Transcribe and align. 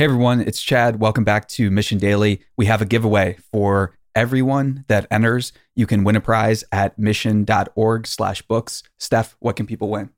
Hey 0.00 0.04
everyone, 0.04 0.40
it's 0.40 0.62
Chad. 0.62 0.98
Welcome 0.98 1.24
back 1.24 1.46
to 1.48 1.70
Mission 1.70 1.98
Daily. 1.98 2.40
We 2.56 2.64
have 2.64 2.80
a 2.80 2.86
giveaway 2.86 3.36
for 3.52 3.98
everyone 4.14 4.86
that 4.88 5.06
enters. 5.10 5.52
You 5.76 5.86
can 5.86 6.04
win 6.04 6.16
a 6.16 6.22
prize 6.22 6.64
at 6.72 6.98
mission.org 6.98 8.06
slash 8.06 8.40
books. 8.40 8.82
Steph, 8.98 9.36
what 9.40 9.56
can 9.56 9.66
people 9.66 9.90
win? 9.90 10.08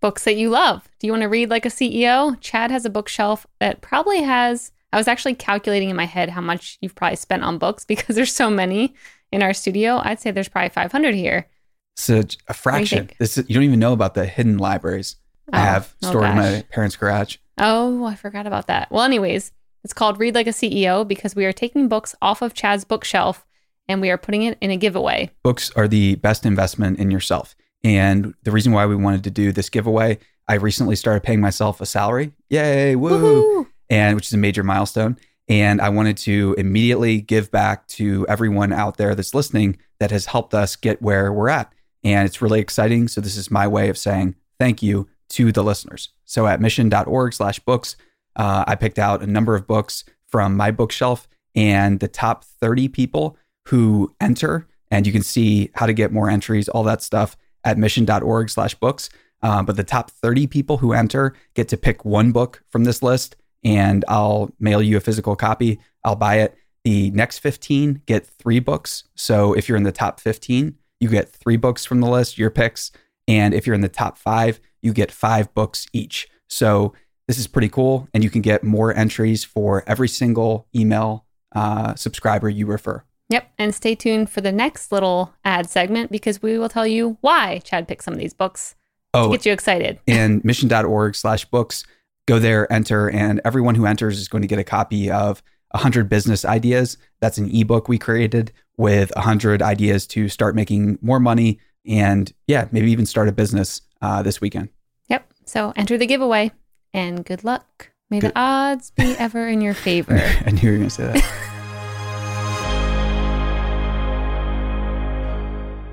Books 0.00 0.22
that 0.22 0.36
you 0.36 0.48
love. 0.48 0.88
Do 1.00 1.08
you 1.08 1.12
want 1.12 1.24
to 1.24 1.28
read 1.28 1.50
like 1.50 1.66
a 1.66 1.70
CEO? 1.70 2.40
Chad 2.40 2.70
has 2.70 2.84
a 2.84 2.88
bookshelf 2.88 3.48
that 3.58 3.80
probably 3.80 4.22
has, 4.22 4.70
I 4.92 4.98
was 4.98 5.08
actually 5.08 5.34
calculating 5.34 5.90
in 5.90 5.96
my 5.96 6.06
head 6.06 6.28
how 6.28 6.40
much 6.40 6.78
you've 6.80 6.94
probably 6.94 7.16
spent 7.16 7.42
on 7.42 7.58
books 7.58 7.84
because 7.88 8.14
there's 8.14 8.32
so 8.32 8.48
many 8.48 8.94
in 9.32 9.42
our 9.42 9.52
studio. 9.52 10.00
I'd 10.04 10.20
say 10.20 10.30
there's 10.30 10.48
probably 10.48 10.68
500 10.68 11.16
here. 11.16 11.48
So 11.96 12.22
a 12.46 12.54
fraction. 12.54 13.10
This 13.18 13.36
is, 13.36 13.48
you 13.48 13.54
don't 13.54 13.64
even 13.64 13.80
know 13.80 13.92
about 13.92 14.14
the 14.14 14.26
hidden 14.26 14.58
libraries 14.58 15.16
oh, 15.52 15.56
I 15.56 15.62
have 15.62 15.94
oh 16.04 16.10
stored 16.10 16.26
oh 16.26 16.30
in 16.30 16.36
my 16.36 16.64
parents' 16.70 16.94
garage. 16.94 17.38
Oh, 17.60 18.04
I 18.04 18.14
forgot 18.14 18.46
about 18.46 18.68
that. 18.68 18.90
Well, 18.90 19.04
anyways, 19.04 19.52
it's 19.84 19.92
called 19.92 20.18
Read 20.18 20.34
Like 20.34 20.46
a 20.46 20.50
CEO 20.50 21.06
because 21.06 21.36
we 21.36 21.44
are 21.44 21.52
taking 21.52 21.88
books 21.88 22.14
off 22.22 22.40
of 22.40 22.54
Chad's 22.54 22.84
bookshelf 22.84 23.46
and 23.86 24.00
we 24.00 24.10
are 24.10 24.18
putting 24.18 24.42
it 24.42 24.56
in 24.60 24.70
a 24.70 24.76
giveaway. 24.76 25.30
Books 25.42 25.70
are 25.76 25.86
the 25.86 26.14
best 26.16 26.46
investment 26.46 26.98
in 26.98 27.10
yourself. 27.10 27.54
And 27.84 28.34
the 28.44 28.50
reason 28.50 28.72
why 28.72 28.86
we 28.86 28.96
wanted 28.96 29.24
to 29.24 29.30
do 29.30 29.52
this 29.52 29.68
giveaway, 29.68 30.18
I 30.48 30.54
recently 30.54 30.96
started 30.96 31.22
paying 31.22 31.40
myself 31.40 31.80
a 31.80 31.86
salary. 31.86 32.32
Yay, 32.48 32.96
woo! 32.96 33.18
hoo! 33.18 33.68
And 33.90 34.16
which 34.16 34.28
is 34.28 34.32
a 34.32 34.38
major 34.38 34.62
milestone. 34.64 35.18
And 35.48 35.80
I 35.80 35.88
wanted 35.88 36.16
to 36.18 36.54
immediately 36.56 37.20
give 37.20 37.50
back 37.50 37.86
to 37.88 38.24
everyone 38.28 38.72
out 38.72 38.96
there 38.96 39.14
that's 39.14 39.34
listening 39.34 39.78
that 39.98 40.12
has 40.12 40.26
helped 40.26 40.54
us 40.54 40.76
get 40.76 41.02
where 41.02 41.32
we're 41.32 41.48
at. 41.48 41.72
And 42.04 42.26
it's 42.26 42.40
really 42.40 42.60
exciting. 42.60 43.08
So 43.08 43.20
this 43.20 43.36
is 43.36 43.50
my 43.50 43.66
way 43.66 43.88
of 43.88 43.98
saying 43.98 44.36
thank 44.58 44.82
you 44.82 45.08
to 45.30 45.52
the 45.52 45.64
listeners. 45.64 46.10
So 46.30 46.46
at 46.46 46.60
mission.org 46.60 47.34
slash 47.34 47.58
books, 47.58 47.96
uh, 48.36 48.62
I 48.64 48.76
picked 48.76 49.00
out 49.00 49.20
a 49.20 49.26
number 49.26 49.56
of 49.56 49.66
books 49.66 50.04
from 50.28 50.56
my 50.56 50.70
bookshelf 50.70 51.26
and 51.56 51.98
the 51.98 52.06
top 52.06 52.44
30 52.44 52.86
people 52.86 53.36
who 53.66 54.14
enter. 54.20 54.68
And 54.92 55.08
you 55.08 55.12
can 55.12 55.24
see 55.24 55.70
how 55.74 55.86
to 55.86 55.92
get 55.92 56.12
more 56.12 56.30
entries, 56.30 56.68
all 56.68 56.84
that 56.84 57.02
stuff 57.02 57.36
at 57.64 57.78
mission.org 57.78 58.48
slash 58.48 58.76
books. 58.76 59.10
Uh, 59.42 59.64
but 59.64 59.74
the 59.74 59.82
top 59.82 60.12
30 60.12 60.46
people 60.46 60.76
who 60.76 60.92
enter 60.92 61.34
get 61.54 61.66
to 61.66 61.76
pick 61.76 62.04
one 62.04 62.30
book 62.30 62.62
from 62.68 62.84
this 62.84 63.02
list, 63.02 63.34
and 63.64 64.04
I'll 64.06 64.54
mail 64.60 64.80
you 64.80 64.96
a 64.96 65.00
physical 65.00 65.34
copy. 65.34 65.80
I'll 66.04 66.14
buy 66.14 66.36
it. 66.36 66.56
The 66.84 67.10
next 67.10 67.38
15 67.40 68.02
get 68.06 68.24
three 68.24 68.60
books. 68.60 69.02
So 69.16 69.52
if 69.52 69.68
you're 69.68 69.76
in 69.76 69.82
the 69.82 69.90
top 69.90 70.20
15, 70.20 70.76
you 71.00 71.08
get 71.08 71.28
three 71.28 71.56
books 71.56 71.84
from 71.84 72.00
the 72.00 72.08
list, 72.08 72.38
your 72.38 72.50
picks. 72.50 72.92
And 73.26 73.52
if 73.52 73.66
you're 73.66 73.74
in 73.74 73.80
the 73.80 73.88
top 73.88 74.16
five, 74.16 74.60
you 74.82 74.92
get 74.92 75.12
five 75.12 75.52
books 75.54 75.86
each. 75.92 76.28
So 76.48 76.94
this 77.28 77.38
is 77.38 77.46
pretty 77.46 77.68
cool. 77.68 78.08
And 78.12 78.24
you 78.24 78.30
can 78.30 78.42
get 78.42 78.64
more 78.64 78.92
entries 78.94 79.44
for 79.44 79.84
every 79.86 80.08
single 80.08 80.66
email 80.74 81.26
uh, 81.54 81.94
subscriber 81.94 82.48
you 82.48 82.66
refer. 82.66 83.04
Yep. 83.28 83.48
And 83.58 83.72
stay 83.74 83.94
tuned 83.94 84.28
for 84.28 84.40
the 84.40 84.50
next 84.50 84.90
little 84.90 85.32
ad 85.44 85.70
segment 85.70 86.10
because 86.10 86.42
we 86.42 86.58
will 86.58 86.68
tell 86.68 86.86
you 86.86 87.16
why 87.20 87.60
Chad 87.62 87.86
picked 87.86 88.02
some 88.02 88.14
of 88.14 88.18
these 88.18 88.34
books 88.34 88.74
oh, 89.14 89.26
to 89.30 89.36
get 89.36 89.46
you 89.46 89.52
excited. 89.52 90.00
and 90.08 90.44
mission.org 90.44 91.14
slash 91.14 91.44
books, 91.44 91.84
go 92.26 92.40
there, 92.40 92.70
enter, 92.72 93.08
and 93.08 93.40
everyone 93.44 93.76
who 93.76 93.86
enters 93.86 94.18
is 94.18 94.26
going 94.26 94.42
to 94.42 94.48
get 94.48 94.58
a 94.58 94.64
copy 94.64 95.08
of 95.08 95.42
100 95.70 96.08
business 96.08 96.44
ideas. 96.44 96.98
That's 97.20 97.38
an 97.38 97.54
ebook 97.54 97.88
we 97.88 97.98
created 97.98 98.50
with 98.76 99.12
100 99.14 99.62
ideas 99.62 100.08
to 100.08 100.28
start 100.28 100.56
making 100.56 100.98
more 101.00 101.20
money 101.20 101.60
and, 101.86 102.32
yeah, 102.48 102.66
maybe 102.72 102.90
even 102.90 103.06
start 103.06 103.28
a 103.28 103.32
business 103.32 103.82
uh, 104.02 104.22
this 104.22 104.40
weekend. 104.40 104.68
Yep. 105.08 105.32
So 105.44 105.72
enter 105.76 105.98
the 105.98 106.06
giveaway 106.06 106.52
and 106.92 107.24
good 107.24 107.44
luck. 107.44 107.90
May 108.10 108.20
good. 108.20 108.32
the 108.32 108.38
odds 108.38 108.90
be 108.90 109.14
ever 109.18 109.48
in 109.48 109.60
your 109.60 109.74
favor. 109.74 110.16
I 110.46 110.50
knew 110.50 110.60
you 110.62 110.70
were 110.72 110.76
going 110.78 110.88
to 110.88 110.94
say 110.94 111.04
that. 111.12 111.46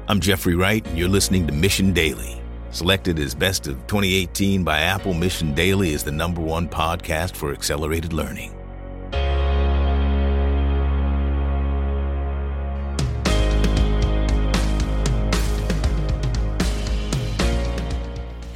I'm 0.10 0.22
Jeffrey 0.22 0.56
Wright, 0.56 0.88
and 0.88 0.98
you're 0.98 1.10
listening 1.10 1.48
to 1.48 1.54
Mission 1.54 1.92
Daily. 1.92 2.42
Selected 2.72 3.20
as 3.20 3.36
Best 3.36 3.68
of 3.68 3.76
2018 3.88 4.64
by 4.64 4.80
Apple, 4.80 5.14
Mission 5.14 5.54
Daily 5.54 5.92
is 5.92 6.04
the 6.04 6.12
number 6.12 6.42
one 6.42 6.70
podcast 6.70 7.36
for 7.36 7.52
accelerated 7.52 8.14
learning. 8.14 8.57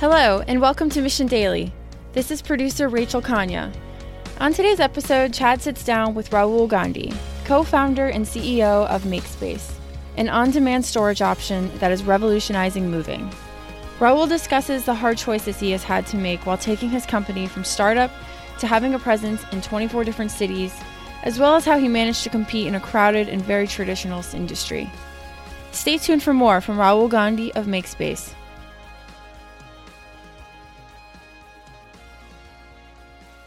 Hello, 0.02 0.42
and 0.48 0.60
welcome 0.60 0.90
to 0.90 1.00
Mission 1.00 1.28
Daily. 1.28 1.72
This 2.14 2.32
is 2.32 2.42
producer 2.42 2.90
Rachel 2.90 3.22
Kanya. 3.22 3.72
On 4.40 4.52
today's 4.52 4.80
episode, 4.80 5.32
Chad 5.32 5.62
sits 5.62 5.86
down 5.86 6.16
with 6.16 6.32
Rahul 6.32 6.68
Gandhi, 6.68 7.14
co 7.46 7.62
founder 7.62 8.08
and 8.08 8.26
CEO 8.26 8.88
of 8.88 9.04
MakeSpace, 9.04 9.74
an 10.18 10.28
on 10.28 10.50
demand 10.50 10.86
storage 10.86 11.22
option 11.22 11.70
that 11.78 11.92
is 11.92 12.04
revolutionizing 12.04 12.90
moving. 12.90 13.32
Rahul 14.00 14.28
discusses 14.28 14.86
the 14.86 14.96
hard 14.96 15.20
choices 15.20 15.60
he 15.60 15.70
has 15.70 15.84
had 15.84 16.08
to 16.08 16.18
make 16.18 16.48
while 16.48 16.58
taking 16.58 16.90
his 16.90 17.06
company 17.06 17.46
from 17.46 17.64
startup 17.64 18.10
to 18.58 18.66
having 18.66 18.96
a 18.96 19.00
presence 19.00 19.46
in 19.52 19.62
24 19.62 20.04
different 20.04 20.32
cities, 20.32 20.74
as 21.22 21.38
well 21.38 21.56
as 21.56 21.64
how 21.64 21.78
he 21.78 21.88
managed 21.88 22.24
to 22.24 22.30
compete 22.32 22.66
in 22.66 22.74
a 22.74 22.80
crowded 22.80 23.30
and 23.30 23.44
very 23.44 23.68
traditional 23.68 24.26
industry. 24.34 24.90
Stay 25.74 26.00
tuned 26.00 26.24
for 26.24 26.34
more 26.34 26.60
from 26.60 26.78
Rahul 26.78 27.08
Gandhi 27.08 27.54
of 27.54 27.68
MakeSpace. 27.68 28.34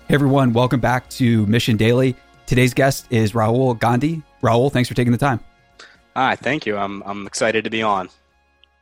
Hey 0.07 0.17
everyone, 0.17 0.53
welcome 0.53 0.81
back 0.81 1.09
to 1.11 1.47
Mission 1.47 1.79
Daily. 1.79 2.15
Today's 2.45 2.75
guest 2.75 3.07
is 3.09 3.33
Rahul 3.33 3.79
Gandhi. 3.79 4.23
Rahul, 4.43 4.71
thanks 4.71 4.87
for 4.87 4.95
taking 4.95 5.13
the 5.13 5.19
time. 5.19 5.41
Hi, 6.15 6.37
thank 6.37 6.67
you. 6.67 6.77
I'm 6.77 7.03
I'm 7.05 7.27
excited 7.27 7.65
to 7.65 7.71
be 7.71 7.83
on. 7.83 8.11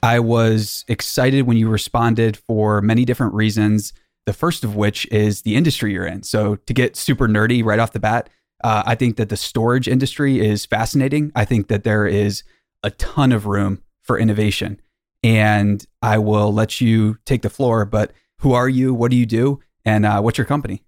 I 0.02 0.18
was 0.18 0.84
excited 0.88 1.42
when 1.42 1.56
you 1.56 1.68
responded 1.68 2.36
for 2.36 2.82
many 2.82 3.04
different 3.04 3.34
reasons. 3.34 3.92
The 4.26 4.32
first 4.32 4.64
of 4.64 4.74
which 4.74 5.06
is 5.12 5.42
the 5.42 5.54
industry 5.54 5.92
you're 5.92 6.06
in. 6.06 6.24
So 6.24 6.56
to 6.56 6.74
get 6.74 6.96
super 6.96 7.28
nerdy 7.28 7.64
right 7.64 7.78
off 7.78 7.92
the 7.92 8.00
bat, 8.00 8.28
uh, 8.64 8.82
I 8.84 8.96
think 8.96 9.16
that 9.16 9.28
the 9.28 9.36
storage 9.36 9.86
industry 9.86 10.40
is 10.44 10.66
fascinating. 10.66 11.30
I 11.36 11.44
think 11.44 11.68
that 11.68 11.84
there 11.84 12.04
is 12.04 12.42
a 12.82 12.90
ton 12.90 13.30
of 13.30 13.46
room 13.46 13.80
for 14.02 14.18
innovation, 14.18 14.80
and 15.22 15.86
I 16.02 16.18
will 16.18 16.52
let 16.52 16.80
you 16.80 17.18
take 17.26 17.42
the 17.42 17.48
floor. 17.48 17.84
But 17.84 18.10
who 18.38 18.54
are 18.54 18.68
you? 18.68 18.92
What 18.92 19.12
do 19.12 19.16
you 19.16 19.26
do? 19.26 19.60
And 19.84 20.04
uh, 20.04 20.20
what's 20.20 20.36
your 20.36 20.46
company? 20.46 20.82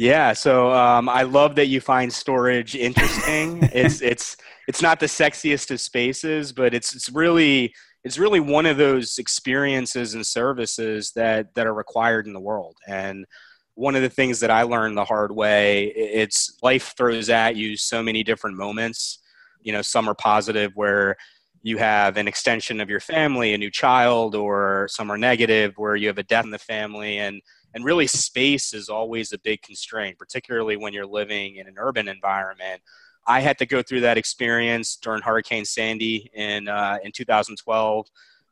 Yeah, 0.00 0.32
so 0.32 0.72
um, 0.72 1.10
I 1.10 1.24
love 1.24 1.56
that 1.56 1.66
you 1.66 1.78
find 1.82 2.10
storage 2.10 2.74
interesting. 2.74 3.58
it's 3.74 4.00
it's 4.00 4.38
it's 4.66 4.80
not 4.80 4.98
the 4.98 5.04
sexiest 5.04 5.70
of 5.70 5.78
spaces, 5.78 6.54
but 6.54 6.72
it's 6.72 6.94
it's 6.94 7.10
really 7.10 7.74
it's 8.02 8.16
really 8.16 8.40
one 8.40 8.64
of 8.64 8.78
those 8.78 9.18
experiences 9.18 10.14
and 10.14 10.26
services 10.26 11.12
that 11.16 11.54
that 11.54 11.66
are 11.66 11.74
required 11.74 12.26
in 12.26 12.32
the 12.32 12.40
world. 12.40 12.78
And 12.88 13.26
one 13.74 13.94
of 13.94 14.00
the 14.00 14.08
things 14.08 14.40
that 14.40 14.50
I 14.50 14.62
learned 14.62 14.96
the 14.96 15.04
hard 15.04 15.32
way, 15.32 15.88
it's 15.88 16.56
life 16.62 16.94
throws 16.96 17.28
at 17.28 17.56
you 17.56 17.76
so 17.76 18.02
many 18.02 18.22
different 18.22 18.56
moments. 18.56 19.18
You 19.60 19.74
know, 19.74 19.82
some 19.82 20.08
are 20.08 20.14
positive 20.14 20.72
where 20.76 21.18
you 21.62 21.76
have 21.76 22.16
an 22.16 22.26
extension 22.26 22.80
of 22.80 22.88
your 22.88 23.00
family, 23.00 23.52
a 23.52 23.58
new 23.58 23.70
child, 23.70 24.34
or 24.34 24.88
some 24.90 25.12
are 25.12 25.18
negative 25.18 25.74
where 25.76 25.94
you 25.94 26.06
have 26.06 26.16
a 26.16 26.22
death 26.22 26.44
in 26.44 26.52
the 26.52 26.58
family 26.58 27.18
and 27.18 27.42
and 27.74 27.84
really 27.84 28.06
space 28.06 28.74
is 28.74 28.88
always 28.88 29.32
a 29.32 29.38
big 29.38 29.62
constraint 29.62 30.18
particularly 30.18 30.76
when 30.76 30.92
you're 30.92 31.06
living 31.06 31.56
in 31.56 31.66
an 31.66 31.74
urban 31.78 32.08
environment. 32.08 32.82
I 33.26 33.40
had 33.40 33.58
to 33.58 33.66
go 33.66 33.82
through 33.82 34.00
that 34.00 34.18
experience 34.18 34.96
during 34.96 35.22
hurricane 35.22 35.64
sandy 35.64 36.30
in 36.34 36.68
uh, 36.68 36.98
in 37.04 37.12
2012 37.12 38.06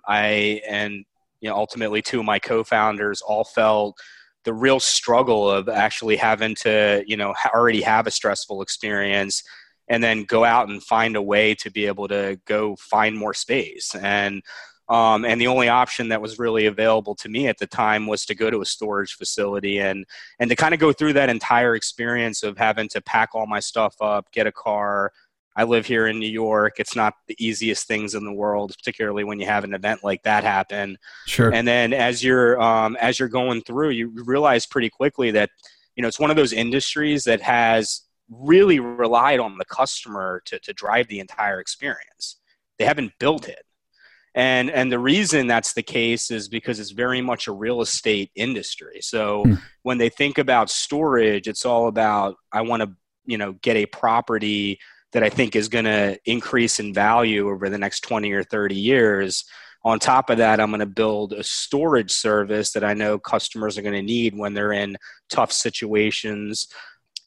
i 0.07 0.61
and 0.69 1.05
you 1.41 1.49
know 1.49 1.57
ultimately 1.57 2.01
two 2.01 2.21
of 2.21 2.25
my 2.25 2.39
co-founders 2.39 3.21
all 3.21 3.45
felt 3.45 3.99
the 4.45 4.55
real 4.55 4.81
struggle 4.81 5.51
of 5.51 5.69
actually 5.69 6.17
having 6.17 6.55
to 6.55 7.03
you 7.07 7.17
know 7.17 7.35
already 7.55 7.83
have 7.83 8.07
a 8.07 8.11
stressful 8.11 8.63
experience 8.63 9.43
and 9.89 10.03
then 10.03 10.25
go 10.25 10.45
out 10.45 10.69
and 10.69 10.83
find 10.83 11.17
a 11.17 11.23
way 11.23 11.55
to 11.55 11.71
be 11.71 11.87
able 11.87 12.09
to 12.09 12.39
go 12.45 12.77
find 12.77 13.17
more 13.17 13.35
space. 13.35 13.95
And 13.95 14.43
um, 14.89 15.25
and 15.25 15.41
the 15.41 15.47
only 15.47 15.69
option 15.69 16.09
that 16.09 16.23
was 16.23 16.39
really 16.39 16.67
available 16.67 17.15
to 17.17 17.29
me 17.29 17.47
at 17.47 17.59
the 17.59 17.67
time 17.67 18.07
was 18.07 18.25
to 18.27 18.35
go 18.35 18.51
to 18.51 18.63
a 18.63 18.67
storage 18.67 19.15
facility 19.15 19.79
and 19.79 20.07
and 20.39 20.49
to 20.49 20.57
kind 20.57 20.73
of 20.73 20.81
go 20.81 20.93
through 20.93 21.13
that 21.15 21.29
entire 21.29 21.75
experience 21.75 22.43
of 22.43 22.57
having 22.57 22.89
to 22.89 23.01
pack 23.03 23.31
all 23.35 23.47
my 23.47 23.61
stuff 23.61 23.95
up, 24.01 24.31
get 24.33 24.47
a 24.47 24.53
car. 24.53 25.13
I 25.57 25.65
live 25.65 25.87
here 25.87 26.07
in 26.07 26.21
New 26.21 26.31
York. 26.31 26.75
It's 26.79 26.95
not 26.95 27.15
the 27.27 27.37
easiest 27.45 27.89
things 27.89 28.15
in 28.15 28.25
the 28.25 28.33
world, 28.33 28.73
particularly 28.79 29.25
when 29.25 29.41
you 29.41 29.47
have 29.47 29.65
an 29.65 29.75
event 29.75 30.05
like 30.05 30.23
that 30.23 30.45
happen. 30.45 30.97
Sure. 31.27 31.53
And 31.53 31.67
then 31.67 31.93
as 31.93 32.23
you're 32.23 32.61
um, 32.63 32.97
as 32.97 33.19
you're 33.19 33.29
going 33.29 33.63
through, 33.63 33.91
you 33.91 34.13
realize 34.25 34.67
pretty 34.67 34.89
quickly 34.89 35.31
that 35.33 35.51
you 35.97 36.03
know 36.03 36.09
it's 36.09 36.21
one 36.21 36.31
of 36.31 36.37
those 36.37 36.53
industries 36.53 37.25
that 37.25 37.43
has 37.43 38.03
really 38.31 38.79
relied 38.79 39.41
on 39.41 39.59
the 39.59 39.65
customer 39.65 40.43
to, 40.45 40.59
to 40.61 40.73
drive 40.73 41.09
the 41.09 41.19
entire 41.19 41.61
experience. 41.61 42.37
They 42.79 42.85
haven't 42.85 43.13
built 43.19 43.49
it 43.49 43.65
And, 44.35 44.71
and 44.71 44.93
the 44.93 44.99
reason 44.99 45.47
that's 45.47 45.73
the 45.73 45.83
case 45.83 46.31
is 46.31 46.49
because 46.49 46.79
it's 46.79 46.91
very 46.91 47.21
much 47.21 47.49
a 47.49 47.53
real 47.53 47.81
estate 47.81 48.31
industry. 48.35 49.01
So 49.01 49.43
Hmm. 49.45 49.55
when 49.83 49.99
they 49.99 50.09
think 50.09 50.39
about 50.39 50.71
storage, 50.71 51.49
it's 51.49 51.65
all 51.65 51.89
about 51.89 52.37
I 52.53 52.63
want 52.63 52.83
to 52.83 52.91
you 53.27 53.39
know 53.39 53.53
get 53.63 53.77
a 53.77 53.87
property 53.87 54.79
that 55.13 55.23
I 55.23 55.31
think 55.31 55.57
is 55.57 55.69
going 55.69 55.87
to 55.87 56.19
increase 56.25 56.81
in 56.81 56.93
value 56.93 57.49
over 57.49 57.69
the 57.69 57.79
next 57.79 58.01
20 58.01 58.31
or 58.33 58.45
30 58.45 58.75
years. 58.75 59.45
On 59.85 59.99
top 59.99 60.29
of 60.29 60.39
that, 60.39 60.61
I'm 60.61 60.71
going 60.71 60.81
to 60.81 60.87
build 60.87 61.33
a 61.33 61.43
storage 61.43 62.11
service 62.11 62.73
that 62.73 62.85
I 62.85 62.95
know 62.95 63.19
customers 63.19 63.79
are 63.79 63.83
going 63.83 63.95
to 63.95 64.03
need 64.03 64.37
when 64.37 64.53
they're 64.53 64.73
in 64.73 64.99
tough 65.31 65.53
situations. 65.53 66.69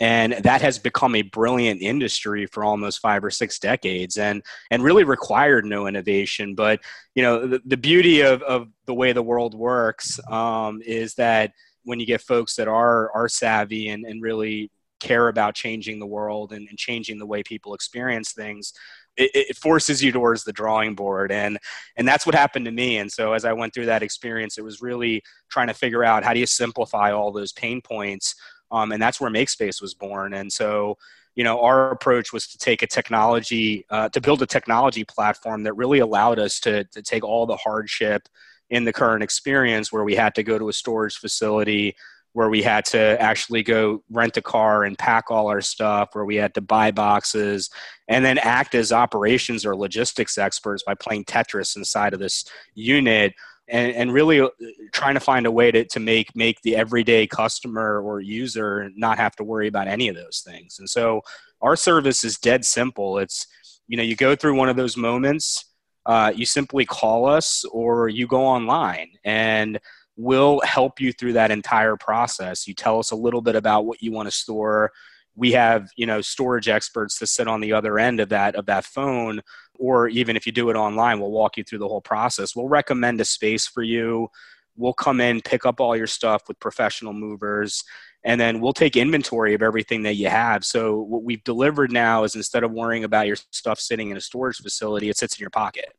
And 0.01 0.33
that 0.33 0.63
has 0.63 0.79
become 0.79 1.13
a 1.13 1.21
brilliant 1.21 1.79
industry 1.79 2.47
for 2.47 2.63
almost 2.63 3.01
five 3.01 3.23
or 3.23 3.29
six 3.29 3.59
decades 3.59 4.17
and, 4.17 4.41
and 4.71 4.83
really 4.83 5.03
required 5.03 5.63
no 5.63 5.85
innovation. 5.85 6.55
But, 6.55 6.79
you 7.13 7.21
know, 7.21 7.45
the, 7.45 7.61
the 7.63 7.77
beauty 7.77 8.21
of, 8.21 8.41
of 8.41 8.67
the 8.87 8.95
way 8.95 9.13
the 9.13 9.21
world 9.21 9.53
works 9.53 10.19
um, 10.27 10.81
is 10.83 11.13
that 11.15 11.51
when 11.83 11.99
you 11.99 12.07
get 12.07 12.21
folks 12.21 12.55
that 12.55 12.67
are, 12.67 13.11
are 13.11 13.29
savvy 13.29 13.89
and, 13.89 14.03
and 14.03 14.23
really 14.23 14.71
care 14.99 15.27
about 15.27 15.53
changing 15.53 15.99
the 15.99 16.07
world 16.07 16.51
and, 16.51 16.67
and 16.67 16.79
changing 16.79 17.19
the 17.19 17.25
way 17.27 17.43
people 17.43 17.75
experience 17.75 18.33
things, 18.33 18.73
it, 19.17 19.29
it, 19.35 19.57
forces 19.57 20.01
you 20.01 20.11
towards 20.11 20.45
the 20.45 20.53
drawing 20.53 20.95
board 20.95 21.33
and 21.33 21.59
and 21.97 22.07
that's 22.07 22.25
what 22.25 22.33
happened 22.33 22.63
to 22.63 22.71
me 22.71 22.97
and 22.97 23.11
so 23.11 23.33
as 23.33 23.43
i 23.43 23.51
went 23.51 23.73
through 23.73 23.85
that 23.85 24.01
experience 24.01 24.57
it 24.57 24.63
was 24.63 24.81
really 24.81 25.21
trying 25.49 25.67
to 25.67 25.73
figure 25.73 26.01
out 26.01 26.23
how 26.23 26.33
do 26.33 26.39
you 26.39 26.45
simplify 26.45 27.11
all 27.11 27.29
those 27.29 27.51
pain 27.51 27.81
points 27.81 28.35
um, 28.71 28.91
and 28.91 29.01
that's 29.01 29.19
where 29.19 29.29
makespace 29.29 29.81
was 29.81 29.93
born 29.93 30.33
and 30.33 30.51
so 30.51 30.97
you 31.35 31.43
know 31.43 31.61
our 31.61 31.91
approach 31.91 32.33
was 32.33 32.47
to 32.47 32.57
take 32.57 32.81
a 32.81 32.87
technology 32.87 33.85
uh, 33.89 34.09
to 34.09 34.21
build 34.21 34.41
a 34.41 34.45
technology 34.45 35.03
platform 35.03 35.63
that 35.63 35.73
really 35.73 35.99
allowed 35.99 36.39
us 36.39 36.59
to, 36.59 36.83
to 36.85 37.01
take 37.01 37.23
all 37.23 37.45
the 37.45 37.57
hardship 37.57 38.27
in 38.69 38.85
the 38.85 38.93
current 38.93 39.23
experience 39.23 39.91
where 39.91 40.03
we 40.03 40.15
had 40.15 40.33
to 40.35 40.43
go 40.43 40.57
to 40.57 40.69
a 40.69 40.73
storage 40.73 41.17
facility 41.17 41.95
where 42.33 42.49
we 42.49 42.61
had 42.61 42.85
to 42.85 43.21
actually 43.21 43.61
go 43.61 44.01
rent 44.09 44.37
a 44.37 44.41
car 44.41 44.83
and 44.83 44.97
pack 44.97 45.29
all 45.29 45.47
our 45.47 45.61
stuff, 45.61 46.09
where 46.13 46.25
we 46.25 46.35
had 46.35 46.53
to 46.53 46.61
buy 46.61 46.91
boxes, 46.91 47.69
and 48.07 48.23
then 48.23 48.37
act 48.37 48.73
as 48.73 48.91
operations 48.91 49.65
or 49.65 49.75
logistics 49.75 50.37
experts 50.37 50.83
by 50.85 50.95
playing 50.95 51.25
Tetris 51.25 51.75
inside 51.75 52.13
of 52.13 52.19
this 52.19 52.45
unit. 52.73 53.33
And, 53.73 53.93
and 53.95 54.11
really 54.11 54.41
uh, 54.41 54.49
trying 54.91 55.13
to 55.13 55.21
find 55.21 55.45
a 55.45 55.51
way 55.51 55.71
to, 55.71 55.85
to 55.85 55.99
make 56.01 56.35
make 56.35 56.61
the 56.61 56.75
everyday 56.75 57.25
customer 57.25 58.01
or 58.01 58.19
user 58.19 58.89
not 58.97 59.17
have 59.17 59.33
to 59.37 59.45
worry 59.45 59.69
about 59.69 59.87
any 59.87 60.09
of 60.09 60.15
those 60.15 60.43
things. 60.45 60.79
And 60.79 60.89
so 60.89 61.21
our 61.61 61.77
service 61.77 62.25
is 62.25 62.37
dead 62.37 62.65
simple. 62.65 63.17
It's 63.17 63.47
you 63.87 63.95
know 63.95 64.03
you 64.03 64.17
go 64.17 64.35
through 64.35 64.55
one 64.55 64.67
of 64.67 64.75
those 64.75 64.97
moments, 64.97 65.65
uh, 66.05 66.33
you 66.35 66.45
simply 66.45 66.85
call 66.85 67.25
us 67.25 67.63
or 67.71 68.09
you 68.09 68.27
go 68.27 68.41
online 68.41 69.09
and 69.23 69.79
we'll 70.17 70.59
help 70.61 70.99
you 70.99 71.11
through 71.13 71.33
that 71.33 71.51
entire 71.51 71.95
process. 71.95 72.67
You 72.67 72.73
tell 72.73 72.99
us 72.99 73.11
a 73.11 73.15
little 73.15 73.41
bit 73.41 73.55
about 73.55 73.85
what 73.85 74.01
you 74.01 74.11
want 74.11 74.27
to 74.27 74.35
store. 74.35 74.91
We 75.35 75.53
have, 75.53 75.89
you 75.95 76.05
know, 76.05 76.21
storage 76.21 76.67
experts 76.67 77.19
that 77.19 77.27
sit 77.27 77.47
on 77.47 77.61
the 77.61 77.73
other 77.73 77.97
end 77.97 78.19
of 78.19 78.29
that 78.29 78.55
of 78.55 78.65
that 78.65 78.85
phone 78.85 79.41
or 79.81 80.07
even 80.07 80.37
if 80.37 80.45
you 80.45 80.51
do 80.51 80.69
it 80.69 80.75
online, 80.75 81.19
we'll 81.19 81.31
walk 81.31 81.57
you 81.57 81.63
through 81.63 81.79
the 81.79 81.87
whole 81.87 82.01
process. 82.01 82.55
We'll 82.55 82.67
recommend 82.67 83.19
a 83.19 83.25
space 83.25 83.65
for 83.65 83.81
you. 83.81 84.29
We'll 84.77 84.93
come 84.93 85.19
in, 85.19 85.41
pick 85.41 85.65
up 85.65 85.81
all 85.81 85.97
your 85.97 86.07
stuff 86.07 86.43
with 86.47 86.59
professional 86.59 87.13
movers, 87.13 87.83
and 88.23 88.39
then 88.39 88.61
we'll 88.61 88.73
take 88.73 88.95
inventory 88.95 89.55
of 89.55 89.63
everything 89.63 90.03
that 90.03 90.15
you 90.15 90.29
have. 90.29 90.63
So 90.63 90.99
what 91.01 91.23
we've 91.23 91.43
delivered 91.43 91.91
now 91.91 92.23
is 92.23 92.35
instead 92.35 92.63
of 92.63 92.71
worrying 92.71 93.03
about 93.03 93.25
your 93.25 93.37
stuff 93.49 93.79
sitting 93.79 94.11
in 94.11 94.17
a 94.17 94.21
storage 94.21 94.57
facility, 94.57 95.09
it 95.09 95.17
sits 95.17 95.37
in 95.37 95.41
your 95.41 95.49
pocket. 95.49 95.91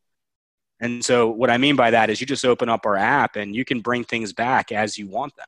And 0.81 1.05
so, 1.05 1.29
what 1.29 1.51
I 1.51 1.59
mean 1.59 1.77
by 1.77 1.91
that 1.91 2.09
is 2.09 2.21
you 2.21 2.27
just 2.27 2.45
open 2.45 2.69
up 2.69 2.87
our 2.87 2.97
app 2.97 3.37
and 3.37 3.55
you 3.55 3.65
can 3.65 3.81
bring 3.81 4.05
things 4.05 4.33
back 4.33 4.73
as 4.73 4.97
you 4.97 5.09
want 5.09 5.35
them. 5.37 5.47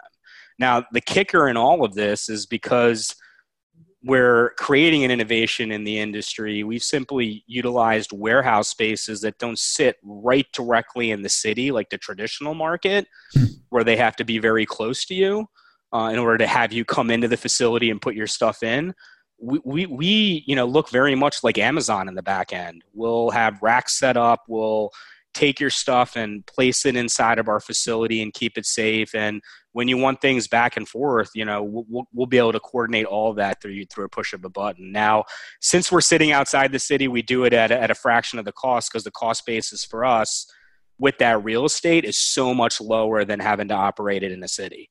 Now, 0.59 0.85
the 0.93 1.01
kicker 1.01 1.49
in 1.49 1.57
all 1.57 1.85
of 1.85 1.95
this 1.95 2.29
is 2.29 2.47
because 2.47 3.15
we're 4.05 4.51
creating 4.59 5.03
an 5.03 5.11
innovation 5.11 5.73
in 5.73 5.85
the 5.85 5.99
industry, 5.99 6.63
we've 6.63 6.83
simply 6.83 7.43
utilized 7.47 8.13
warehouse 8.13 8.69
spaces 8.69 9.23
that 9.23 9.39
don't 9.39 9.59
sit 9.59 9.97
right 10.03 10.47
directly 10.53 11.11
in 11.11 11.23
the 11.23 11.29
city 11.29 11.71
like 11.71 11.89
the 11.89 11.99
traditional 11.99 12.55
market, 12.55 13.07
where 13.71 13.85
they 13.85 13.97
have 13.97 14.15
to 14.17 14.25
be 14.25 14.39
very 14.39 14.67
close 14.67 15.07
to 15.07 15.15
you 15.15 15.47
uh, 15.95 16.11
in 16.13 16.19
order 16.19 16.39
to 16.39 16.47
have 16.47 16.73
you 16.73 16.85
come 16.85 17.11
into 17.11 17.29
the 17.29 17.37
facility 17.37 17.91
and 17.91 18.03
put 18.03 18.15
your 18.15 18.27
stuff 18.27 18.63
in. 18.63 18.95
We, 19.41 19.61
we, 19.65 19.87
we 19.87 20.45
you 20.47 20.55
know 20.55 20.67
look 20.67 20.91
very 20.91 21.15
much 21.15 21.43
like 21.43 21.59
amazon 21.59 22.07
in 22.09 22.15
the 22.15 22.23
back 22.23 22.53
end. 22.53 22.83
We'll 22.93 23.31
have 23.31 23.63
racks 23.63 23.99
set 23.99 24.17
up. 24.17 24.43
We'll 24.49 24.91
take 25.33 25.59
your 25.59 25.71
stuff 25.71 26.15
and 26.15 26.47
place 26.47 26.87
it 26.87 26.95
inside 26.95 27.39
of 27.39 27.49
our 27.49 27.61
facility 27.61 28.23
and 28.23 28.33
keep 28.33 28.57
it 28.57 28.67
safe. 28.67 29.15
And 29.15 29.43
when 29.75 29.89
you 29.89 29.99
want 29.99 30.21
things 30.21 30.47
back 30.47 30.77
and 30.77 30.89
forth, 30.89 31.31
you 31.35 31.45
know, 31.45 31.63
we'll, 31.63 32.05
we'll 32.13 32.27
be 32.29 32.39
able 32.39 32.53
to 32.53 32.61
coordinate 32.61 33.07
all 33.07 33.35
that 33.35 33.61
through 33.61 33.85
through 33.87 34.05
a 34.05 34.09
push 34.09 34.33
of 34.33 34.45
a 34.45 34.49
button. 34.49 34.93
Now, 34.93 35.25
since 35.61 35.91
we're 35.91 36.01
sitting 36.01 36.31
outside 36.31 36.71
the 36.71 36.79
city, 36.79 37.09
we 37.09 37.23
do 37.23 37.45
it 37.45 37.53
at 37.53 37.73
a, 37.73 37.83
at 37.83 37.91
a 37.91 37.95
fraction 37.95 38.39
of 38.39 38.45
the 38.45 38.53
cost 38.53 38.91
because 38.91 39.03
the 39.03 39.11
cost 39.11 39.45
basis 39.45 39.85
for 39.85 40.05
us 40.05 40.47
with 40.97 41.19
that 41.19 41.43
real 41.43 41.65
estate 41.65 42.05
is 42.05 42.17
so 42.17 42.55
much 42.55 42.81
lower 42.81 43.25
than 43.25 43.41
having 43.41 43.67
to 43.69 43.75
operate 43.75 44.23
it 44.23 44.31
in 44.31 44.45
a 44.45 44.49
city. 44.49 44.91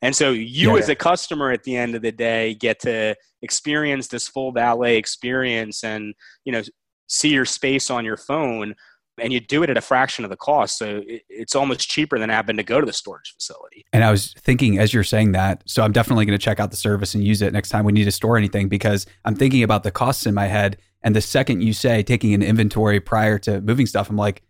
And 0.00 0.16
so 0.16 0.30
you 0.30 0.72
Yeah, 0.72 0.78
as 0.78 0.88
a 0.88 0.94
customer 0.94 1.50
at 1.50 1.62
the 1.64 1.76
end 1.76 1.94
of 1.94 2.00
the 2.00 2.10
day 2.10 2.54
get 2.54 2.80
to 2.80 3.14
experience 3.42 4.08
this 4.08 4.28
full 4.28 4.50
valet 4.50 4.96
experience 4.96 5.84
and, 5.84 6.14
you 6.46 6.52
know, 6.52 6.62
see 7.06 7.28
your 7.28 7.44
space 7.44 7.90
on 7.90 8.06
your 8.06 8.16
phone 8.16 8.74
and 9.18 9.32
you 9.32 9.40
do 9.40 9.62
it 9.62 9.70
at 9.70 9.76
a 9.76 9.80
fraction 9.80 10.24
of 10.24 10.30
the 10.30 10.36
cost. 10.36 10.78
So 10.78 11.02
it, 11.06 11.22
it's 11.28 11.54
almost 11.54 11.88
cheaper 11.88 12.18
than 12.18 12.30
having 12.30 12.56
to 12.56 12.62
go 12.62 12.80
to 12.80 12.86
the 12.86 12.92
storage 12.92 13.32
facility. 13.34 13.84
And 13.92 14.04
I 14.04 14.10
was 14.10 14.32
thinking 14.38 14.78
as 14.78 14.94
you're 14.94 15.04
saying 15.04 15.32
that, 15.32 15.62
so 15.66 15.82
I'm 15.82 15.92
definitely 15.92 16.24
going 16.24 16.38
to 16.38 16.42
check 16.44 16.60
out 16.60 16.70
the 16.70 16.76
service 16.76 17.14
and 17.14 17.24
use 17.24 17.42
it 17.42 17.52
next 17.52 17.68
time 17.68 17.84
we 17.84 17.92
need 17.92 18.04
to 18.04 18.12
store 18.12 18.36
anything 18.36 18.68
because 18.68 19.06
I'm 19.24 19.34
thinking 19.34 19.62
about 19.62 19.82
the 19.82 19.90
costs 19.90 20.26
in 20.26 20.34
my 20.34 20.46
head. 20.46 20.78
And 21.02 21.16
the 21.16 21.20
second 21.20 21.62
you 21.62 21.72
say 21.72 22.02
taking 22.02 22.32
an 22.32 22.42
inventory 22.42 23.00
prior 23.00 23.38
to 23.40 23.60
moving 23.60 23.86
stuff, 23.86 24.08
I'm 24.08 24.16
like, 24.16 24.42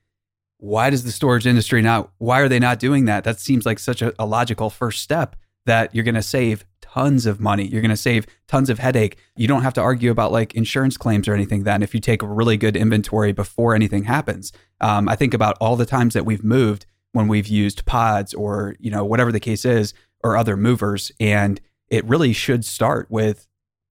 why 0.58 0.90
does 0.90 1.02
the 1.02 1.10
storage 1.10 1.46
industry 1.46 1.82
not, 1.82 2.12
why 2.18 2.40
are 2.40 2.48
they 2.48 2.60
not 2.60 2.78
doing 2.78 3.06
that? 3.06 3.24
That 3.24 3.40
seems 3.40 3.66
like 3.66 3.78
such 3.78 4.00
a, 4.00 4.14
a 4.18 4.26
logical 4.26 4.70
first 4.70 5.02
step 5.02 5.34
that 5.66 5.94
you're 5.94 6.04
going 6.04 6.14
to 6.14 6.22
save 6.22 6.64
tons 6.92 7.24
of 7.24 7.40
money. 7.40 7.66
You're 7.66 7.80
going 7.80 7.90
to 7.90 7.96
save 7.96 8.26
tons 8.48 8.68
of 8.68 8.78
headache. 8.78 9.16
You 9.36 9.48
don't 9.48 9.62
have 9.62 9.74
to 9.74 9.80
argue 9.80 10.10
about 10.10 10.30
like 10.30 10.54
insurance 10.54 10.96
claims 10.96 11.26
or 11.26 11.34
anything 11.34 11.64
then 11.64 11.82
if 11.82 11.94
you 11.94 12.00
take 12.00 12.22
a 12.22 12.26
really 12.26 12.56
good 12.56 12.76
inventory 12.76 13.32
before 13.32 13.74
anything 13.74 14.04
happens. 14.04 14.52
Um, 14.80 15.08
I 15.08 15.16
think 15.16 15.32
about 15.32 15.56
all 15.60 15.76
the 15.76 15.86
times 15.86 16.12
that 16.14 16.26
we've 16.26 16.44
moved 16.44 16.84
when 17.12 17.28
we've 17.28 17.46
used 17.46 17.86
pods 17.86 18.34
or, 18.34 18.76
you 18.78 18.90
know, 18.90 19.04
whatever 19.04 19.32
the 19.32 19.40
case 19.40 19.64
is, 19.64 19.94
or 20.22 20.36
other 20.36 20.56
movers. 20.56 21.10
And 21.18 21.60
it 21.88 22.04
really 22.04 22.32
should 22.32 22.64
start 22.64 23.10
with 23.10 23.46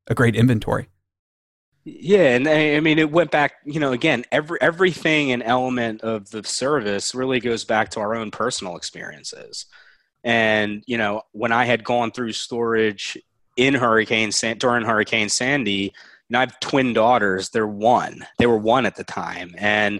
a 0.07 0.15
great 0.15 0.35
inventory. 0.35 0.87
Yeah, 1.83 2.35
and 2.35 2.47
I, 2.47 2.75
I 2.75 2.79
mean, 2.81 2.99
it 2.99 3.11
went 3.11 3.31
back. 3.31 3.53
You 3.65 3.79
know, 3.79 3.91
again, 3.91 4.23
every 4.31 4.61
everything 4.61 5.31
and 5.31 5.41
element 5.41 6.01
of 6.01 6.29
the 6.29 6.43
service 6.43 7.15
really 7.15 7.39
goes 7.39 7.63
back 7.65 7.89
to 7.91 7.99
our 7.99 8.13
own 8.13 8.29
personal 8.29 8.75
experiences. 8.77 9.65
And 10.23 10.83
you 10.87 10.97
know, 10.97 11.21
when 11.31 11.51
I 11.51 11.65
had 11.65 11.83
gone 11.83 12.11
through 12.11 12.33
storage 12.33 13.17
in 13.57 13.73
Hurricane 13.73 14.31
San- 14.31 14.57
during 14.57 14.85
Hurricane 14.85 15.29
Sandy, 15.29 15.93
and 16.29 16.37
I 16.37 16.39
have 16.41 16.59
twin 16.61 16.93
daughters. 16.93 17.49
They're 17.49 17.67
one. 17.67 18.25
They 18.37 18.45
were 18.45 18.57
one 18.57 18.85
at 18.85 18.95
the 18.95 19.03
time, 19.03 19.53
and 19.57 19.99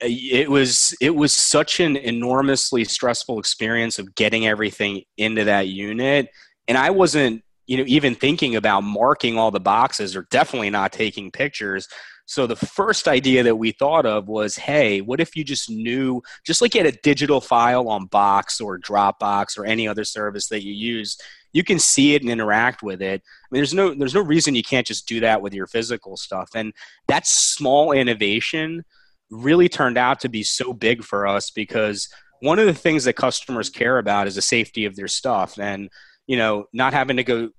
it 0.00 0.50
was 0.50 0.94
it 1.00 1.14
was 1.14 1.32
such 1.32 1.78
an 1.78 1.96
enormously 1.96 2.84
stressful 2.84 3.38
experience 3.38 3.98
of 3.98 4.14
getting 4.14 4.46
everything 4.46 5.02
into 5.18 5.44
that 5.44 5.68
unit. 5.68 6.30
And 6.66 6.78
I 6.78 6.90
wasn't, 6.90 7.42
you 7.66 7.76
know, 7.76 7.84
even 7.86 8.14
thinking 8.14 8.56
about 8.56 8.82
marking 8.82 9.38
all 9.38 9.50
the 9.50 9.60
boxes 9.60 10.16
or 10.16 10.26
definitely 10.30 10.70
not 10.70 10.92
taking 10.92 11.30
pictures. 11.30 11.86
So 12.30 12.46
the 12.46 12.54
first 12.54 13.08
idea 13.08 13.42
that 13.42 13.56
we 13.56 13.72
thought 13.72 14.06
of 14.06 14.28
was, 14.28 14.54
hey, 14.54 15.00
what 15.00 15.18
if 15.18 15.34
you 15.34 15.42
just 15.42 15.68
knew, 15.68 16.22
just 16.46 16.62
like 16.62 16.74
you 16.74 16.84
had 16.84 16.94
a 16.94 16.96
digital 17.02 17.40
file 17.40 17.88
on 17.88 18.06
Box 18.06 18.60
or 18.60 18.78
Dropbox 18.78 19.58
or 19.58 19.66
any 19.66 19.88
other 19.88 20.04
service 20.04 20.46
that 20.50 20.62
you 20.64 20.72
use, 20.72 21.18
you 21.52 21.64
can 21.64 21.80
see 21.80 22.14
it 22.14 22.22
and 22.22 22.30
interact 22.30 22.84
with 22.84 23.02
it. 23.02 23.20
I 23.24 23.46
mean, 23.50 23.58
there's 23.58 23.74
no 23.74 23.94
there's 23.94 24.14
no 24.14 24.22
reason 24.22 24.54
you 24.54 24.62
can't 24.62 24.86
just 24.86 25.08
do 25.08 25.18
that 25.18 25.42
with 25.42 25.52
your 25.52 25.66
physical 25.66 26.16
stuff. 26.16 26.50
And 26.54 26.72
that 27.08 27.26
small 27.26 27.90
innovation 27.90 28.84
really 29.32 29.68
turned 29.68 29.98
out 29.98 30.20
to 30.20 30.28
be 30.28 30.44
so 30.44 30.72
big 30.72 31.02
for 31.02 31.26
us 31.26 31.50
because 31.50 32.08
one 32.42 32.60
of 32.60 32.66
the 32.66 32.74
things 32.74 33.02
that 33.06 33.14
customers 33.14 33.70
care 33.70 33.98
about 33.98 34.28
is 34.28 34.36
the 34.36 34.42
safety 34.42 34.84
of 34.84 34.94
their 34.94 35.08
stuff 35.08 35.58
and 35.58 35.90
you 36.28 36.36
know 36.36 36.66
not 36.72 36.92
having 36.92 37.16
to 37.16 37.24
go 37.24 37.50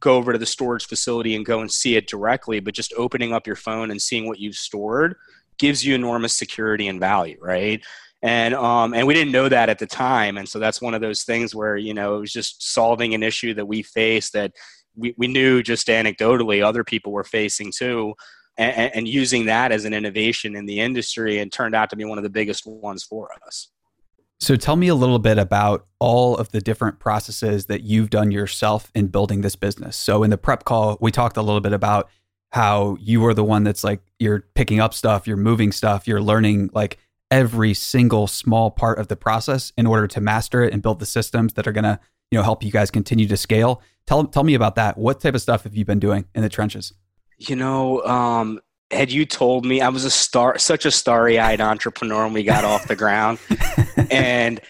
go 0.00 0.16
over 0.16 0.32
to 0.32 0.38
the 0.38 0.46
storage 0.46 0.86
facility 0.86 1.34
and 1.34 1.46
go 1.46 1.60
and 1.60 1.70
see 1.70 1.96
it 1.96 2.06
directly 2.06 2.60
but 2.60 2.74
just 2.74 2.92
opening 2.96 3.32
up 3.32 3.46
your 3.46 3.56
phone 3.56 3.90
and 3.90 4.00
seeing 4.00 4.26
what 4.26 4.38
you've 4.38 4.56
stored 4.56 5.16
gives 5.58 5.84
you 5.84 5.94
enormous 5.94 6.36
security 6.36 6.88
and 6.88 7.00
value 7.00 7.38
right 7.40 7.84
and 8.22 8.54
um, 8.54 8.94
and 8.94 9.06
we 9.06 9.14
didn't 9.14 9.32
know 9.32 9.48
that 9.48 9.68
at 9.68 9.78
the 9.78 9.86
time 9.86 10.38
and 10.38 10.48
so 10.48 10.58
that's 10.58 10.80
one 10.80 10.94
of 10.94 11.00
those 11.00 11.22
things 11.24 11.54
where 11.54 11.76
you 11.76 11.94
know 11.94 12.16
it 12.16 12.20
was 12.20 12.32
just 12.32 12.72
solving 12.72 13.14
an 13.14 13.22
issue 13.22 13.54
that 13.54 13.66
we 13.66 13.82
faced 13.82 14.32
that 14.32 14.52
we, 14.96 15.14
we 15.18 15.28
knew 15.28 15.62
just 15.62 15.88
anecdotally 15.88 16.64
other 16.64 16.84
people 16.84 17.12
were 17.12 17.24
facing 17.24 17.70
too 17.70 18.14
and, 18.58 18.94
and 18.94 19.08
using 19.08 19.46
that 19.46 19.72
as 19.72 19.84
an 19.84 19.92
innovation 19.92 20.56
in 20.56 20.66
the 20.66 20.80
industry 20.80 21.38
and 21.38 21.52
turned 21.52 21.74
out 21.74 21.90
to 21.90 21.96
be 21.96 22.04
one 22.04 22.18
of 22.18 22.24
the 22.24 22.30
biggest 22.30 22.66
ones 22.66 23.02
for 23.02 23.30
us. 23.46 23.68
So 24.38 24.56
tell 24.56 24.76
me 24.76 24.88
a 24.88 24.94
little 24.94 25.18
bit 25.18 25.38
about 25.38 25.86
all 25.98 26.36
of 26.36 26.50
the 26.50 26.60
different 26.60 26.98
processes 26.98 27.66
that 27.66 27.82
you've 27.82 28.10
done 28.10 28.30
yourself 28.30 28.90
in 28.94 29.06
building 29.06 29.40
this 29.40 29.56
business. 29.56 29.96
So 29.96 30.22
in 30.22 30.30
the 30.30 30.36
prep 30.36 30.64
call, 30.64 30.98
we 31.00 31.10
talked 31.10 31.36
a 31.36 31.42
little 31.42 31.60
bit 31.60 31.72
about 31.72 32.10
how 32.52 32.96
you 33.00 33.24
are 33.26 33.34
the 33.34 33.44
one 33.44 33.64
that's 33.64 33.82
like 33.82 34.00
you're 34.18 34.40
picking 34.54 34.78
up 34.78 34.94
stuff, 34.94 35.26
you're 35.26 35.36
moving 35.36 35.72
stuff, 35.72 36.06
you're 36.06 36.20
learning 36.20 36.70
like 36.74 36.98
every 37.30 37.74
single 37.74 38.26
small 38.26 38.70
part 38.70 38.98
of 38.98 39.08
the 39.08 39.16
process 39.16 39.72
in 39.76 39.86
order 39.86 40.06
to 40.06 40.20
master 40.20 40.62
it 40.62 40.72
and 40.72 40.82
build 40.82 41.00
the 41.00 41.06
systems 41.06 41.54
that 41.54 41.66
are 41.66 41.72
going 41.72 41.84
to, 41.84 41.98
you 42.30 42.38
know, 42.38 42.42
help 42.42 42.62
you 42.62 42.70
guys 42.70 42.90
continue 42.90 43.26
to 43.26 43.36
scale. 43.36 43.82
Tell 44.06 44.24
tell 44.26 44.44
me 44.44 44.54
about 44.54 44.76
that. 44.76 44.96
What 44.96 45.20
type 45.20 45.34
of 45.34 45.40
stuff 45.40 45.64
have 45.64 45.74
you 45.74 45.84
been 45.84 45.98
doing 45.98 46.26
in 46.34 46.42
the 46.42 46.48
trenches? 46.48 46.92
You 47.38 47.56
know, 47.56 48.02
um, 48.04 48.60
had 48.90 49.10
you 49.10 49.26
told 49.26 49.64
me 49.64 49.80
I 49.80 49.88
was 49.88 50.04
a 50.04 50.10
star, 50.10 50.58
such 50.58 50.86
a 50.86 50.90
starry-eyed 50.90 51.60
entrepreneur 51.60 52.24
when 52.24 52.32
we 52.32 52.44
got 52.44 52.64
off 52.64 52.86
the 52.86 52.96
ground, 52.96 53.38
and 54.10 54.60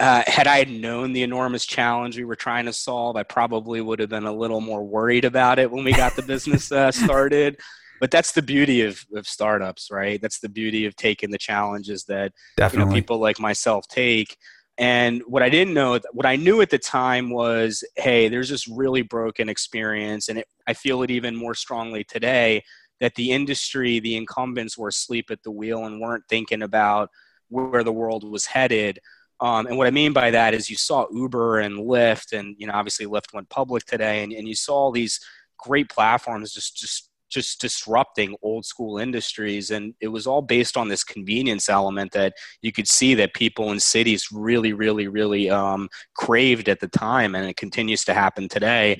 uh, 0.00 0.22
had 0.26 0.46
I 0.46 0.64
known 0.64 1.12
the 1.12 1.22
enormous 1.22 1.64
challenge 1.64 2.16
we 2.16 2.24
were 2.24 2.36
trying 2.36 2.66
to 2.66 2.72
solve, 2.72 3.16
I 3.16 3.22
probably 3.22 3.80
would 3.80 3.98
have 3.98 4.10
been 4.10 4.26
a 4.26 4.32
little 4.32 4.60
more 4.60 4.84
worried 4.84 5.24
about 5.24 5.58
it 5.58 5.70
when 5.70 5.84
we 5.84 5.92
got 5.92 6.16
the 6.16 6.22
business 6.22 6.70
uh, 6.70 6.90
started. 6.92 7.58
But 7.98 8.10
that's 8.10 8.32
the 8.32 8.42
beauty 8.42 8.82
of, 8.82 9.02
of 9.14 9.26
startups, 9.26 9.88
right? 9.90 10.20
That's 10.20 10.40
the 10.40 10.50
beauty 10.50 10.84
of 10.84 10.96
taking 10.96 11.30
the 11.30 11.38
challenges 11.38 12.04
that 12.04 12.32
you 12.58 12.78
know, 12.78 12.92
people 12.92 13.18
like 13.18 13.40
myself 13.40 13.88
take. 13.88 14.36
And 14.76 15.22
what 15.26 15.42
I 15.42 15.48
didn't 15.48 15.72
know, 15.72 15.98
what 16.12 16.26
I 16.26 16.36
knew 16.36 16.60
at 16.60 16.68
the 16.68 16.78
time 16.78 17.30
was, 17.30 17.82
hey, 17.96 18.28
there's 18.28 18.50
this 18.50 18.68
really 18.68 19.00
broken 19.00 19.48
experience, 19.48 20.28
and 20.28 20.40
it, 20.40 20.46
I 20.66 20.74
feel 20.74 21.02
it 21.02 21.10
even 21.10 21.34
more 21.34 21.54
strongly 21.54 22.04
today 22.04 22.62
that 23.00 23.14
the 23.14 23.32
industry, 23.32 24.00
the 24.00 24.16
incumbents 24.16 24.78
were 24.78 24.88
asleep 24.88 25.30
at 25.30 25.42
the 25.42 25.50
wheel 25.50 25.84
and 25.84 26.00
weren't 26.00 26.24
thinking 26.28 26.62
about 26.62 27.10
where 27.48 27.84
the 27.84 27.92
world 27.92 28.28
was 28.28 28.46
headed. 28.46 28.98
Um, 29.40 29.66
and 29.66 29.76
what 29.76 29.86
I 29.86 29.90
mean 29.90 30.12
by 30.12 30.30
that 30.30 30.54
is 30.54 30.70
you 30.70 30.76
saw 30.76 31.06
Uber 31.12 31.60
and 31.60 31.78
Lyft, 31.78 32.38
and 32.38 32.56
you 32.58 32.66
know 32.66 32.72
obviously 32.72 33.06
Lyft 33.06 33.34
went 33.34 33.48
public 33.50 33.84
today, 33.84 34.22
and, 34.22 34.32
and 34.32 34.48
you 34.48 34.54
saw 34.54 34.74
all 34.74 34.92
these 34.92 35.20
great 35.58 35.88
platforms 35.90 36.52
just 36.52 36.76
just 36.76 37.10
just 37.28 37.60
disrupting 37.60 38.36
old 38.42 38.64
school 38.64 38.98
industries 38.98 39.72
and 39.72 39.94
it 40.00 40.08
was 40.08 40.26
all 40.26 40.42
based 40.42 40.76
on 40.76 40.88
this 40.88 41.02
convenience 41.02 41.68
element 41.68 42.12
that 42.12 42.32
you 42.62 42.70
could 42.70 42.86
see 42.86 43.14
that 43.14 43.34
people 43.34 43.72
in 43.72 43.80
cities 43.80 44.28
really 44.32 44.72
really 44.72 45.08
really 45.08 45.50
um, 45.50 45.88
craved 46.14 46.68
at 46.68 46.78
the 46.78 46.88
time 46.88 47.34
and 47.34 47.46
it 47.48 47.56
continues 47.56 48.04
to 48.04 48.14
happen 48.14 48.48
today 48.48 48.96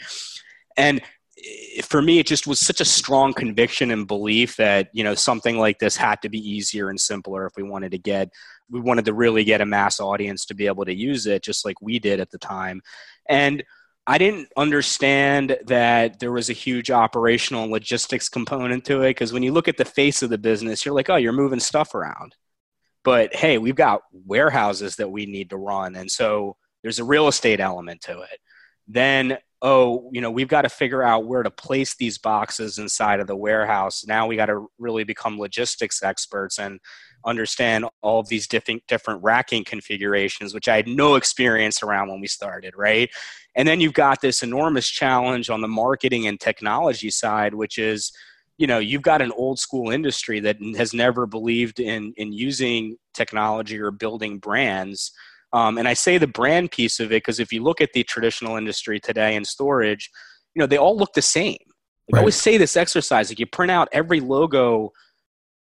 and 0.77 1.01
for 1.83 2.01
me 2.01 2.19
it 2.19 2.27
just 2.27 2.47
was 2.47 2.59
such 2.59 2.81
a 2.81 2.85
strong 2.85 3.33
conviction 3.33 3.91
and 3.91 4.07
belief 4.07 4.57
that 4.57 4.89
you 4.93 5.05
know 5.05 5.15
something 5.15 5.59
like 5.59 5.79
this 5.79 5.97
had 5.97 6.21
to 6.23 6.29
be 6.29 6.39
easier 6.39 6.89
and 6.89 7.01
simpler 7.01 7.47
if 7.47 7.53
we 7.57 7.63
wanted 7.63 7.91
to 7.91 7.99
get 7.99 8.31
we 8.71 8.81
wanted 8.81 9.05
to 9.05 9.15
really 9.15 9.45
get 9.45 9.61
a 9.61 9.67
mass 9.67 10.01
audience 10.01 10.45
to 10.47 10.55
be 10.55 10.67
able 10.67 10.85
to 10.85 10.95
use 10.95 11.27
it 11.27 11.43
just 11.43 11.65
like 11.65 11.81
we 11.81 11.99
did 11.99 12.21
at 12.21 12.31
the 12.31 12.39
time. 12.39 12.83
And 13.29 13.63
i 14.09 14.19
didn't 14.19 14.49
understand 14.57 15.59
that 15.67 16.21
there 16.21 16.31
was 16.31 16.49
a 16.49 16.53
huge 16.53 16.93
operational 16.93 17.69
logistics 17.69 18.29
component 18.29 18.85
to 18.85 19.03
it 19.03 19.11
because 19.11 19.33
when 19.33 19.43
you 19.43 19.53
look 19.53 19.67
at 19.67 19.77
the 19.77 19.85
face 19.85 20.23
of 20.23 20.31
the 20.31 20.39
business 20.39 20.85
you're 20.85 20.95
like 20.95 21.11
oh 21.11 21.17
you're 21.17 21.33
moving 21.33 21.61
stuff 21.61 21.95
around. 21.95 22.35
But 23.05 23.35
hey 23.35 23.59
we've 23.59 23.75
got 23.75 24.03
warehouses 24.13 24.97
that 24.97 25.11
we 25.11 25.27
need 25.27 25.51
to 25.51 25.57
run 25.57 25.97
and 25.97 26.11
so 26.11 26.57
there's 26.83 27.01
a 27.01 27.05
real 27.05 27.27
estate 27.27 27.61
element 27.61 28.01
to 28.03 28.21
it. 28.21 28.39
Then 28.87 29.39
oh, 29.63 30.11
you 30.13 30.21
know, 30.21 30.31
we've 30.31 30.49
got 30.49 30.63
to 30.63 30.69
figure 30.69 31.03
out 31.03 31.27
where 31.27 31.43
to 31.43 31.51
place 31.51 31.95
these 31.97 32.19
boxes 32.19 32.79
inside 32.79 33.21
of 33.21 33.27
the 33.27 33.37
warehouse. 33.37 34.05
Now 34.07 34.27
we 34.27 34.37
got 34.37 34.47
to 34.47 34.67
really 34.79 35.05
become 35.05 35.39
logistics 35.39 36.03
experts 36.03 36.59
and 36.59 36.79
understand 37.25 37.87
all 38.03 38.21
of 38.21 38.29
these 38.29 38.47
different 38.47 38.87
different 38.87 39.23
racking 39.23 39.65
configurations, 39.65 40.53
which 40.53 40.69
I 40.69 40.77
had 40.77 40.89
no 40.89 41.15
experience 41.15 41.83
around 41.83 42.09
when 42.09 42.21
we 42.21 42.27
started, 42.27 42.75
right? 42.77 43.11
And 43.55 43.67
then 43.67 43.81
you've 43.81 43.95
got 43.95 44.21
this 44.21 44.43
enormous 44.43 44.89
challenge 44.89 45.49
on 45.49 45.63
the 45.63 45.69
marketing 45.69 46.27
and 46.27 46.39
technology 46.39 47.11
side, 47.11 47.55
which 47.55 47.79
is 47.79 48.13
you 48.59 48.67
know 48.67 48.79
you've 48.79 49.03
got 49.03 49.23
an 49.23 49.33
old 49.33 49.59
school 49.59 49.91
industry 49.91 50.41
that 50.41 50.57
has 50.77 50.93
never 50.93 51.27
believed 51.27 51.81
in 51.81 52.13
in 52.17 52.33
using 52.33 52.97
technology 53.15 53.79
or 53.79 53.91
building 53.91 54.39
brands 54.39 55.13
um, 55.57 55.79
and 55.79 55.89
I 55.89 55.95
say 55.95 56.19
the 56.19 56.27
brand 56.27 56.71
piece 56.71 57.01
of 57.01 57.07
it 57.07 57.25
because 57.25 57.41
if 57.41 57.51
you 57.51 57.63
look 57.63 57.81
at 57.81 57.95
the 57.95 58.05
traditional 58.05 58.57
industry 58.57 59.01
today 59.01 59.35
in 59.37 59.45
storage, 59.47 60.11
you 60.55 60.61
know, 60.61 60.67
they 60.67 60.77
all 60.77 60.95
look 60.95 61.15
the 61.15 61.23
same. 61.23 61.57
I 62.15 62.19
always 62.19 62.37
say 62.37 62.59
this 62.59 62.77
exercise 62.77 63.31
like 63.31 63.41
you 63.41 63.47
print 63.47 63.71
out 63.71 63.89
every 63.91 64.21
logo 64.21 64.93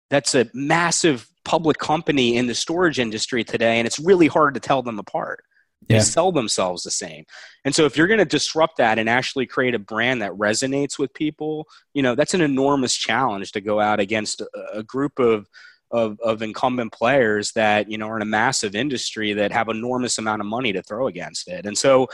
that's 0.10 0.34
a 0.34 0.50
massive 0.56 1.30
public 1.46 1.78
company 1.78 2.38
in 2.38 2.48
the 2.48 2.56
storage 2.56 2.98
industry 2.98 3.44
today, 3.44 3.78
and 3.78 3.86
it's 3.86 4.00
really 4.00 4.26
hard 4.26 4.56
to 4.56 4.60
tell 4.60 4.82
them 4.82 4.98
apart. 4.98 5.44
They 5.88 6.00
sell 6.00 6.32
themselves 6.32 6.82
the 6.82 6.92
same. 6.92 7.26
And 7.64 7.74
so 7.74 7.86
if 7.86 7.96
you're 7.96 8.08
going 8.08 8.18
to 8.18 8.26
disrupt 8.26 8.78
that 8.78 8.98
and 8.98 9.08
actually 9.08 9.46
create 9.46 9.76
a 9.76 9.80
brand 9.80 10.24
that 10.24 10.32
resonates 10.32 10.98
with 10.98 11.14
people, 11.14 11.68
you 11.94 12.02
know, 12.02 12.16
that's 12.16 12.34
an 12.34 12.42
enormous 12.42 12.96
challenge 12.96 13.52
to 13.52 13.62
go 13.62 13.80
out 13.80 14.00
against 14.00 14.42
a, 14.42 14.48
a 14.74 14.84
group 14.84 15.20
of 15.20 15.48
of, 15.92 16.20
of 16.22 16.42
incumbent 16.42 16.92
players 16.92 17.52
that 17.54 17.90
you 17.90 17.98
know 17.98 18.08
are 18.08 18.18
in 18.18 18.22
a 18.22 18.26
massive 18.26 18.76
industry 18.76 19.34
that 19.34 19.52
have 19.52 19.70
enormous 19.70 20.18
amount 20.18 20.42
of 20.42 20.48
money 20.48 20.74
to 20.74 20.82
throw 20.82 21.08
against 21.08 21.48
it. 21.48 21.66
And 21.66 21.78
so 21.78 22.08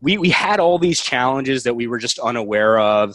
we, 0.00 0.16
we 0.16 0.30
had 0.30 0.60
all 0.60 0.78
these 0.78 1.00
challenges 1.00 1.64
that 1.64 1.74
we 1.74 1.88
were 1.88 1.98
just 1.98 2.20
unaware 2.20 2.78
of. 2.78 3.14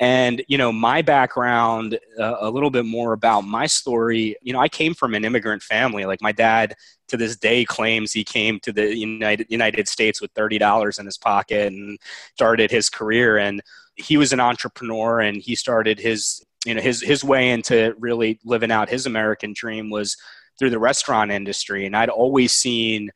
And 0.00 0.42
you 0.48 0.58
know 0.58 0.72
my 0.72 1.02
background 1.02 1.98
uh, 2.18 2.36
a 2.40 2.50
little 2.50 2.70
bit 2.70 2.84
more 2.84 3.12
about 3.12 3.42
my 3.42 3.66
story 3.66 4.36
you 4.42 4.52
know 4.52 4.58
i 4.58 4.68
came 4.68 4.92
from 4.92 5.14
an 5.14 5.24
immigrant 5.24 5.62
family. 5.62 6.04
Like 6.04 6.20
my 6.20 6.32
dad 6.32 6.74
to 7.08 7.16
this 7.16 7.36
day 7.36 7.64
claims 7.64 8.12
he 8.12 8.24
came 8.24 8.58
to 8.60 8.72
the 8.72 8.96
united 8.96 9.46
united 9.50 9.88
states 9.88 10.20
with 10.20 10.34
$30 10.34 10.98
in 10.98 11.06
his 11.06 11.18
pocket 11.18 11.68
and 11.68 11.98
started 12.34 12.70
his 12.70 12.90
career. 12.90 13.38
And 13.38 13.62
he 13.96 14.16
was 14.16 14.32
an 14.32 14.40
entrepreneur 14.40 15.20
and 15.20 15.36
he 15.36 15.54
started 15.54 16.00
his 16.00 16.43
you 16.64 16.74
know 16.74 16.80
his 16.80 17.02
his 17.02 17.22
way 17.24 17.50
into 17.50 17.94
really 17.98 18.40
living 18.44 18.70
out 18.70 18.88
his 18.88 19.06
American 19.06 19.52
dream 19.54 19.90
was 19.90 20.16
through 20.58 20.70
the 20.70 20.78
restaurant 20.78 21.30
industry, 21.30 21.86
and 21.86 21.96
I'd 21.96 22.08
always 22.08 22.52
seen 22.52 23.10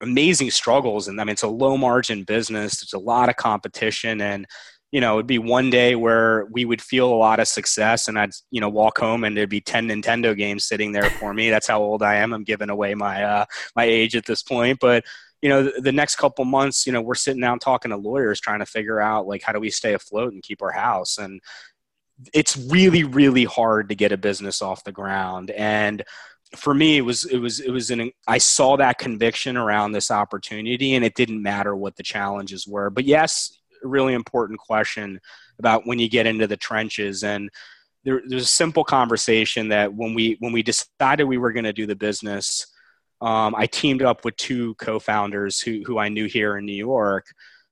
amazing 0.00 0.50
struggles. 0.50 1.08
And 1.08 1.20
I 1.20 1.24
mean, 1.24 1.32
it's 1.32 1.42
a 1.42 1.48
low 1.48 1.76
margin 1.76 2.24
business. 2.24 2.80
There's 2.80 2.92
a 2.92 3.04
lot 3.04 3.28
of 3.28 3.36
competition, 3.36 4.20
and 4.20 4.46
you 4.90 5.00
know, 5.00 5.14
it'd 5.14 5.26
be 5.26 5.38
one 5.38 5.70
day 5.70 5.94
where 5.94 6.46
we 6.52 6.66
would 6.66 6.82
feel 6.82 7.12
a 7.12 7.16
lot 7.16 7.40
of 7.40 7.48
success, 7.48 8.08
and 8.08 8.18
I'd 8.18 8.32
you 8.50 8.60
know 8.60 8.68
walk 8.68 8.98
home 8.98 9.24
and 9.24 9.36
there'd 9.36 9.48
be 9.48 9.60
ten 9.60 9.88
Nintendo 9.88 10.36
games 10.36 10.64
sitting 10.66 10.92
there 10.92 11.10
for 11.10 11.34
me. 11.34 11.50
That's 11.50 11.68
how 11.68 11.80
old 11.82 12.02
I 12.02 12.16
am. 12.16 12.32
I'm 12.32 12.44
giving 12.44 12.70
away 12.70 12.94
my 12.94 13.22
uh, 13.22 13.44
my 13.76 13.84
age 13.84 14.16
at 14.16 14.26
this 14.26 14.42
point, 14.42 14.78
but 14.80 15.04
you 15.42 15.48
know 15.48 15.64
the, 15.64 15.80
the 15.80 15.92
next 15.92 16.16
couple 16.16 16.44
months 16.44 16.86
you 16.86 16.92
know 16.92 17.02
we're 17.02 17.14
sitting 17.14 17.40
down 17.40 17.58
talking 17.58 17.90
to 17.90 17.96
lawyers 17.96 18.40
trying 18.40 18.60
to 18.60 18.66
figure 18.66 19.00
out 19.00 19.26
like 19.26 19.42
how 19.42 19.52
do 19.52 19.58
we 19.58 19.70
stay 19.70 19.92
afloat 19.92 20.32
and 20.32 20.42
keep 20.42 20.62
our 20.62 20.70
house 20.70 21.18
and 21.18 21.40
it's 22.32 22.56
really 22.56 23.04
really 23.04 23.44
hard 23.44 23.88
to 23.88 23.94
get 23.94 24.12
a 24.12 24.16
business 24.16 24.62
off 24.62 24.84
the 24.84 24.92
ground. 24.92 25.50
And 25.50 26.02
for 26.56 26.74
me 26.74 26.98
it 26.98 27.02
was 27.02 27.24
it 27.24 27.38
was 27.38 27.60
it 27.60 27.70
was 27.70 27.90
an 27.90 28.10
i 28.28 28.36
saw 28.36 28.76
that 28.76 28.98
conviction 28.98 29.56
around 29.56 29.92
this 29.92 30.10
opportunity 30.10 30.94
and 30.94 31.02
it 31.02 31.14
didn't 31.14 31.42
matter 31.42 31.74
what 31.74 31.96
the 31.96 32.02
challenges 32.02 32.66
were. 32.66 32.90
But 32.90 33.04
yes 33.04 33.58
really 33.82 34.14
important 34.14 34.58
question 34.58 35.20
about 35.58 35.86
when 35.86 35.98
you 35.98 36.08
get 36.08 36.26
into 36.26 36.46
the 36.46 36.56
trenches. 36.56 37.22
And 37.22 37.50
there, 38.04 38.22
there's 38.26 38.44
a 38.44 38.46
simple 38.46 38.84
conversation 38.84 39.68
that 39.68 39.94
when 39.94 40.14
we 40.14 40.36
when 40.40 40.52
we 40.52 40.62
decided 40.62 41.24
we 41.24 41.38
were 41.38 41.52
going 41.52 41.64
to 41.64 41.72
do 41.72 41.86
the 41.86 41.94
business 41.94 42.66
um, 43.20 43.54
i 43.56 43.66
teamed 43.66 44.02
up 44.02 44.24
with 44.24 44.36
two 44.36 44.74
co-founders 44.74 45.60
who, 45.60 45.82
who 45.86 45.98
i 45.98 46.08
knew 46.08 46.26
here 46.26 46.56
in 46.56 46.64
new 46.64 46.72
york. 46.72 47.26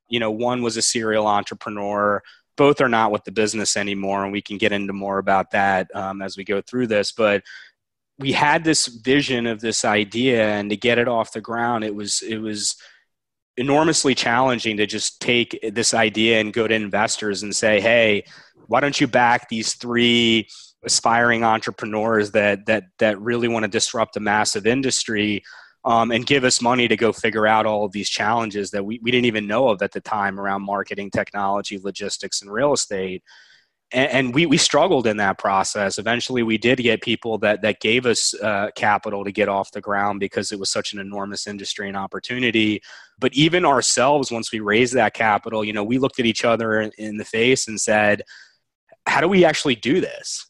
You 0.07 0.21
know 0.21 0.31
one 0.31 0.61
was 0.61 0.77
a 0.77 0.81
serial 0.81 1.27
entrepreneur 1.27 2.23
both 2.57 2.81
are 2.81 2.89
not 2.89 3.11
with 3.11 3.23
the 3.23 3.31
business 3.31 3.77
anymore, 3.77 4.23
and 4.23 4.31
we 4.31 4.41
can 4.41 4.57
get 4.57 4.71
into 4.71 4.93
more 4.93 5.17
about 5.17 5.51
that 5.51 5.87
um, 5.95 6.21
as 6.21 6.37
we 6.37 6.43
go 6.43 6.61
through 6.61 6.87
this. 6.87 7.11
But 7.11 7.43
we 8.19 8.31
had 8.31 8.63
this 8.63 8.87
vision 8.87 9.47
of 9.47 9.61
this 9.61 9.83
idea, 9.83 10.47
and 10.49 10.69
to 10.69 10.77
get 10.77 10.97
it 10.97 11.07
off 11.07 11.33
the 11.33 11.41
ground, 11.41 11.83
it 11.83 11.95
was 11.95 12.21
it 12.21 12.37
was 12.37 12.75
enormously 13.57 14.15
challenging 14.15 14.77
to 14.77 14.85
just 14.85 15.21
take 15.21 15.59
this 15.73 15.93
idea 15.93 16.39
and 16.39 16.53
go 16.53 16.67
to 16.67 16.75
investors 16.75 17.43
and 17.43 17.55
say, 17.55 17.79
"Hey, 17.81 18.23
why 18.67 18.79
don't 18.79 18.99
you 18.99 19.07
back 19.07 19.49
these 19.49 19.73
three 19.73 20.47
aspiring 20.83 21.43
entrepreneurs 21.43 22.31
that 22.31 22.65
that 22.65 22.85
that 22.99 23.19
really 23.19 23.47
want 23.47 23.63
to 23.63 23.69
disrupt 23.69 24.17
a 24.17 24.19
massive 24.19 24.67
industry?" 24.67 25.43
Um, 25.83 26.11
and 26.11 26.25
give 26.25 26.43
us 26.43 26.61
money 26.61 26.87
to 26.87 26.95
go 26.95 27.11
figure 27.11 27.47
out 27.47 27.65
all 27.65 27.85
of 27.85 27.91
these 27.91 28.09
challenges 28.09 28.71
that 28.71 28.85
we, 28.85 28.99
we 29.01 29.11
didn't 29.11 29.25
even 29.25 29.47
know 29.47 29.69
of 29.69 29.81
at 29.81 29.91
the 29.91 30.01
time 30.01 30.39
around 30.39 30.63
marketing, 30.63 31.09
technology, 31.09 31.79
logistics, 31.79 32.41
and 32.41 32.51
real 32.51 32.73
estate. 32.73 33.23
And, 33.91 34.11
and 34.11 34.35
we, 34.35 34.45
we 34.45 34.57
struggled 34.57 35.07
in 35.07 35.17
that 35.17 35.39
process. 35.39 35.97
Eventually, 35.97 36.43
we 36.43 36.57
did 36.57 36.77
get 36.77 37.01
people 37.01 37.39
that, 37.39 37.63
that 37.63 37.79
gave 37.79 38.05
us 38.05 38.33
uh, 38.35 38.69
capital 38.75 39.23
to 39.23 39.31
get 39.31 39.49
off 39.49 39.71
the 39.71 39.81
ground 39.81 40.19
because 40.19 40.51
it 40.51 40.59
was 40.59 40.69
such 40.69 40.93
an 40.93 40.99
enormous 40.99 41.47
industry 41.47 41.87
and 41.87 41.97
opportunity. 41.97 42.81
But 43.17 43.33
even 43.33 43.65
ourselves, 43.65 44.31
once 44.31 44.51
we 44.51 44.59
raised 44.59 44.93
that 44.93 45.15
capital, 45.15 45.65
you 45.65 45.73
know, 45.73 45.83
we 45.83 45.97
looked 45.97 46.19
at 46.19 46.25
each 46.25 46.45
other 46.45 46.81
in 46.81 47.17
the 47.17 47.25
face 47.25 47.67
and 47.67 47.81
said, 47.81 48.21
how 49.07 49.19
do 49.19 49.27
we 49.27 49.45
actually 49.45 49.75
do 49.75 49.99
this? 49.99 50.47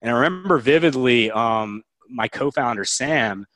And 0.00 0.10
I 0.10 0.14
remember 0.14 0.58
vividly, 0.58 1.30
um, 1.30 1.82
my 2.08 2.26
co-founder 2.26 2.84
Sam, 2.84 3.46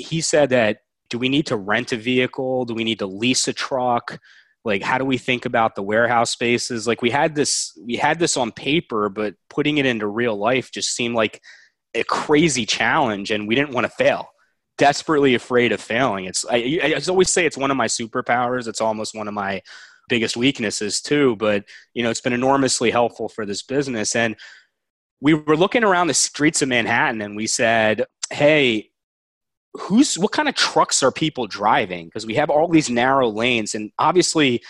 he 0.00 0.20
said 0.20 0.50
that 0.50 0.78
do 1.08 1.18
we 1.18 1.28
need 1.28 1.46
to 1.46 1.56
rent 1.56 1.92
a 1.92 1.96
vehicle? 1.96 2.64
Do 2.64 2.74
we 2.74 2.84
need 2.84 3.00
to 3.00 3.06
lease 3.06 3.48
a 3.48 3.52
truck? 3.52 4.18
Like 4.64 4.82
how 4.82 4.98
do 4.98 5.04
we 5.04 5.18
think 5.18 5.44
about 5.44 5.74
the 5.74 5.82
warehouse 5.82 6.30
spaces? 6.30 6.86
Like 6.86 7.02
we 7.02 7.10
had 7.10 7.34
this 7.34 7.72
we 7.84 7.96
had 7.96 8.18
this 8.18 8.36
on 8.36 8.52
paper, 8.52 9.08
but 9.08 9.34
putting 9.48 9.78
it 9.78 9.86
into 9.86 10.06
real 10.06 10.36
life 10.36 10.70
just 10.70 10.94
seemed 10.94 11.14
like 11.14 11.40
a 11.94 12.04
crazy 12.04 12.64
challenge 12.64 13.30
and 13.30 13.48
we 13.48 13.54
didn't 13.54 13.74
want 13.74 13.86
to 13.86 13.92
fail. 13.92 14.28
Desperately 14.78 15.34
afraid 15.34 15.72
of 15.72 15.80
failing. 15.80 16.26
It's 16.26 16.46
I, 16.48 16.78
I 16.82 17.00
always 17.08 17.30
say 17.30 17.44
it's 17.44 17.56
one 17.56 17.70
of 17.70 17.76
my 17.76 17.86
superpowers. 17.86 18.68
It's 18.68 18.80
almost 18.80 19.14
one 19.14 19.28
of 19.28 19.34
my 19.34 19.62
biggest 20.08 20.36
weaknesses 20.36 21.00
too, 21.00 21.36
but 21.36 21.64
you 21.94 22.02
know, 22.02 22.10
it's 22.10 22.20
been 22.20 22.32
enormously 22.32 22.90
helpful 22.90 23.28
for 23.28 23.44
this 23.44 23.62
business 23.62 24.14
and 24.14 24.36
we 25.22 25.34
were 25.34 25.56
looking 25.56 25.84
around 25.84 26.06
the 26.06 26.14
streets 26.14 26.62
of 26.62 26.68
Manhattan 26.68 27.20
and 27.20 27.36
we 27.36 27.46
said, 27.46 28.06
"Hey, 28.30 28.89
who's 29.74 30.18
what 30.18 30.32
kind 30.32 30.48
of 30.48 30.54
trucks 30.54 31.02
are 31.02 31.12
people 31.12 31.46
driving? 31.46 32.06
Because 32.06 32.26
we 32.26 32.34
have 32.34 32.50
all 32.50 32.68
these 32.68 32.90
narrow 32.90 33.28
lanes 33.28 33.74
and 33.74 33.90
obviously 33.98 34.62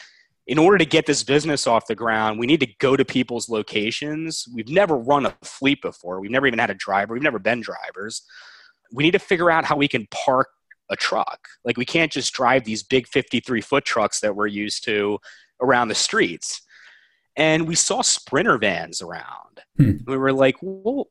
in 0.47 0.59
order 0.59 0.79
to 0.79 0.85
get 0.85 1.07
this 1.07 1.23
business 1.23 1.67
off 1.67 1.87
the 1.87 1.95
ground 1.95 2.39
we 2.39 2.47
need 2.47 2.61
to 2.61 2.69
go 2.79 2.97
to 2.97 3.05
people's 3.05 3.49
locations. 3.49 4.47
We've 4.55 4.69
never 4.69 4.97
run 4.97 5.27
a 5.27 5.37
fleet 5.43 5.81
before. 5.83 6.21
We've 6.21 6.31
never 6.31 6.47
even 6.47 6.59
had 6.59 6.71
a 6.71 6.75
driver. 6.75 7.15
We've 7.15 7.23
never 7.23 7.39
been 7.39 7.61
drivers. 7.61 8.23
We 8.93 9.05
need 9.05 9.13
to 9.13 9.19
figure 9.19 9.51
out 9.51 9.65
how 9.65 9.77
we 9.77 9.89
can 9.89 10.07
park 10.11 10.49
a 10.91 10.97
truck. 10.97 11.49
Like 11.65 11.77
we 11.77 11.85
can't 11.85 12.13
just 12.13 12.33
drive 12.35 12.65
these 12.65 12.83
big 12.83 13.07
53 13.07 13.61
foot 13.61 13.85
trucks 13.85 14.21
that 14.21 14.35
we're 14.35 14.49
used 14.49 14.85
to 14.85 15.19
around 15.63 15.89
the 15.89 15.95
streets. 15.95 16.63
And 17.37 17.69
we 17.69 17.77
saw 17.77 18.03
sprinter 18.03 18.59
vans 18.59 19.01
around. 19.01 19.61
Hmm. 19.77 19.93
we 20.07 20.17
were 20.17 20.33
like 20.33 20.57
well 20.61 21.09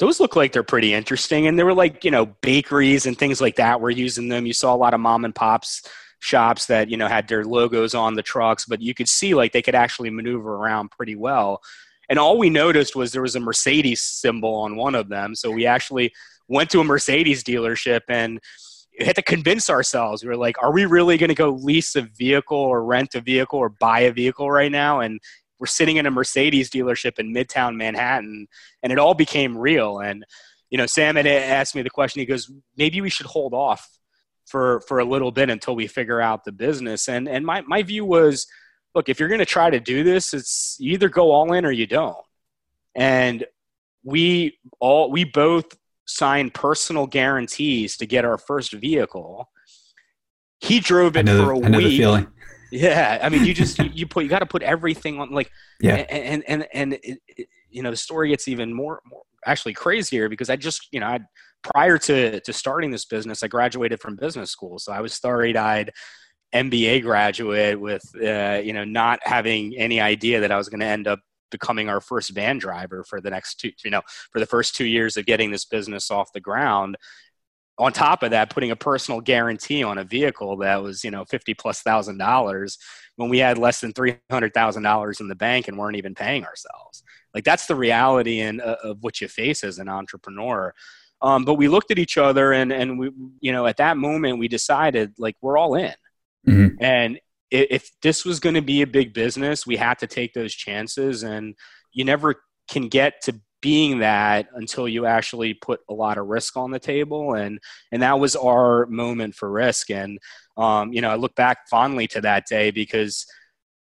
those 0.00 0.18
look 0.18 0.34
like 0.34 0.52
they're 0.52 0.62
pretty 0.62 0.94
interesting. 0.94 1.46
And 1.46 1.58
there 1.58 1.66
were 1.66 1.74
like, 1.74 2.04
you 2.04 2.10
know, 2.10 2.26
bakeries 2.26 3.04
and 3.04 3.16
things 3.16 3.40
like 3.40 3.56
that 3.56 3.82
were 3.82 3.90
using 3.90 4.28
them. 4.28 4.46
You 4.46 4.54
saw 4.54 4.74
a 4.74 4.76
lot 4.76 4.94
of 4.94 5.00
mom 5.00 5.26
and 5.26 5.34
pops 5.34 5.86
shops 6.20 6.66
that, 6.66 6.88
you 6.88 6.96
know, 6.96 7.06
had 7.06 7.28
their 7.28 7.44
logos 7.44 7.94
on 7.94 8.14
the 8.14 8.22
trucks, 8.22 8.64
but 8.64 8.80
you 8.80 8.94
could 8.94 9.08
see 9.08 9.34
like 9.34 9.52
they 9.52 9.62
could 9.62 9.74
actually 9.74 10.08
maneuver 10.08 10.54
around 10.54 10.90
pretty 10.90 11.16
well. 11.16 11.60
And 12.08 12.18
all 12.18 12.38
we 12.38 12.48
noticed 12.48 12.96
was 12.96 13.12
there 13.12 13.22
was 13.22 13.36
a 13.36 13.40
Mercedes 13.40 14.02
symbol 14.02 14.54
on 14.54 14.74
one 14.74 14.94
of 14.94 15.10
them. 15.10 15.34
So 15.34 15.50
we 15.50 15.66
actually 15.66 16.12
went 16.48 16.70
to 16.70 16.80
a 16.80 16.84
Mercedes 16.84 17.44
dealership 17.44 18.00
and 18.08 18.40
had 18.98 19.16
to 19.16 19.22
convince 19.22 19.70
ourselves. 19.70 20.22
We 20.22 20.28
were 20.28 20.36
like, 20.36 20.62
are 20.62 20.72
we 20.72 20.86
really 20.86 21.18
going 21.18 21.28
to 21.28 21.34
go 21.34 21.50
lease 21.50 21.94
a 21.94 22.02
vehicle 22.02 22.56
or 22.56 22.84
rent 22.84 23.14
a 23.14 23.20
vehicle 23.20 23.58
or 23.58 23.68
buy 23.68 24.00
a 24.00 24.12
vehicle 24.12 24.50
right 24.50 24.72
now? 24.72 25.00
And 25.00 25.20
we're 25.60 25.66
sitting 25.66 25.98
in 25.98 26.06
a 26.06 26.10
Mercedes 26.10 26.70
dealership 26.70 27.18
in 27.18 27.34
Midtown 27.34 27.76
Manhattan, 27.76 28.48
and 28.82 28.92
it 28.92 28.98
all 28.98 29.14
became 29.14 29.56
real. 29.56 30.00
And 30.00 30.24
you 30.70 30.78
know, 30.78 30.86
Sam 30.86 31.16
had 31.16 31.26
asked 31.26 31.74
me 31.74 31.82
the 31.82 31.90
question. 31.90 32.20
He 32.20 32.26
goes, 32.26 32.50
maybe 32.76 33.00
we 33.00 33.10
should 33.10 33.26
hold 33.26 33.52
off 33.52 33.88
for 34.46 34.80
for 34.88 34.98
a 34.98 35.04
little 35.04 35.30
bit 35.30 35.50
until 35.50 35.76
we 35.76 35.86
figure 35.86 36.20
out 36.20 36.44
the 36.44 36.52
business. 36.52 37.08
And 37.08 37.28
and 37.28 37.44
my 37.44 37.60
my 37.62 37.82
view 37.82 38.04
was, 38.04 38.46
look, 38.94 39.08
if 39.08 39.20
you're 39.20 39.28
going 39.28 39.40
to 39.40 39.46
try 39.46 39.68
to 39.68 39.80
do 39.80 40.02
this, 40.02 40.32
it's 40.32 40.76
you 40.80 40.92
either 40.94 41.08
go 41.08 41.30
all 41.30 41.52
in 41.52 41.64
or 41.64 41.72
you 41.72 41.86
don't. 41.86 42.16
And 42.94 43.44
we 44.02 44.58
all 44.80 45.10
we 45.10 45.24
both 45.24 45.76
signed 46.06 46.54
personal 46.54 47.06
guarantees 47.06 47.96
to 47.98 48.06
get 48.06 48.24
our 48.24 48.38
first 48.38 48.72
vehicle. 48.72 49.48
He 50.60 50.80
drove 50.80 51.16
it 51.16 51.26
for 51.28 51.52
a 51.52 51.58
week. 51.58 52.28
Yeah, 52.70 53.18
I 53.22 53.28
mean, 53.28 53.44
you 53.44 53.54
just 53.54 53.78
you, 53.78 53.90
you 53.94 54.06
put 54.06 54.24
you 54.24 54.30
got 54.30 54.40
to 54.40 54.46
put 54.46 54.62
everything 54.62 55.20
on 55.20 55.30
like 55.30 55.50
yeah, 55.80 55.96
and 55.96 56.44
and 56.46 56.66
and, 56.72 56.92
it, 56.94 57.18
it, 57.28 57.48
you 57.70 57.82
know 57.82 57.90
the 57.90 57.96
story 57.96 58.28
gets 58.28 58.48
even 58.48 58.72
more 58.72 59.00
more 59.08 59.22
actually 59.46 59.74
crazier 59.74 60.28
because 60.28 60.50
I 60.50 60.56
just 60.56 60.88
you 60.92 61.00
know 61.00 61.06
I 61.06 61.20
prior 61.62 61.98
to 61.98 62.40
to 62.40 62.52
starting 62.52 62.90
this 62.90 63.04
business 63.04 63.42
I 63.42 63.48
graduated 63.48 64.00
from 64.00 64.16
business 64.16 64.50
school, 64.50 64.78
so 64.78 64.92
I 64.92 65.00
was 65.00 65.12
starry 65.12 65.56
eyed 65.56 65.90
MBA 66.54 67.02
graduate 67.02 67.80
with 67.80 68.02
uh, 68.22 68.60
you 68.62 68.72
know 68.72 68.84
not 68.84 69.20
having 69.22 69.76
any 69.76 70.00
idea 70.00 70.40
that 70.40 70.52
I 70.52 70.56
was 70.56 70.68
going 70.68 70.80
to 70.80 70.86
end 70.86 71.06
up 71.06 71.20
becoming 71.50 71.88
our 71.88 72.00
first 72.00 72.30
van 72.30 72.58
driver 72.58 73.04
for 73.08 73.20
the 73.20 73.30
next 73.30 73.56
two 73.56 73.72
you 73.84 73.90
know 73.90 74.02
for 74.32 74.38
the 74.38 74.46
first 74.46 74.76
two 74.76 74.84
years 74.86 75.16
of 75.16 75.26
getting 75.26 75.50
this 75.50 75.64
business 75.64 76.10
off 76.10 76.32
the 76.32 76.40
ground 76.40 76.96
on 77.80 77.92
top 77.92 78.22
of 78.22 78.30
that, 78.30 78.50
putting 78.50 78.70
a 78.70 78.76
personal 78.76 79.20
guarantee 79.22 79.82
on 79.82 79.96
a 79.96 80.04
vehicle 80.04 80.58
that 80.58 80.82
was, 80.82 81.02
you 81.02 81.10
know, 81.10 81.24
50 81.24 81.54
plus 81.54 81.80
thousand 81.80 82.18
dollars 82.18 82.78
when 83.16 83.30
we 83.30 83.38
had 83.38 83.56
less 83.56 83.80
than 83.80 83.92
$300,000 83.94 85.20
in 85.20 85.28
the 85.28 85.34
bank 85.34 85.66
and 85.66 85.78
weren't 85.78 85.96
even 85.96 86.14
paying 86.14 86.44
ourselves. 86.44 87.02
Like 87.34 87.44
that's 87.44 87.66
the 87.66 87.74
reality 87.74 88.40
in, 88.40 88.60
uh, 88.60 88.76
of 88.84 88.98
what 89.02 89.20
you 89.20 89.28
face 89.28 89.64
as 89.64 89.78
an 89.78 89.88
entrepreneur. 89.88 90.74
Um, 91.22 91.44
but 91.44 91.54
we 91.54 91.68
looked 91.68 91.90
at 91.90 91.98
each 91.98 92.18
other 92.18 92.52
and, 92.52 92.70
and 92.70 92.98
we, 92.98 93.10
you 93.40 93.52
know, 93.52 93.66
at 93.66 93.78
that 93.78 93.96
moment 93.96 94.38
we 94.38 94.48
decided 94.48 95.14
like 95.18 95.36
we're 95.40 95.58
all 95.58 95.74
in. 95.74 95.94
Mm-hmm. 96.46 96.82
And 96.82 97.20
if 97.50 97.90
this 98.02 98.24
was 98.24 98.40
going 98.40 98.54
to 98.54 98.62
be 98.62 98.82
a 98.82 98.86
big 98.86 99.14
business, 99.14 99.66
we 99.66 99.76
had 99.76 99.98
to 100.00 100.06
take 100.06 100.34
those 100.34 100.54
chances 100.54 101.22
and 101.22 101.54
you 101.92 102.04
never 102.04 102.42
can 102.70 102.88
get 102.88 103.22
to 103.22 103.40
being 103.60 103.98
that 103.98 104.48
until 104.54 104.88
you 104.88 105.06
actually 105.06 105.54
put 105.54 105.80
a 105.88 105.94
lot 105.94 106.18
of 106.18 106.26
risk 106.26 106.56
on 106.56 106.70
the 106.70 106.78
table. 106.78 107.34
And 107.34 107.58
and 107.92 108.02
that 108.02 108.18
was 108.18 108.36
our 108.36 108.86
moment 108.86 109.34
for 109.34 109.50
risk. 109.50 109.90
And 109.90 110.18
um, 110.60 110.92
you 110.92 111.00
know 111.00 111.10
i 111.10 111.14
look 111.14 111.34
back 111.34 111.68
fondly 111.68 112.06
to 112.08 112.20
that 112.20 112.46
day 112.46 112.70
because 112.70 113.26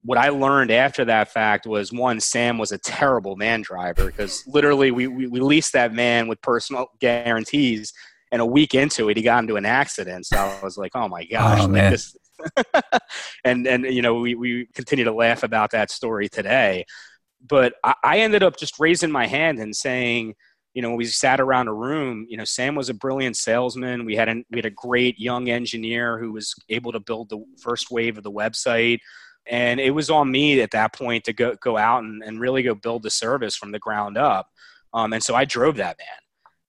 what 0.02 0.16
i 0.16 0.28
learned 0.28 0.70
after 0.70 1.04
that 1.04 1.30
fact 1.30 1.66
was 1.66 1.92
one 1.92 2.20
sam 2.20 2.56
was 2.56 2.72
a 2.72 2.78
terrible 2.78 3.36
man 3.36 3.60
driver 3.60 4.06
because 4.06 4.44
literally 4.46 4.90
we, 4.90 5.06
we, 5.06 5.26
we 5.26 5.40
leased 5.40 5.72
that 5.74 5.92
man 5.92 6.28
with 6.28 6.40
personal 6.40 6.86
guarantees. 7.00 7.92
And 8.32 8.40
a 8.40 8.46
week 8.46 8.76
into 8.76 9.08
it 9.08 9.16
he 9.16 9.24
got 9.24 9.42
into 9.42 9.56
an 9.56 9.66
accident. 9.66 10.24
So 10.26 10.36
i 10.36 10.60
was 10.62 10.78
like 10.78 10.92
oh 10.94 11.08
my 11.08 11.24
gosh 11.24 11.62
oh, 11.62 11.66
like 11.66 11.90
this 11.90 12.16
and 13.44 13.66
and 13.66 13.84
you 13.84 14.02
know 14.02 14.20
we, 14.20 14.36
we 14.36 14.66
continue 14.72 15.04
to 15.04 15.12
laugh 15.12 15.42
about 15.42 15.72
that 15.72 15.90
story 15.90 16.28
today 16.28 16.84
but 17.46 17.74
I, 17.84 17.94
I 18.04 18.18
ended 18.20 18.42
up 18.42 18.56
just 18.56 18.78
raising 18.78 19.10
my 19.10 19.26
hand 19.26 19.58
and 19.58 19.74
saying, 19.74 20.34
you 20.74 20.82
know, 20.82 20.94
we 20.94 21.04
sat 21.06 21.40
around 21.40 21.68
a 21.68 21.74
room. 21.74 22.26
You 22.28 22.36
know, 22.36 22.44
Sam 22.44 22.74
was 22.74 22.88
a 22.88 22.94
brilliant 22.94 23.36
salesman. 23.36 24.04
We 24.04 24.14
had 24.14 24.28
an, 24.28 24.44
we 24.50 24.58
had 24.58 24.66
a 24.66 24.70
great 24.70 25.18
young 25.18 25.48
engineer 25.48 26.18
who 26.18 26.32
was 26.32 26.54
able 26.68 26.92
to 26.92 27.00
build 27.00 27.28
the 27.28 27.44
first 27.60 27.90
wave 27.90 28.16
of 28.18 28.24
the 28.24 28.30
website, 28.30 29.00
and 29.46 29.80
it 29.80 29.90
was 29.90 30.10
on 30.10 30.30
me 30.30 30.60
at 30.60 30.70
that 30.70 30.92
point 30.92 31.24
to 31.24 31.32
go 31.32 31.56
go 31.60 31.76
out 31.76 32.04
and, 32.04 32.22
and 32.22 32.40
really 32.40 32.62
go 32.62 32.74
build 32.74 33.02
the 33.02 33.10
service 33.10 33.56
from 33.56 33.72
the 33.72 33.78
ground 33.78 34.16
up. 34.16 34.48
Um, 34.92 35.12
and 35.12 35.22
so 35.22 35.34
I 35.34 35.44
drove 35.44 35.76
that 35.76 35.98
man, 35.98 36.18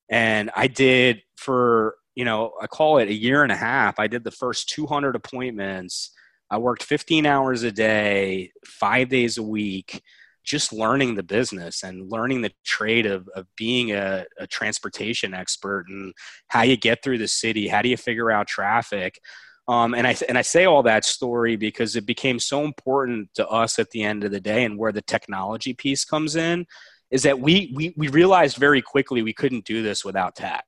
and 0.10 0.52
I 0.56 0.66
did 0.68 1.22
for 1.38 1.96
you 2.16 2.26
know 2.26 2.54
I 2.60 2.66
call 2.66 2.98
it 2.98 3.08
a 3.08 3.14
year 3.14 3.44
and 3.44 3.52
a 3.52 3.56
half. 3.58 4.00
I 4.00 4.08
did 4.08 4.24
the 4.24 4.32
first 4.32 4.70
200 4.70 5.16
appointments. 5.16 6.12
I 6.50 6.58
worked 6.58 6.84
15 6.84 7.26
hours 7.26 7.64
a 7.64 7.72
day, 7.72 8.52
five 8.66 9.08
days 9.10 9.38
a 9.38 9.44
week 9.44 10.02
just 10.44 10.74
learning 10.74 11.16
the 11.16 11.24
business 11.24 11.84
and 11.84 12.12
learning 12.12 12.42
the 12.42 12.52
trade 12.66 13.06
of, 13.06 13.28
of 13.36 13.46
being 13.56 13.92
a, 13.92 14.26
a 14.40 14.48
transportation 14.48 15.34
expert 15.34 15.86
and 15.88 16.14
how 16.48 16.62
you 16.64 16.78
get 16.78 17.04
through 17.04 17.18
the 17.18 17.28
city, 17.28 17.68
how 17.68 17.82
do 17.82 17.90
you 17.90 17.98
figure 17.98 18.32
out 18.32 18.48
traffic. 18.48 19.20
Um, 19.68 19.94
and 19.94 20.08
I 20.08 20.16
and 20.28 20.38
I 20.38 20.42
say 20.42 20.66
all 20.66 20.84
that 20.84 21.06
story 21.06 21.56
because 21.56 21.96
it 21.96 22.06
became 22.06 22.40
so 22.40 22.64
important 22.64 23.30
to 23.36 23.48
us 23.48 23.78
at 23.80 23.92
the 23.92 24.04
end 24.04 24.24
of 24.24 24.32
the 24.32 24.42
day, 24.42 24.66
and 24.66 24.78
where 24.78 24.92
the 24.92 25.04
technology 25.04 25.74
piece 25.74 26.04
comes 26.04 26.36
in, 26.36 26.66
is 27.12 27.24
that 27.24 27.40
we 27.40 27.72
we 27.76 27.94
we 27.96 28.08
realized 28.08 28.58
very 28.58 28.82
quickly 28.82 29.22
we 29.22 29.34
couldn't 29.34 29.64
do 29.66 29.84
this 29.84 30.04
without 30.04 30.36
tech, 30.36 30.66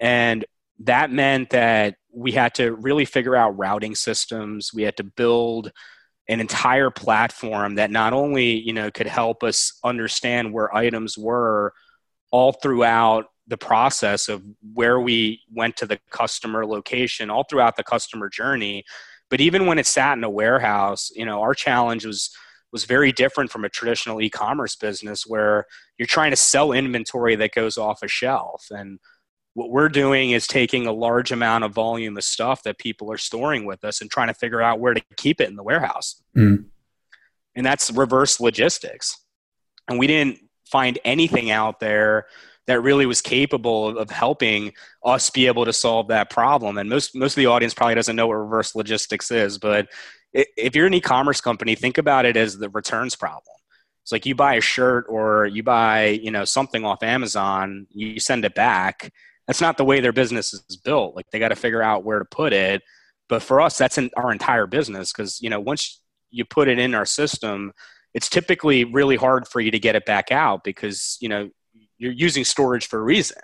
and 0.00 0.44
that 0.80 1.12
meant 1.12 1.50
that 1.50 1.94
we 2.12 2.32
had 2.32 2.54
to 2.54 2.74
really 2.74 3.04
figure 3.04 3.36
out 3.36 3.56
routing 3.56 3.94
systems. 3.94 4.72
We 4.74 4.82
had 4.82 4.96
to 4.96 5.04
build 5.04 5.70
an 6.28 6.40
entire 6.40 6.90
platform 6.90 7.76
that 7.76 7.90
not 7.90 8.12
only 8.12 8.58
you 8.60 8.72
know 8.72 8.90
could 8.90 9.06
help 9.06 9.42
us 9.42 9.78
understand 9.84 10.52
where 10.52 10.74
items 10.74 11.16
were 11.16 11.72
all 12.30 12.52
throughout 12.52 13.26
the 13.46 13.56
process 13.56 14.28
of 14.28 14.42
where 14.74 15.00
we 15.00 15.40
went 15.52 15.76
to 15.76 15.86
the 15.86 15.98
customer 16.10 16.66
location 16.66 17.30
all 17.30 17.44
throughout 17.44 17.76
the 17.76 17.84
customer 17.84 18.28
journey. 18.28 18.84
But 19.30 19.40
even 19.40 19.66
when 19.66 19.78
it 19.78 19.86
sat 19.86 20.18
in 20.18 20.24
a 20.24 20.30
warehouse 20.30 21.10
you 21.14 21.24
know 21.24 21.40
our 21.40 21.54
challenge 21.54 22.04
was 22.04 22.30
was 22.72 22.84
very 22.84 23.12
different 23.12 23.50
from 23.50 23.64
a 23.64 23.68
traditional 23.68 24.20
e-commerce 24.20 24.76
business 24.76 25.26
where 25.26 25.64
you're 25.96 26.06
trying 26.06 26.30
to 26.30 26.36
sell 26.36 26.72
inventory 26.72 27.34
that 27.36 27.54
goes 27.54 27.78
off 27.78 28.02
a 28.02 28.08
shelf. 28.08 28.66
And 28.70 28.98
what 29.58 29.70
we're 29.70 29.88
doing 29.88 30.30
is 30.30 30.46
taking 30.46 30.86
a 30.86 30.92
large 30.92 31.32
amount 31.32 31.64
of 31.64 31.72
volume 31.72 32.16
of 32.16 32.22
stuff 32.22 32.62
that 32.62 32.78
people 32.78 33.10
are 33.10 33.18
storing 33.18 33.64
with 33.64 33.82
us 33.82 34.00
and 34.00 34.08
trying 34.08 34.28
to 34.28 34.34
figure 34.34 34.62
out 34.62 34.78
where 34.78 34.94
to 34.94 35.02
keep 35.16 35.40
it 35.40 35.48
in 35.48 35.56
the 35.56 35.64
warehouse. 35.64 36.22
Mm. 36.36 36.66
And 37.56 37.66
that's 37.66 37.90
reverse 37.90 38.38
logistics. 38.38 39.18
And 39.88 39.98
we 39.98 40.06
didn't 40.06 40.38
find 40.64 40.96
anything 41.04 41.50
out 41.50 41.80
there 41.80 42.26
that 42.68 42.82
really 42.82 43.04
was 43.04 43.20
capable 43.20 43.98
of, 43.98 44.10
helping 44.10 44.74
us 45.04 45.28
be 45.28 45.48
able 45.48 45.64
to 45.64 45.72
solve 45.72 46.06
that 46.06 46.30
problem. 46.30 46.78
And 46.78 46.88
most 46.88 47.16
most 47.16 47.32
of 47.32 47.40
the 47.40 47.46
audience 47.46 47.74
probably 47.74 47.96
doesn't 47.96 48.14
know 48.14 48.28
what 48.28 48.34
reverse 48.34 48.76
logistics 48.76 49.32
is, 49.32 49.58
but 49.58 49.88
if 50.32 50.76
you're 50.76 50.86
an 50.86 50.94
e-commerce 50.94 51.40
company, 51.40 51.74
think 51.74 51.98
about 51.98 52.26
it 52.26 52.36
as 52.36 52.58
the 52.58 52.68
returns 52.68 53.16
problem. 53.16 53.56
It's 54.04 54.12
like 54.12 54.24
you 54.24 54.36
buy 54.36 54.54
a 54.54 54.60
shirt 54.60 55.06
or 55.08 55.46
you 55.46 55.64
buy, 55.64 56.06
you 56.06 56.30
know, 56.30 56.44
something 56.44 56.84
off 56.84 57.02
Amazon, 57.02 57.88
you 57.90 58.20
send 58.20 58.44
it 58.44 58.54
back. 58.54 59.12
That's 59.48 59.60
not 59.60 59.78
the 59.78 59.84
way 59.84 59.98
their 60.00 60.12
business 60.12 60.52
is 60.52 60.76
built. 60.76 61.16
Like 61.16 61.26
they 61.32 61.40
got 61.40 61.48
to 61.48 61.56
figure 61.56 61.82
out 61.82 62.04
where 62.04 62.20
to 62.20 62.24
put 62.26 62.52
it. 62.52 62.82
But 63.28 63.42
for 63.42 63.60
us, 63.60 63.76
that's 63.76 63.98
in 63.98 64.10
our 64.16 64.30
entire 64.30 64.66
business 64.66 65.12
because, 65.12 65.40
you 65.40 65.50
know, 65.50 65.58
once 65.58 66.00
you 66.30 66.44
put 66.44 66.68
it 66.68 66.78
in 66.78 66.94
our 66.94 67.06
system, 67.06 67.72
it's 68.14 68.28
typically 68.28 68.84
really 68.84 69.16
hard 69.16 69.48
for 69.48 69.60
you 69.60 69.70
to 69.70 69.78
get 69.78 69.96
it 69.96 70.06
back 70.06 70.30
out 70.30 70.64
because, 70.64 71.16
you 71.20 71.28
know, 71.28 71.50
you're 71.98 72.12
using 72.12 72.44
storage 72.44 72.86
for 72.86 73.00
a 73.00 73.02
reason. 73.02 73.38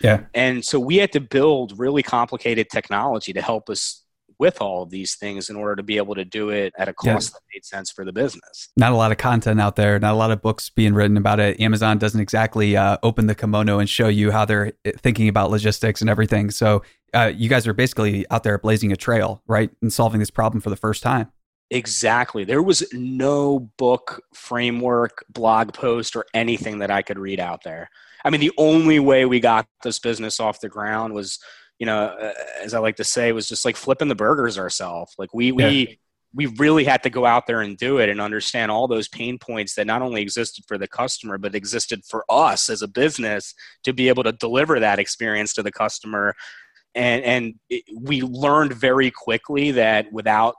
Yeah. 0.00 0.24
And 0.34 0.64
so 0.64 0.80
we 0.80 0.96
had 0.96 1.12
to 1.12 1.20
build 1.20 1.78
really 1.78 2.02
complicated 2.02 2.70
technology 2.70 3.32
to 3.32 3.42
help 3.42 3.68
us 3.68 4.01
with 4.42 4.60
all 4.60 4.82
of 4.82 4.90
these 4.90 5.14
things 5.14 5.48
in 5.48 5.54
order 5.54 5.76
to 5.76 5.84
be 5.84 5.98
able 5.98 6.16
to 6.16 6.24
do 6.24 6.50
it 6.50 6.74
at 6.76 6.88
a 6.88 6.92
cost 6.92 7.30
yeah. 7.30 7.34
that 7.34 7.40
made 7.54 7.64
sense 7.64 7.92
for 7.92 8.04
the 8.04 8.12
business. 8.12 8.70
Not 8.76 8.90
a 8.90 8.96
lot 8.96 9.12
of 9.12 9.18
content 9.18 9.60
out 9.60 9.76
there, 9.76 10.00
not 10.00 10.14
a 10.14 10.16
lot 10.16 10.32
of 10.32 10.42
books 10.42 10.68
being 10.68 10.94
written 10.94 11.16
about 11.16 11.38
it. 11.38 11.60
Amazon 11.60 11.96
doesn't 11.96 12.20
exactly 12.20 12.76
uh, 12.76 12.96
open 13.04 13.28
the 13.28 13.36
kimono 13.36 13.78
and 13.78 13.88
show 13.88 14.08
you 14.08 14.32
how 14.32 14.44
they're 14.44 14.72
eh, 14.84 14.90
thinking 14.98 15.28
about 15.28 15.52
logistics 15.52 16.00
and 16.00 16.10
everything. 16.10 16.50
So 16.50 16.82
uh, 17.14 17.30
you 17.32 17.48
guys 17.48 17.68
are 17.68 17.72
basically 17.72 18.26
out 18.32 18.42
there 18.42 18.58
blazing 18.58 18.90
a 18.90 18.96
trail, 18.96 19.44
right? 19.46 19.70
And 19.80 19.92
solving 19.92 20.18
this 20.18 20.30
problem 20.30 20.60
for 20.60 20.70
the 20.70 20.76
first 20.76 21.04
time. 21.04 21.30
Exactly. 21.70 22.42
There 22.42 22.64
was 22.64 22.82
no 22.92 23.70
book, 23.78 24.24
framework, 24.34 25.24
blog 25.30 25.72
post, 25.72 26.16
or 26.16 26.26
anything 26.34 26.80
that 26.80 26.90
I 26.90 27.02
could 27.02 27.18
read 27.18 27.38
out 27.38 27.62
there. 27.62 27.90
I 28.24 28.30
mean, 28.30 28.40
the 28.40 28.52
only 28.58 28.98
way 28.98 29.24
we 29.24 29.38
got 29.38 29.66
this 29.84 30.00
business 30.00 30.40
off 30.40 30.60
the 30.60 30.68
ground 30.68 31.14
was 31.14 31.38
you 31.82 31.86
know, 31.86 32.04
uh, 32.04 32.32
as 32.62 32.74
I 32.74 32.78
like 32.78 32.94
to 32.98 33.04
say, 33.04 33.32
was 33.32 33.48
just 33.48 33.64
like 33.64 33.74
flipping 33.74 34.06
the 34.06 34.14
burgers 34.14 34.56
ourselves. 34.56 35.16
Like 35.18 35.34
we 35.34 35.46
yeah. 35.46 35.66
we 35.66 35.98
we 36.32 36.46
really 36.46 36.84
had 36.84 37.02
to 37.02 37.10
go 37.10 37.26
out 37.26 37.48
there 37.48 37.60
and 37.60 37.76
do 37.76 37.98
it 37.98 38.08
and 38.08 38.20
understand 38.20 38.70
all 38.70 38.86
those 38.86 39.08
pain 39.08 39.36
points 39.36 39.74
that 39.74 39.88
not 39.88 40.00
only 40.00 40.22
existed 40.22 40.64
for 40.68 40.78
the 40.78 40.86
customer 40.86 41.38
but 41.38 41.56
existed 41.56 42.04
for 42.08 42.24
us 42.28 42.70
as 42.70 42.82
a 42.82 42.88
business 42.88 43.52
to 43.82 43.92
be 43.92 44.08
able 44.08 44.22
to 44.22 44.30
deliver 44.30 44.78
that 44.78 45.00
experience 45.00 45.52
to 45.54 45.62
the 45.64 45.72
customer 45.72 46.36
and 46.94 47.24
and 47.24 47.54
it, 47.68 47.82
we 48.00 48.22
learned 48.22 48.72
very 48.74 49.10
quickly 49.10 49.72
that 49.72 50.06
without 50.12 50.54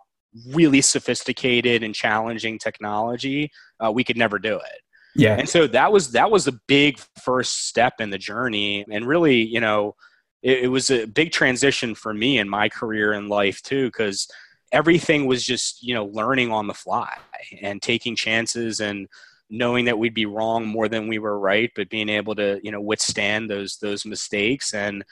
really 0.50 0.82
sophisticated 0.82 1.84
and 1.84 1.96
challenging 1.96 2.60
technology 2.60 3.50
uh, 3.80 3.90
we 3.90 4.04
could 4.04 4.18
never 4.18 4.38
do 4.38 4.58
it 4.58 4.82
yeah 5.16 5.38
and 5.38 5.48
so 5.48 5.68
that 5.68 5.90
was 5.90 6.12
that 6.12 6.30
was 6.30 6.50
a 6.50 6.60
big 6.68 7.00
first 7.24 7.70
step 7.70 7.94
in 8.02 8.10
the 8.10 8.18
journey 8.18 8.86
and 8.92 9.08
really 9.08 9.42
you 9.42 9.62
know 9.62 9.96
it, 10.44 10.66
it 10.66 10.68
was 10.68 10.92
a 10.92 11.06
big 11.06 11.32
transition 11.32 11.96
for 11.96 12.14
me 12.14 12.38
in 12.38 12.48
my 12.48 12.70
career 12.70 13.14
and 13.14 13.30
life 13.30 13.62
too, 13.64 13.88
because 13.88 14.28
everything 14.72 15.26
was 15.26 15.44
just 15.44 15.82
you 15.82 15.96
know 15.96 16.06
learning 16.06 16.52
on 16.52 16.68
the 16.68 16.74
fly 16.74 17.12
and 17.62 17.82
taking 17.82 18.16
chances 18.16 18.80
and 18.80 19.08
knowing 19.50 19.86
that 19.86 19.98
we'd 19.98 20.14
be 20.14 20.26
wrong 20.26 20.66
more 20.68 20.88
than 20.88 21.08
we 21.08 21.20
were 21.20 21.40
right, 21.40 21.72
but 21.76 21.90
being 21.90 22.10
able 22.10 22.36
to 22.36 22.60
you 22.64 22.72
know 22.72 22.82
withstand 22.82 23.50
those 23.50 23.78
those 23.78 24.06
mistakes 24.06 24.74
and 24.74 25.04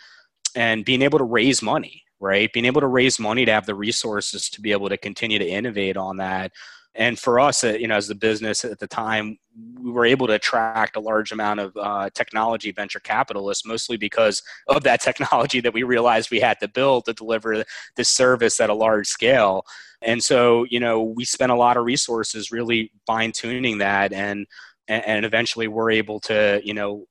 and 0.55 0.85
being 0.85 1.01
able 1.01 1.17
to 1.17 1.25
raise 1.25 1.61
money 1.61 2.03
right? 2.21 2.53
Being 2.53 2.65
able 2.65 2.81
to 2.81 2.87
raise 2.87 3.19
money 3.19 3.45
to 3.45 3.51
have 3.51 3.65
the 3.65 3.75
resources 3.75 4.47
to 4.51 4.61
be 4.61 4.71
able 4.71 4.89
to 4.89 4.97
continue 4.97 5.39
to 5.39 5.47
innovate 5.47 5.97
on 5.97 6.17
that 6.17 6.51
and 6.95 7.17
for 7.17 7.39
us, 7.39 7.63
uh, 7.63 7.69
you 7.79 7.87
know, 7.87 7.95
as 7.95 8.07
the 8.07 8.15
business 8.15 8.65
at 8.65 8.79
the 8.79 8.87
time, 8.87 9.37
we 9.81 9.91
were 9.91 10.05
able 10.05 10.27
to 10.27 10.33
attract 10.33 10.97
a 10.97 10.99
large 10.99 11.31
amount 11.31 11.59
of 11.59 11.75
uh, 11.77 12.09
technology 12.13 12.71
venture 12.71 12.99
capitalists, 12.99 13.65
mostly 13.65 13.97
because 13.97 14.43
of 14.67 14.83
that 14.83 15.01
technology 15.01 15.61
that 15.61 15.73
we 15.73 15.83
realized 15.83 16.31
we 16.31 16.39
had 16.39 16.59
to 16.59 16.67
build 16.67 17.05
to 17.05 17.13
deliver 17.13 17.63
this 17.95 18.09
service 18.09 18.59
at 18.59 18.69
a 18.69 18.73
large 18.73 19.07
scale. 19.07 19.65
And 20.01 20.21
so, 20.21 20.65
you 20.69 20.79
know, 20.79 21.01
we 21.01 21.23
spent 21.23 21.51
a 21.51 21.55
lot 21.55 21.77
of 21.77 21.85
resources 21.85 22.51
really 22.51 22.91
fine 23.05 23.31
tuning 23.31 23.77
that, 23.77 24.11
and 24.11 24.45
and 24.87 25.23
eventually 25.23 25.69
we're 25.69 25.91
able 25.91 26.19
to, 26.21 26.59
you 26.65 26.73
know, 26.73 27.05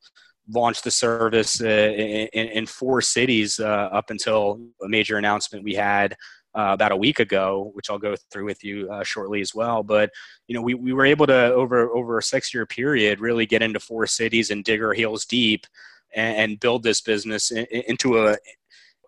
launch 0.52 0.82
the 0.82 0.90
service 0.90 1.62
uh, 1.62 1.66
in, 1.66 2.48
in, 2.48 2.66
four 2.66 3.00
cities 3.00 3.60
uh, 3.60 3.88
up 3.92 4.10
until 4.10 4.60
a 4.82 4.88
major 4.88 5.16
announcement 5.16 5.64
we 5.64 5.74
had 5.74 6.16
uh, 6.54 6.70
about 6.72 6.92
a 6.92 6.96
week 6.96 7.20
ago, 7.20 7.70
which 7.74 7.90
I'll 7.90 7.98
go 7.98 8.14
through 8.30 8.44
with 8.44 8.64
you 8.64 8.90
uh, 8.90 9.04
shortly 9.04 9.40
as 9.40 9.54
well. 9.54 9.82
But 9.82 10.10
you 10.46 10.54
know, 10.54 10.62
we, 10.62 10.74
we 10.74 10.92
were 10.92 11.04
able 11.04 11.26
to 11.26 11.52
over 11.52 11.90
over 11.90 12.18
a 12.18 12.22
six 12.22 12.52
year 12.52 12.66
period 12.66 13.20
really 13.20 13.46
get 13.46 13.62
into 13.62 13.80
four 13.80 14.06
cities 14.06 14.50
and 14.50 14.64
dig 14.64 14.82
our 14.82 14.92
heels 14.92 15.24
deep 15.24 15.66
and, 16.14 16.36
and 16.36 16.60
build 16.60 16.82
this 16.82 17.00
business 17.00 17.50
in, 17.50 17.66
into 17.66 18.26
a 18.26 18.36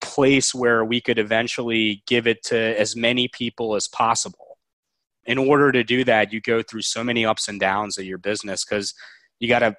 place 0.01 0.55
where 0.55 0.85
we 0.85 1.01
could 1.01 1.19
eventually 1.19 2.03
give 2.07 2.27
it 2.27 2.43
to 2.45 2.57
as 2.79 2.97
many 2.97 3.29
people 3.29 3.75
as 3.75 3.89
possible. 3.89 4.59
In 5.25 5.39
order 5.39 5.71
to 5.71 5.85
do 5.85 6.03
that, 6.05 6.33
you 6.33 6.41
go 6.41 6.63
through 6.63 6.83
so 6.83 7.05
many 7.05 7.25
ups 7.25 7.49
and 7.49 7.61
downs 7.61 7.97
of 7.97 8.05
your 8.05 8.19
business 8.19 8.65
because 8.65 8.93
you 9.39 9.49
got 9.49 9.61
to 9.61 9.77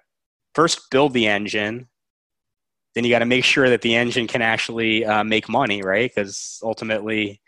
first 0.54 0.90
build 0.90 1.14
the 1.14 1.28
engine 1.28 1.90
then 2.94 3.04
you 3.04 3.10
got 3.10 3.20
to 3.20 3.26
make 3.26 3.44
sure 3.44 3.70
that 3.70 3.82
the 3.82 3.96
engine 3.96 4.28
can 4.28 4.42
actually 4.42 5.06
uh, 5.06 5.24
make 5.24 5.50
money, 5.50 5.82
right? 5.82 6.12
Because 6.14 6.60
ultimately, 6.64 7.42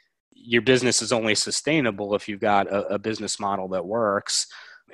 your 0.46 0.62
business 0.62 1.02
is 1.02 1.12
only 1.12 1.36
sustainable 1.36 2.16
if 2.16 2.28
you've 2.30 2.40
got 2.40 2.68
a, 2.68 2.96
a 2.96 3.00
business 3.00 3.40
model 3.40 3.68
that 3.70 3.86
works. 3.86 4.48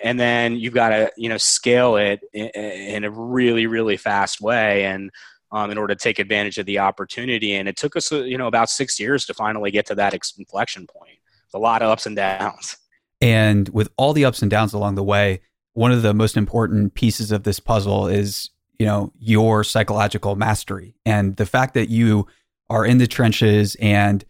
And 0.03 0.19
then 0.19 0.55
you've 0.55 0.73
got 0.73 0.89
to 0.89 1.11
you 1.17 1.29
know 1.29 1.37
scale 1.37 1.95
it 1.97 2.21
in, 2.33 2.47
in 2.47 3.03
a 3.03 3.11
really 3.11 3.67
really 3.67 3.97
fast 3.97 4.41
way 4.41 4.85
and 4.85 5.11
um, 5.51 5.69
in 5.69 5.77
order 5.77 5.93
to 5.93 6.01
take 6.01 6.17
advantage 6.17 6.57
of 6.57 6.65
the 6.65 6.79
opportunity. 6.79 7.53
And 7.55 7.67
it 7.67 7.77
took 7.77 7.95
us 7.95 8.11
uh, 8.11 8.23
you 8.23 8.37
know 8.37 8.47
about 8.47 8.69
six 8.69 8.99
years 8.99 9.25
to 9.25 9.33
finally 9.33 9.71
get 9.71 9.85
to 9.87 9.95
that 9.95 10.13
inflection 10.13 10.87
point. 10.87 11.17
A 11.53 11.59
lot 11.59 11.81
of 11.81 11.89
ups 11.89 12.05
and 12.05 12.15
downs. 12.15 12.77
And 13.19 13.69
with 13.69 13.89
all 13.97 14.13
the 14.13 14.25
ups 14.25 14.41
and 14.41 14.49
downs 14.49 14.73
along 14.73 14.95
the 14.95 15.03
way 15.03 15.41
one 15.73 15.91
of 15.91 16.01
the 16.01 16.13
most 16.13 16.35
important 16.35 16.93
pieces 16.95 17.31
of 17.31 17.43
this 17.43 17.59
puzzle 17.59 18.07
is 18.07 18.49
you 18.79 18.85
know 18.85 19.11
your 19.19 19.63
psychological 19.63 20.35
mastery. 20.35 20.95
And 21.05 21.35
the 21.35 21.45
fact 21.45 21.73
that 21.75 21.89
you 21.89 22.27
are 22.69 22.85
in 22.85 22.97
the 22.97 23.07
trenches 23.07 23.75
and 23.75 24.23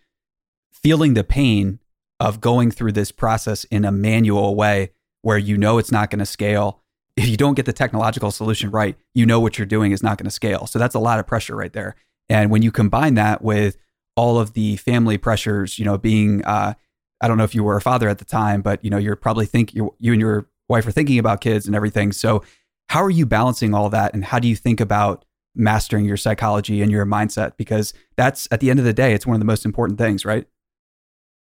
feeling 0.83 1.13
the 1.13 1.23
pain 1.23 1.79
of 2.19 2.41
going 2.41 2.71
through 2.71 2.91
this 2.91 3.11
process 3.11 3.63
in 3.65 3.85
a 3.85 3.91
manual 3.91 4.55
way 4.55 4.91
where 5.21 5.37
you 5.37 5.57
know 5.57 5.77
it's 5.77 5.91
not 5.91 6.09
going 6.09 6.19
to 6.19 6.25
scale. 6.25 6.81
If 7.15 7.27
you 7.27 7.37
don't 7.37 7.55
get 7.55 7.65
the 7.65 7.73
technological 7.73 8.31
solution 8.31 8.71
right, 8.71 8.95
you 9.13 9.25
know 9.25 9.39
what 9.39 9.57
you're 9.57 9.65
doing 9.65 9.91
is 9.91 10.01
not 10.01 10.17
going 10.17 10.25
to 10.25 10.31
scale. 10.31 10.65
So 10.67 10.79
that's 10.79 10.95
a 10.95 10.99
lot 10.99 11.19
of 11.19 11.27
pressure 11.27 11.55
right 11.55 11.73
there. 11.73 11.95
And 12.29 12.49
when 12.49 12.61
you 12.61 12.71
combine 12.71 13.15
that 13.15 13.41
with 13.41 13.77
all 14.15 14.39
of 14.39 14.53
the 14.53 14.77
family 14.77 15.17
pressures, 15.17 15.77
you 15.77 15.85
know, 15.85 15.97
being, 15.97 16.43
uh, 16.45 16.73
I 17.21 17.27
don't 17.27 17.37
know 17.37 17.43
if 17.43 17.53
you 17.53 17.63
were 17.63 17.75
a 17.75 17.81
father 17.81 18.07
at 18.07 18.19
the 18.19 18.25
time, 18.25 18.61
but 18.61 18.83
you 18.83 18.89
know, 18.89 18.97
you're 18.97 19.15
probably 19.15 19.45
think 19.45 19.73
you 19.73 19.93
you 19.99 20.13
and 20.13 20.21
your 20.21 20.47
wife 20.69 20.87
are 20.87 20.91
thinking 20.91 21.19
about 21.19 21.41
kids 21.41 21.65
and 21.65 21.75
everything. 21.75 22.11
So 22.11 22.43
how 22.89 23.03
are 23.03 23.09
you 23.09 23.25
balancing 23.25 23.73
all 23.73 23.89
that, 23.89 24.13
and 24.13 24.25
how 24.25 24.39
do 24.39 24.47
you 24.47 24.55
think 24.55 24.79
about 24.79 25.25
mastering 25.55 26.05
your 26.05 26.17
psychology 26.17 26.81
and 26.81 26.91
your 26.91 27.05
mindset? 27.05 27.57
Because 27.57 27.93
that's 28.15 28.47
at 28.51 28.59
the 28.59 28.69
end 28.69 28.79
of 28.79 28.85
the 28.85 28.93
day, 28.93 29.13
it's 29.13 29.27
one 29.27 29.35
of 29.35 29.39
the 29.39 29.45
most 29.45 29.65
important 29.65 29.99
things, 29.99 30.25
right? 30.25 30.47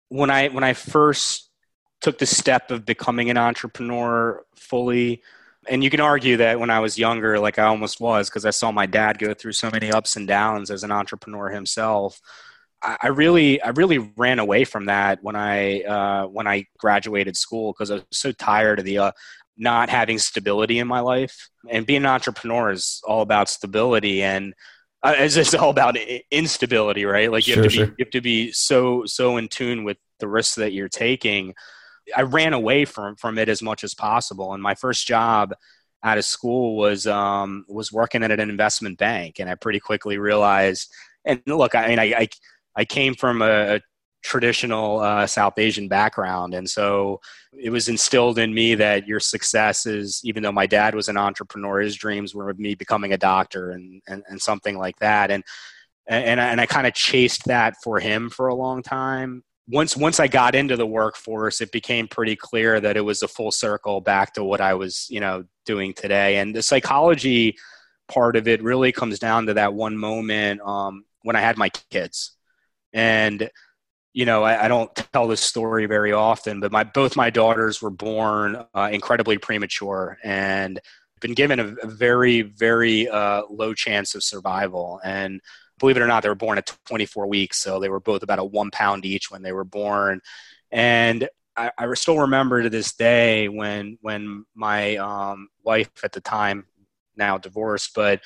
When 0.09 0.29
I 0.29 0.49
when 0.49 0.63
I 0.63 0.73
first 0.73 1.49
took 2.01 2.19
the 2.19 2.25
step 2.25 2.71
of 2.71 2.85
becoming 2.85 3.29
an 3.29 3.37
entrepreneur 3.37 4.43
fully, 4.55 5.21
and 5.67 5.83
you 5.83 5.89
can 5.89 6.01
argue 6.01 6.37
that 6.37 6.59
when 6.59 6.69
I 6.69 6.79
was 6.79 6.97
younger, 6.99 7.39
like 7.39 7.57
I 7.57 7.63
almost 7.63 7.99
was, 7.99 8.29
because 8.29 8.45
I 8.45 8.49
saw 8.49 8.71
my 8.71 8.85
dad 8.85 9.19
go 9.19 9.33
through 9.33 9.53
so 9.53 9.69
many 9.71 9.91
ups 9.91 10.15
and 10.15 10.27
downs 10.27 10.69
as 10.69 10.83
an 10.83 10.91
entrepreneur 10.91 11.49
himself. 11.49 12.19
I, 12.85 13.07
really, 13.07 13.61
I 13.61 13.69
really 13.69 13.97
ran 14.17 14.39
away 14.39 14.65
from 14.65 14.87
that 14.87 15.23
when 15.23 15.37
I 15.37 15.83
uh, 15.83 16.27
when 16.27 16.47
I 16.47 16.65
graduated 16.77 17.37
school 17.37 17.71
because 17.71 17.89
I 17.89 17.95
was 17.95 18.03
so 18.11 18.33
tired 18.33 18.79
of 18.79 18.85
the 18.85 18.97
uh, 18.97 19.11
not 19.57 19.89
having 19.89 20.17
stability 20.17 20.79
in 20.79 20.87
my 20.87 20.99
life. 20.99 21.49
And 21.69 21.85
being 21.85 22.01
an 22.01 22.07
entrepreneur 22.07 22.71
is 22.71 23.01
all 23.05 23.21
about 23.21 23.49
stability 23.49 24.21
and 24.21 24.53
uh, 25.03 25.15
it's 25.17 25.35
just 25.35 25.53
all 25.55 25.69
about 25.69 25.97
instability, 26.31 27.05
right? 27.05 27.31
Like 27.31 27.45
you, 27.45 27.55
sure, 27.55 27.63
have 27.63 27.71
to 27.71 27.77
be, 27.77 27.83
you 27.83 27.95
have 27.99 28.11
to 28.11 28.21
be 28.21 28.51
so 28.51 29.03
so 29.05 29.37
in 29.37 29.49
tune 29.49 29.83
with 29.83 29.97
the 30.19 30.27
risks 30.27 30.55
that 30.55 30.71
you're 30.71 30.89
taking. 30.89 31.53
I 32.15 32.21
ran 32.21 32.53
away 32.53 32.85
from 32.85 33.15
from 33.17 33.37
it 33.37 33.49
as 33.49 33.61
much 33.61 33.83
as 33.83 33.93
possible, 33.93 34.53
and 34.53 34.63
my 34.63 34.75
first 34.75 35.05
job 35.05 35.53
out 36.03 36.17
of 36.17 36.25
school 36.25 36.77
was 36.77 37.05
um, 37.05 37.65
was 37.67 37.91
working 37.91 38.23
at 38.23 38.31
an 38.31 38.39
investment 38.39 38.97
bank, 38.97 39.39
and 39.39 39.49
I 39.49 39.55
pretty 39.55 39.79
quickly 39.79 40.17
realized. 40.17 40.89
And 41.25 41.41
look, 41.47 41.75
I 41.75 41.87
mean, 41.87 41.99
I 41.99 42.03
I, 42.03 42.29
I 42.75 42.85
came 42.85 43.13
from 43.15 43.41
a 43.41 43.81
traditional 44.23 44.99
uh, 44.99 45.27
South 45.27 45.59
Asian 45.59 45.87
background. 45.87 46.53
And 46.53 46.69
so 46.69 47.19
it 47.51 47.69
was 47.69 47.89
instilled 47.89 48.39
in 48.39 48.53
me 48.53 48.73
that 48.75 49.07
your 49.07 49.19
success 49.19 49.85
is, 49.85 50.21
even 50.23 50.41
though 50.41 50.51
my 50.51 50.65
dad 50.65 50.95
was 50.95 51.09
an 51.09 51.17
entrepreneur, 51.17 51.81
his 51.81 51.95
dreams 51.95 52.33
were 52.33 52.49
of 52.49 52.57
me 52.57 52.73
becoming 52.73 53.13
a 53.13 53.17
doctor 53.17 53.71
and, 53.71 54.01
and, 54.07 54.23
and 54.27 54.41
something 54.41 54.77
like 54.77 54.97
that. 54.99 55.29
And, 55.29 55.43
and, 56.07 56.39
I, 56.41 56.45
and 56.47 56.59
I 56.59 56.65
kind 56.65 56.87
of 56.87 56.93
chased 56.93 57.45
that 57.45 57.75
for 57.83 57.99
him 57.99 58.29
for 58.29 58.47
a 58.47 58.55
long 58.55 58.81
time. 58.81 59.43
Once, 59.69 59.95
once 59.95 60.19
I 60.19 60.27
got 60.27 60.55
into 60.55 60.75
the 60.75 60.87
workforce, 60.87 61.61
it 61.61 61.71
became 61.71 62.07
pretty 62.07 62.35
clear 62.35 62.81
that 62.81 62.97
it 62.97 63.01
was 63.01 63.23
a 63.23 63.27
full 63.27 63.51
circle 63.51 64.01
back 64.01 64.33
to 64.33 64.43
what 64.43 64.59
I 64.59 64.73
was, 64.73 65.07
you 65.09 65.19
know, 65.19 65.45
doing 65.65 65.93
today. 65.93 66.37
And 66.37 66.55
the 66.55 66.61
psychology 66.63 67.55
part 68.09 68.35
of 68.35 68.47
it 68.47 68.61
really 68.61 68.91
comes 68.91 69.19
down 69.19 69.45
to 69.45 69.53
that 69.53 69.73
one 69.73 69.97
moment 69.97 70.59
um, 70.61 71.05
when 71.21 71.35
I 71.35 71.41
had 71.41 71.57
my 71.57 71.69
kids. 71.89 72.35
And 72.91 73.49
you 74.13 74.25
know, 74.25 74.43
I, 74.43 74.65
I, 74.65 74.67
don't 74.67 74.93
tell 75.11 75.27
this 75.27 75.41
story 75.41 75.87
very 75.87 76.11
often, 76.11 76.59
but 76.59 76.71
my 76.71 76.83
both 76.83 77.15
my 77.15 77.31
daughters 77.31 77.81
were 77.81 77.89
born 77.89 78.63
uh, 78.75 78.89
incredibly 78.91 79.39
premature 79.39 80.17
and 80.23 80.79
been 81.19 81.33
given 81.33 81.59
a, 81.59 81.75
a 81.81 81.87
very, 81.87 82.41
very 82.41 83.09
uh, 83.09 83.41
low 83.49 83.73
chance 83.73 84.13
of 84.13 84.23
survival. 84.23 84.99
And 85.03 85.41
believe 85.79 85.97
it 85.97 86.03
or 86.03 86.07
not, 86.07 86.21
they 86.21 86.29
were 86.29 86.35
born 86.35 86.59
at 86.59 86.71
24 86.85 87.27
weeks, 87.27 87.57
so 87.57 87.79
they 87.79 87.89
were 87.89 87.99
both 87.99 88.21
about 88.21 88.39
a 88.39 88.43
one 88.43 88.69
pound 88.69 89.03
each 89.05 89.31
when 89.31 89.41
they 89.41 89.51
were 89.51 89.63
born. 89.63 90.21
And 90.71 91.27
I, 91.57 91.71
I 91.77 91.91
still 91.95 92.19
remember 92.19 92.61
to 92.61 92.69
this 92.69 92.93
day 92.93 93.47
when 93.49 93.97
when 94.01 94.45
my 94.53 94.97
um, 94.97 95.49
wife 95.63 95.89
at 96.03 96.11
the 96.11 96.21
time, 96.21 96.65
now 97.15 97.37
divorced, 97.37 97.93
but 97.95 98.21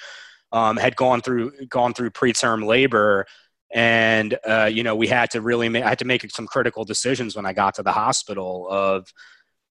um, 0.52 0.78
had 0.78 0.96
gone 0.96 1.22
through 1.22 1.52
gone 1.68 1.94
through 1.94 2.12
preterm 2.12 2.66
labor 2.66 3.26
and 3.74 4.38
uh, 4.48 4.70
you 4.72 4.84
know 4.84 4.96
we 4.96 5.08
had 5.08 5.30
to 5.30 5.42
really 5.42 5.68
make, 5.70 5.84
i 5.84 5.90
had 5.90 6.00
to 6.00 6.06
make 6.06 6.30
some 6.32 6.48
critical 6.48 6.86
decisions 6.86 7.36
when 7.36 7.46
i 7.46 7.54
got 7.54 7.76
to 7.76 7.84
the 7.84 7.92
hospital 7.92 8.68
of 8.70 9.12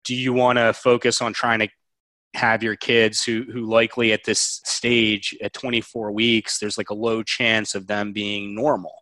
do 0.04 0.16
you 0.16 0.34
want 0.34 0.58
to 0.58 0.74
focus 0.74 1.22
on 1.22 1.34
trying 1.34 1.60
to 1.60 1.70
have 2.36 2.64
your 2.64 2.76
kids 2.76 3.24
who 3.24 3.44
who 3.52 3.62
likely 3.62 4.12
at 4.12 4.24
this 4.24 4.62
stage 4.66 5.36
at 5.42 5.54
24 5.54 6.12
weeks 6.12 6.60
there's 6.60 6.78
like 6.78 6.90
a 6.90 6.96
low 6.96 7.24
chance 7.24 7.76
of 7.76 7.88
them 7.88 8.12
being 8.12 8.56
normal? 8.56 8.94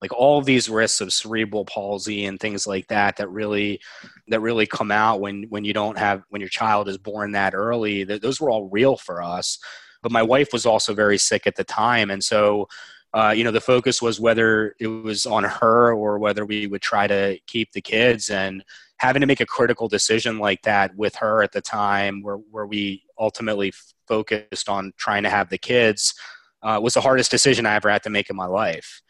Like 0.00 0.12
all 0.12 0.42
these 0.42 0.68
risks 0.68 1.00
of 1.00 1.12
cerebral 1.12 1.64
palsy 1.64 2.24
and 2.24 2.38
things 2.38 2.68
like 2.68 2.86
that 2.86 3.16
that 3.16 3.28
really 3.30 3.80
that 4.28 4.40
really 4.40 4.66
come 4.66 4.92
out 4.92 5.20
when 5.20 5.46
when 5.48 5.64
you 5.64 5.72
don't 5.72 5.98
have 5.98 6.22
when 6.28 6.40
your 6.40 6.50
child 6.50 6.88
is 6.88 6.98
born 6.98 7.32
that 7.32 7.54
early 7.54 8.04
those 8.04 8.40
were 8.40 8.50
all 8.50 8.68
real 8.68 8.96
for 8.96 9.22
us. 9.22 9.58
But 10.00 10.12
my 10.12 10.22
wife 10.22 10.50
was 10.52 10.64
also 10.64 10.94
very 10.94 11.18
sick 11.18 11.48
at 11.48 11.56
the 11.56 11.64
time. 11.64 12.10
And 12.12 12.22
so 12.22 12.68
uh, 13.14 13.32
you 13.34 13.44
know, 13.44 13.50
the 13.50 13.60
focus 13.60 14.02
was 14.02 14.20
whether 14.20 14.74
it 14.78 14.86
was 14.86 15.24
on 15.24 15.44
her 15.44 15.92
or 15.92 16.18
whether 16.18 16.44
we 16.44 16.66
would 16.66 16.82
try 16.82 17.06
to 17.06 17.38
keep 17.46 17.72
the 17.72 17.80
kids 17.80 18.28
and 18.28 18.62
having 18.98 19.20
to 19.20 19.26
make 19.26 19.40
a 19.40 19.46
critical 19.46 19.88
decision 19.88 20.38
like 20.38 20.62
that 20.62 20.94
with 20.96 21.14
her 21.16 21.42
at 21.42 21.52
the 21.52 21.60
time 21.60 22.22
where, 22.22 22.36
where 22.36 22.66
we 22.66 23.02
ultimately 23.18 23.72
focused 24.06 24.68
on 24.68 24.92
trying 24.96 25.22
to 25.22 25.30
have 25.30 25.48
the 25.48 25.58
kids 25.58 26.14
uh, 26.62 26.78
was 26.82 26.94
the 26.94 27.00
hardest 27.00 27.30
decision 27.30 27.66
I 27.66 27.76
ever 27.76 27.88
had 27.88 28.02
to 28.02 28.10
make 28.10 28.30
in 28.30 28.36
my 28.36 28.46
life. 28.46 29.00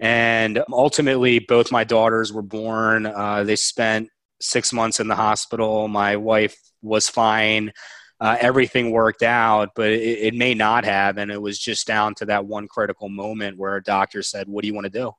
And 0.00 0.62
ultimately, 0.70 1.38
both 1.38 1.70
my 1.70 1.84
daughters 1.84 2.32
were 2.32 2.42
born. 2.42 3.06
Uh, 3.06 3.44
they 3.44 3.56
spent 3.56 4.08
six 4.40 4.72
months 4.72 4.98
in 4.98 5.06
the 5.06 5.14
hospital. 5.14 5.86
My 5.86 6.16
wife 6.16 6.56
was 6.82 7.08
fine 7.08 7.72
uh, 8.22 8.36
everything 8.40 8.92
worked 8.92 9.24
out, 9.24 9.70
but 9.74 9.90
it, 9.90 10.00
it, 10.00 10.34
may 10.34 10.54
not 10.54 10.84
have. 10.84 11.18
And 11.18 11.28
it 11.28 11.42
was 11.42 11.58
just 11.58 11.88
down 11.88 12.14
to 12.14 12.26
that 12.26 12.46
one 12.46 12.68
critical 12.68 13.08
moment 13.08 13.58
where 13.58 13.74
a 13.74 13.82
doctor 13.82 14.22
said, 14.22 14.46
What 14.46 14.62
do 14.62 14.68
you 14.68 14.74
want 14.74 14.84
to 14.84 14.90
do? 14.90 15.10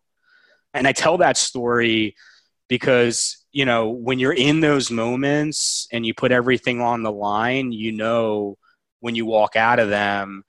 And 0.74 0.88
I 0.88 0.94
tell 0.94 1.18
that 1.18 1.36
story 1.36 2.16
because, 2.70 3.46
you 3.52 3.66
know, 3.66 3.90
when 3.90 4.20
you're 4.20 4.32
in 4.32 4.62
those 4.62 4.90
moments 4.90 5.86
and 5.92 6.06
you 6.06 6.14
put 6.14 6.32
everything 6.32 6.80
on 6.80 7.04
the 7.04 7.12
line, 7.12 7.74
you 7.74 7.92
know, 7.92 8.58
when 9.02 9.16
you 9.16 9.26
walk 9.26 9.58
out 9.58 9.80
of 9.80 9.90
them, 9.90 10.46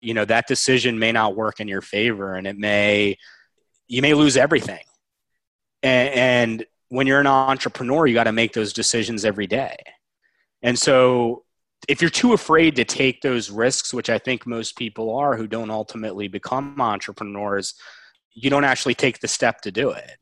you 0.00 0.14
know, 0.14 0.24
that 0.24 0.46
decision 0.46 1.00
may 1.00 1.10
not 1.10 1.34
work 1.34 1.58
in 1.58 1.66
your 1.66 1.82
favor 1.82 2.34
and 2.34 2.46
it 2.46 2.56
may, 2.56 3.18
you 3.88 4.00
may 4.00 4.14
lose 4.14 4.36
everything. 4.36 4.84
and, 5.82 6.14
and 6.14 6.66
when 6.88 7.08
you're 7.08 7.18
an 7.18 7.26
entrepreneur, 7.26 8.06
you 8.06 8.14
got 8.14 8.24
to 8.24 8.32
make 8.32 8.52
those 8.52 8.72
decisions 8.72 9.24
every 9.24 9.48
day. 9.48 9.76
And 10.62 10.78
so 10.78 11.42
if 11.88 12.00
you're 12.00 12.10
too 12.10 12.32
afraid 12.32 12.76
to 12.76 12.84
take 12.84 13.20
those 13.20 13.50
risks, 13.50 13.94
which 13.94 14.10
I 14.10 14.18
think 14.18 14.46
most 14.46 14.76
people 14.76 15.16
are 15.16 15.36
who 15.36 15.46
don't 15.46 15.70
ultimately 15.70 16.28
become 16.28 16.80
entrepreneurs, 16.80 17.74
you 18.34 18.50
don't 18.50 18.64
actually 18.64 18.94
take 18.94 19.20
the 19.20 19.28
step 19.28 19.60
to 19.62 19.72
do 19.72 19.90
it. 19.90 20.18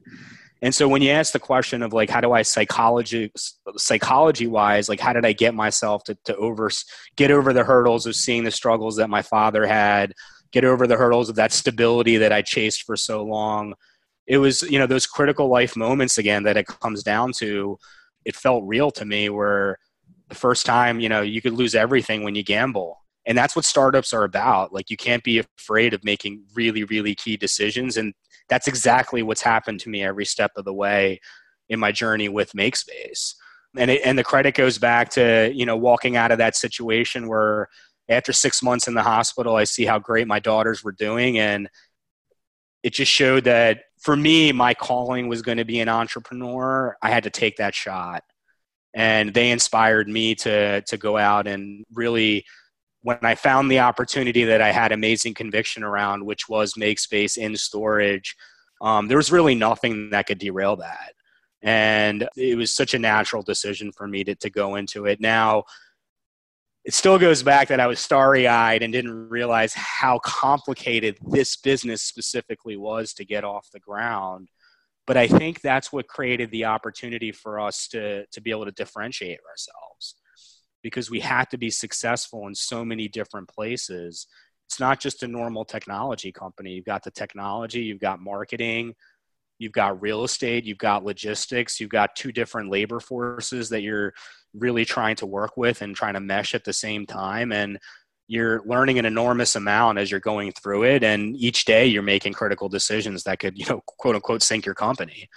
And 0.62 0.75
so 0.75 0.88
when 0.88 1.03
you 1.03 1.11
ask 1.11 1.33
the 1.33 1.38
question 1.38 1.83
of 1.83 1.93
like, 1.93 2.09
how 2.09 2.21
do 2.21 2.33
I 2.33 2.43
psychology, 2.43 3.31
psychology 3.77 4.47
wise, 4.47 4.88
like, 4.88 5.01
how 5.01 5.12
did 5.12 5.27
I 5.27 5.33
get 5.33 5.55
myself 5.55 6.05
to, 6.05 6.17
to 6.25 6.37
over, 6.37 6.71
get 7.17 7.31
over 7.31 7.53
the 7.53 7.64
hurdles 7.64 8.07
of 8.07 8.17
seeing 8.17 8.45
the 8.45 8.51
struggles 8.51 8.97
that 8.97 9.11
my 9.11 9.21
father 9.21 9.67
had, 9.67 10.14
get 10.53 10.64
over 10.64 10.87
the 10.87 10.97
hurdles 10.97 11.29
of 11.29 11.37
that 11.37 11.53
stability 11.53 12.17
that 12.17 12.33
I 12.33 12.40
chased 12.40 12.85
for 12.85 12.97
so 12.97 13.23
long? 13.23 13.75
It 14.27 14.38
was, 14.38 14.62
you 14.62 14.79
know, 14.79 14.87
those 14.87 15.07
critical 15.07 15.49
life 15.49 15.77
moments 15.77 16.17
again 16.17 16.45
that 16.45 16.57
it 16.57 16.67
comes 16.67 17.03
down 17.03 17.33
to. 17.38 17.79
It 18.25 18.35
felt 18.35 18.64
real 18.64 18.90
to 18.93 19.05
me 19.05 19.29
where 19.29 19.79
the 20.29 20.35
first 20.35 20.67
time, 20.67 21.01
you 21.01 21.09
know, 21.09 21.21
you 21.21 21.43
could 21.43 21.53
lose 21.53 21.75
everything 21.75 22.23
when 22.23 22.35
you 22.35 22.43
gamble. 22.43 22.99
And 23.27 23.37
that's 23.37 23.57
what 23.57 23.65
startups 23.65 24.13
are 24.13 24.25
about. 24.25 24.73
Like 24.73 24.91
you 24.91 24.97
can't 24.97 25.25
be 25.25 25.43
afraid 25.59 25.95
of 25.95 26.05
making 26.05 26.45
really, 26.55 26.85
really 26.85 27.15
key 27.15 27.37
decisions. 27.37 27.97
And 27.97 28.15
that's 28.49 28.69
exactly 28.69 29.23
what's 29.23 29.43
happened 29.43 29.81
to 29.81 29.89
me 29.89 30.03
every 30.03 30.27
step 30.27 30.53
of 30.57 30.65
the 30.65 30.75
way 30.75 31.21
in 31.69 31.81
my 31.81 31.93
journey 31.93 32.29
with 32.29 32.53
MakeSpace. 32.53 33.35
And 33.77 33.91
it, 33.91 34.03
and 34.05 34.19
the 34.19 34.25
credit 34.25 34.55
goes 34.55 34.79
back 34.79 35.09
to, 35.11 35.51
you 35.55 35.67
know, 35.67 35.77
walking 35.77 36.17
out 36.17 36.31
of 36.31 36.39
that 36.39 36.55
situation 36.55 37.29
where 37.29 37.69
after 38.09 38.33
six 38.33 38.63
months 38.63 38.87
in 38.87 38.95
the 38.95 39.03
hospital, 39.03 39.57
I 39.57 39.65
see 39.65 39.87
how 39.87 39.99
great 39.99 40.29
my 40.29 40.39
daughters 40.39 40.85
were 40.85 40.93
doing. 40.93 41.39
And 41.39 41.69
it 42.83 42.93
just 42.93 43.11
showed 43.11 43.45
that 43.45 43.85
for 43.99 44.15
me, 44.15 44.53
my 44.53 44.75
calling 44.75 45.29
was 45.29 45.41
going 45.41 45.57
to 45.57 45.65
be 45.65 45.81
an 45.81 45.89
entrepreneur. 45.89 46.97
I 47.03 47.11
had 47.11 47.25
to 47.25 47.31
take 47.31 47.57
that 47.57 47.75
shot 47.75 48.23
and 48.95 49.35
they 49.35 49.51
inspired 49.51 50.09
me 50.09 50.35
to 50.37 50.81
to 50.83 50.97
go 50.97 51.17
out 51.17 51.47
and 51.47 51.85
really 51.93 52.45
when 53.05 53.19
I 53.23 53.35
found 53.35 53.71
the 53.71 53.81
opportunity 53.81 54.45
that 54.45 54.63
I 54.63 54.73
had 54.73 54.91
amazing 54.91 55.35
conviction 55.35 55.83
around, 55.85 56.25
which 56.25 56.49
was 56.49 56.73
MakeSpace 56.73 57.37
in 57.37 57.55
storage, 57.55 58.35
um, 58.81 59.09
there 59.09 59.19
was 59.19 59.31
really 59.31 59.55
nothing 59.55 60.09
that 60.11 60.27
could 60.27 60.39
derail 60.39 60.77
that. 60.77 61.13
And 61.61 62.27
it 62.35 62.57
was 62.57 62.73
such 62.73 62.95
a 62.95 62.99
natural 62.99 63.43
decision 63.43 63.93
for 63.93 64.09
me 64.09 64.25
to, 64.25 64.35
to 64.37 64.49
go 64.49 64.77
into 64.77 65.05
it. 65.05 65.21
Now, 65.21 65.65
it 66.85 66.95
still 66.95 67.19
goes 67.19 67.43
back 67.43 67.69
that 67.69 67.81
I 67.81 67.87
was 67.87 68.01
starry 68.01 68.49
eyed 68.49 68.83
and 68.83 68.93
didn't 68.93 69.29
realize 69.29 69.75
how 69.75 70.19
complicated 70.21 71.19
this 71.31 71.57
business 71.57 72.03
specifically 72.03 72.79
was 72.79 73.13
to 73.15 73.25
get 73.27 73.45
off 73.45 73.69
the 73.71 73.81
ground 73.81 74.49
but 75.07 75.17
I 75.17 75.27
think 75.27 75.61
that's 75.61 75.93
what 75.93 76.09
created 76.09 76.51
the 76.51 76.64
opportunity 76.64 77.33
for 77.33 77.61
us 77.61 77.88
to 77.88 78.27
to 78.27 78.40
be 78.40 78.51
able 78.51 78.64
to 78.64 78.73
differentiate 78.73 79.40
ourselves 79.49 80.17
because 80.83 81.11
we 81.11 81.21
had 81.21 81.51
to 81.51 81.59
be 81.59 81.71
successful 81.71 82.47
in 82.47 82.55
so 82.55 82.85
many 82.85 83.09
different 83.09 83.49
places. 83.49 84.27
It's 84.69 84.81
not 84.81 85.01
just 85.01 85.23
a 85.23 85.29
normal 85.29 85.64
technology 85.64 86.31
company. 86.31 86.73
You've 86.73 86.85
got 86.85 87.03
the 87.03 87.11
technology, 87.11 87.83
you've 87.83 88.01
got 88.01 88.21
marketing, 88.21 88.95
you've 89.59 89.73
got 89.73 90.01
real 90.01 90.25
estate, 90.25 90.64
you've 90.64 90.79
got 90.79 91.05
logistics, 91.05 91.81
you've 91.81 91.90
got 91.90 92.17
two 92.17 92.33
different 92.33 92.71
labor 92.71 93.01
forces 93.01 93.71
that 93.71 93.83
you're 93.83 94.12
really 94.53 94.85
trying 94.85 95.17
to 95.17 95.27
work 95.27 95.57
with 95.57 95.83
and 95.83 95.97
trying 95.97 96.14
to 96.14 96.21
mesh 96.21 96.55
at 96.55 96.64
the 96.64 96.73
same 96.73 97.07
time 97.07 97.53
and 97.53 97.79
you're 98.27 98.63
learning 98.65 98.99
an 98.99 99.05
enormous 99.05 99.55
amount 99.55 99.99
as 99.99 100.11
you're 100.11 100.21
going 100.21 100.53
through 100.53 100.85
it 100.85 101.03
and 101.03 101.37
each 101.37 101.65
day 101.65 101.87
you're 101.87 102.03
making 102.03 102.33
critical 102.33 102.69
decisions 102.69 103.25
that 103.25 103.39
could 103.39 103.59
you 103.59 103.67
know 103.67 103.83
quote 103.87 104.15
unquote 104.15 104.43
sink 104.43 104.67
your 104.67 104.75
company. 104.75 105.29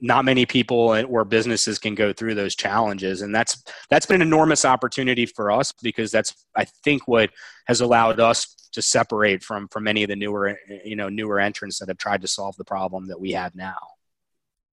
Not 0.00 0.24
many 0.24 0.46
people 0.46 1.04
or 1.08 1.24
businesses 1.24 1.80
can 1.80 1.96
go 1.96 2.12
through 2.12 2.36
those 2.36 2.54
challenges 2.54 3.22
and 3.22 3.34
that's 3.34 3.64
that's 3.90 4.06
been 4.06 4.22
an 4.22 4.28
enormous 4.28 4.64
opportunity 4.64 5.26
for 5.26 5.50
us 5.50 5.72
because 5.82 6.12
that's 6.12 6.46
i 6.56 6.64
think 6.64 7.08
what 7.08 7.30
has 7.66 7.80
allowed 7.80 8.20
us 8.20 8.54
to 8.72 8.82
separate 8.82 9.42
from 9.42 9.66
from 9.68 9.84
many 9.84 10.04
of 10.04 10.08
the 10.08 10.14
newer 10.14 10.56
you 10.84 10.94
know 10.94 11.08
newer 11.08 11.40
entrants 11.40 11.80
that 11.80 11.88
have 11.88 11.98
tried 11.98 12.20
to 12.20 12.28
solve 12.28 12.56
the 12.56 12.64
problem 12.64 13.08
that 13.08 13.20
we 13.20 13.32
have 13.32 13.54
now. 13.56 13.76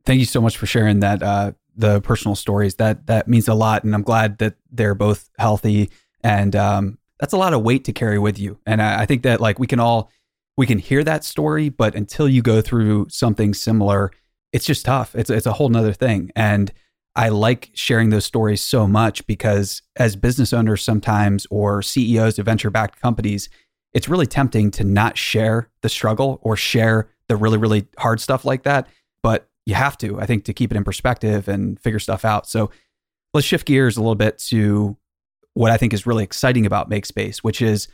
Thank 0.05 0.19
you 0.19 0.25
so 0.25 0.41
much 0.41 0.57
for 0.57 0.67
sharing 0.67 0.99
that 0.99 1.23
uh 1.23 1.53
the 1.75 2.01
personal 2.01 2.35
stories. 2.35 2.75
That 2.75 3.07
that 3.07 3.27
means 3.27 3.47
a 3.47 3.55
lot 3.55 3.83
and 3.83 3.95
i'm 3.95 4.03
glad 4.03 4.37
that 4.37 4.55
they're 4.71 4.93
both 4.93 5.29
healthy 5.39 5.89
and 6.23 6.55
um 6.55 6.99
that's 7.19 7.33
a 7.33 7.37
lot 7.37 7.53
of 7.53 7.61
weight 7.61 7.85
to 7.85 7.93
carry 7.93 8.19
with 8.19 8.37
you. 8.39 8.59
And 8.65 8.81
I, 8.81 9.01
I 9.01 9.05
think 9.05 9.23
that 9.23 9.41
like 9.41 9.59
we 9.59 9.67
can 9.67 9.79
all 9.79 10.11
we 10.57 10.65
can 10.65 10.79
hear 10.79 11.03
that 11.03 11.23
story, 11.23 11.69
but 11.69 11.95
until 11.95 12.29
you 12.29 12.41
go 12.41 12.61
through 12.61 13.07
something 13.09 13.53
similar, 13.53 14.11
it's 14.53 14.65
just 14.65 14.85
tough. 14.85 15.15
It's 15.15 15.29
it's 15.29 15.45
a 15.45 15.53
whole 15.53 15.69
nother 15.69 15.93
thing. 15.93 16.31
And 16.35 16.71
I 17.15 17.29
like 17.29 17.71
sharing 17.73 18.09
those 18.09 18.25
stories 18.25 18.61
so 18.61 18.87
much 18.87 19.25
because 19.25 19.81
as 19.95 20.15
business 20.15 20.51
owners 20.51 20.83
sometimes 20.83 21.47
or 21.49 21.81
CEOs 21.81 22.37
of 22.39 22.45
venture 22.45 22.69
backed 22.69 23.01
companies, 23.01 23.49
it's 23.93 24.09
really 24.09 24.27
tempting 24.27 24.69
to 24.71 24.83
not 24.83 25.17
share 25.17 25.69
the 25.81 25.87
struggle 25.87 26.39
or 26.41 26.57
share 26.57 27.09
the 27.29 27.37
really, 27.37 27.57
really 27.57 27.87
hard 27.97 28.19
stuff 28.19 28.43
like 28.43 28.63
that. 28.63 28.87
But 29.23 29.47
you 29.65 29.75
have 29.75 29.97
to, 29.99 30.19
I 30.19 30.25
think, 30.25 30.43
to 30.45 30.53
keep 30.53 30.71
it 30.71 30.77
in 30.77 30.83
perspective 30.83 31.47
and 31.47 31.79
figure 31.79 31.99
stuff 31.99 32.25
out. 32.25 32.47
So 32.47 32.69
let's 33.33 33.47
shift 33.47 33.65
gears 33.65 33.95
a 33.95 34.01
little 34.01 34.15
bit 34.15 34.37
to 34.49 34.97
what 35.55 35.71
I 35.71 35.77
think 35.77 35.93
is 35.93 36.05
really 36.05 36.23
exciting 36.23 36.65
about 36.65 36.89
MakeSpace, 36.89 37.39
which 37.39 37.61
is 37.61 37.87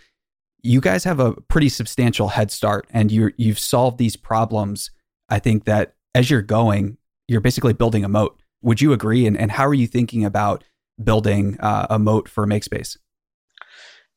you 0.61 0.81
guys 0.81 1.03
have 1.05 1.19
a 1.19 1.33
pretty 1.33 1.69
substantial 1.69 2.27
head 2.27 2.51
start 2.51 2.87
and 2.91 3.11
you 3.11 3.31
you've 3.37 3.59
solved 3.59 3.97
these 3.97 4.15
problems. 4.15 4.91
I 5.29 5.39
think 5.39 5.65
that 5.65 5.93
as 6.13 6.29
you're 6.29 6.41
going, 6.41 6.97
you're 7.27 7.41
basically 7.41 7.73
building 7.73 8.03
a 8.03 8.09
moat. 8.09 8.37
Would 8.61 8.81
you 8.81 8.93
agree? 8.93 9.25
And, 9.25 9.37
and 9.37 9.51
how 9.51 9.65
are 9.65 9.73
you 9.73 9.87
thinking 9.87 10.25
about 10.25 10.63
building 11.01 11.57
uh, 11.59 11.87
a 11.89 11.97
moat 11.97 12.27
for 12.27 12.45
MakeSpace? 12.45 12.97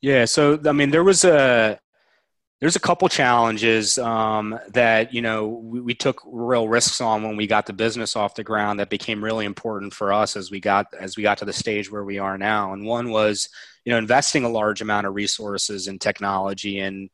Yeah, 0.00 0.24
so 0.24 0.58
I 0.66 0.72
mean, 0.72 0.90
there 0.90 1.04
was 1.04 1.24
a 1.24 1.80
there's 2.60 2.76
a 2.76 2.80
couple 2.80 3.08
challenges 3.08 3.98
um, 3.98 4.58
that 4.72 5.12
you 5.12 5.20
know 5.20 5.48
we, 5.48 5.80
we, 5.80 5.94
took 5.94 6.22
real 6.24 6.68
risks 6.68 7.00
on 7.00 7.22
when 7.22 7.36
we 7.36 7.46
got 7.46 7.66
the 7.66 7.72
business 7.72 8.16
off 8.16 8.34
the 8.34 8.44
ground 8.44 8.80
that 8.80 8.90
became 8.90 9.22
really 9.22 9.44
important 9.44 9.92
for 9.92 10.12
us 10.12 10.36
as 10.36 10.50
we 10.50 10.60
got 10.60 10.86
as 10.98 11.16
we 11.16 11.22
got 11.22 11.38
to 11.38 11.44
the 11.44 11.52
stage 11.52 11.90
where 11.90 12.04
we 12.04 12.18
are 12.18 12.38
now. 12.38 12.72
And 12.72 12.86
one 12.86 13.10
was 13.10 13.48
you 13.84 13.90
know 13.90 13.98
investing 13.98 14.44
a 14.44 14.48
large 14.48 14.80
amount 14.80 15.06
of 15.06 15.14
resources 15.14 15.88
in 15.88 15.98
technology 15.98 16.78
and 16.78 17.10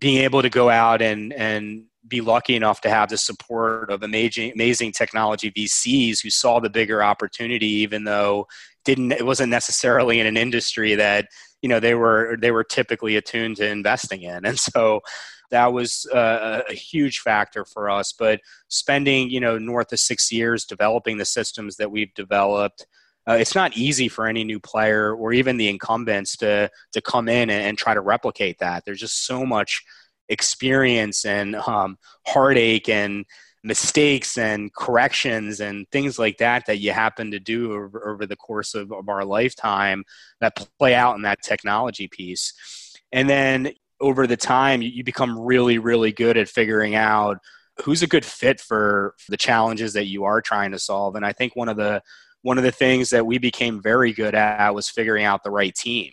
being 0.00 0.22
able 0.22 0.42
to 0.42 0.50
go 0.50 0.68
out 0.68 1.02
and 1.02 1.32
and 1.32 1.84
be 2.08 2.20
lucky 2.20 2.54
enough 2.54 2.80
to 2.80 2.90
have 2.90 3.08
the 3.08 3.18
support 3.18 3.90
of 3.90 4.02
amazing 4.02 4.52
amazing 4.52 4.92
technology 4.92 5.50
VCs 5.50 6.22
who 6.22 6.30
saw 6.30 6.60
the 6.60 6.70
bigger 6.70 7.02
opportunity 7.02 7.66
even 7.66 8.04
though 8.04 8.46
didn't 8.84 9.12
it 9.12 9.24
wasn't 9.24 9.50
necessarily 9.50 10.20
in 10.20 10.26
an 10.26 10.36
industry 10.36 10.94
that 10.94 11.26
you 11.62 11.68
know 11.68 11.80
they 11.80 11.94
were 11.94 12.36
they 12.40 12.50
were 12.50 12.64
typically 12.64 13.16
attuned 13.16 13.56
to 13.56 13.68
investing 13.68 14.22
in. 14.22 14.44
And 14.44 14.58
so 14.58 15.00
that 15.50 15.72
was 15.72 16.06
a, 16.12 16.62
a 16.68 16.74
huge 16.74 17.20
factor 17.20 17.64
for 17.64 17.88
us. 17.88 18.12
But 18.12 18.40
spending 18.68 19.30
you 19.30 19.40
know 19.40 19.58
north 19.58 19.92
of 19.92 20.00
six 20.00 20.32
years 20.32 20.64
developing 20.64 21.18
the 21.18 21.24
systems 21.24 21.76
that 21.76 21.90
we've 21.90 22.14
developed 22.14 22.86
uh, 23.28 23.34
it's 23.34 23.54
not 23.54 23.76
easy 23.76 24.08
for 24.08 24.26
any 24.26 24.44
new 24.44 24.60
player 24.60 25.14
or 25.14 25.32
even 25.32 25.56
the 25.56 25.68
incumbents 25.68 26.36
to 26.36 26.70
to 26.92 27.00
come 27.00 27.28
in 27.28 27.50
and, 27.50 27.64
and 27.64 27.78
try 27.78 27.92
to 27.92 28.00
replicate 28.00 28.58
that. 28.58 28.84
There's 28.84 29.00
just 29.00 29.26
so 29.26 29.44
much 29.44 29.82
experience 30.28 31.24
and 31.24 31.56
um, 31.56 31.98
heartache 32.26 32.88
and 32.88 33.24
mistakes 33.66 34.38
and 34.38 34.72
corrections 34.72 35.60
and 35.60 35.90
things 35.90 36.18
like 36.18 36.38
that 36.38 36.64
that 36.66 36.78
you 36.78 36.92
happen 36.92 37.32
to 37.32 37.40
do 37.40 37.72
over, 37.72 38.08
over 38.08 38.24
the 38.24 38.36
course 38.36 38.74
of, 38.74 38.92
of, 38.92 39.08
our 39.08 39.24
lifetime 39.24 40.04
that 40.40 40.56
play 40.78 40.94
out 40.94 41.16
in 41.16 41.22
that 41.22 41.42
technology 41.42 42.06
piece. 42.06 42.54
And 43.10 43.28
then 43.28 43.72
over 44.00 44.26
the 44.26 44.36
time, 44.36 44.82
you, 44.82 45.02
become 45.02 45.38
really, 45.38 45.78
really 45.78 46.12
good 46.12 46.36
at 46.36 46.48
figuring 46.48 46.94
out 46.94 47.38
who's 47.82 48.02
a 48.02 48.06
good 48.06 48.24
fit 48.24 48.60
for, 48.60 49.14
for 49.18 49.30
the 49.32 49.36
challenges 49.36 49.92
that 49.94 50.06
you 50.06 50.24
are 50.24 50.40
trying 50.40 50.70
to 50.70 50.78
solve. 50.78 51.16
And 51.16 51.26
I 51.26 51.32
think 51.32 51.56
one 51.56 51.68
of 51.68 51.76
the 51.76 52.02
one 52.42 52.58
of 52.58 52.64
the 52.64 52.70
things 52.70 53.10
that 53.10 53.26
we 53.26 53.38
became 53.38 53.82
very 53.82 54.12
good 54.12 54.36
at 54.36 54.72
was 54.72 54.88
figuring 54.88 55.24
out 55.24 55.42
the 55.42 55.50
right 55.50 55.74
team 55.74 56.12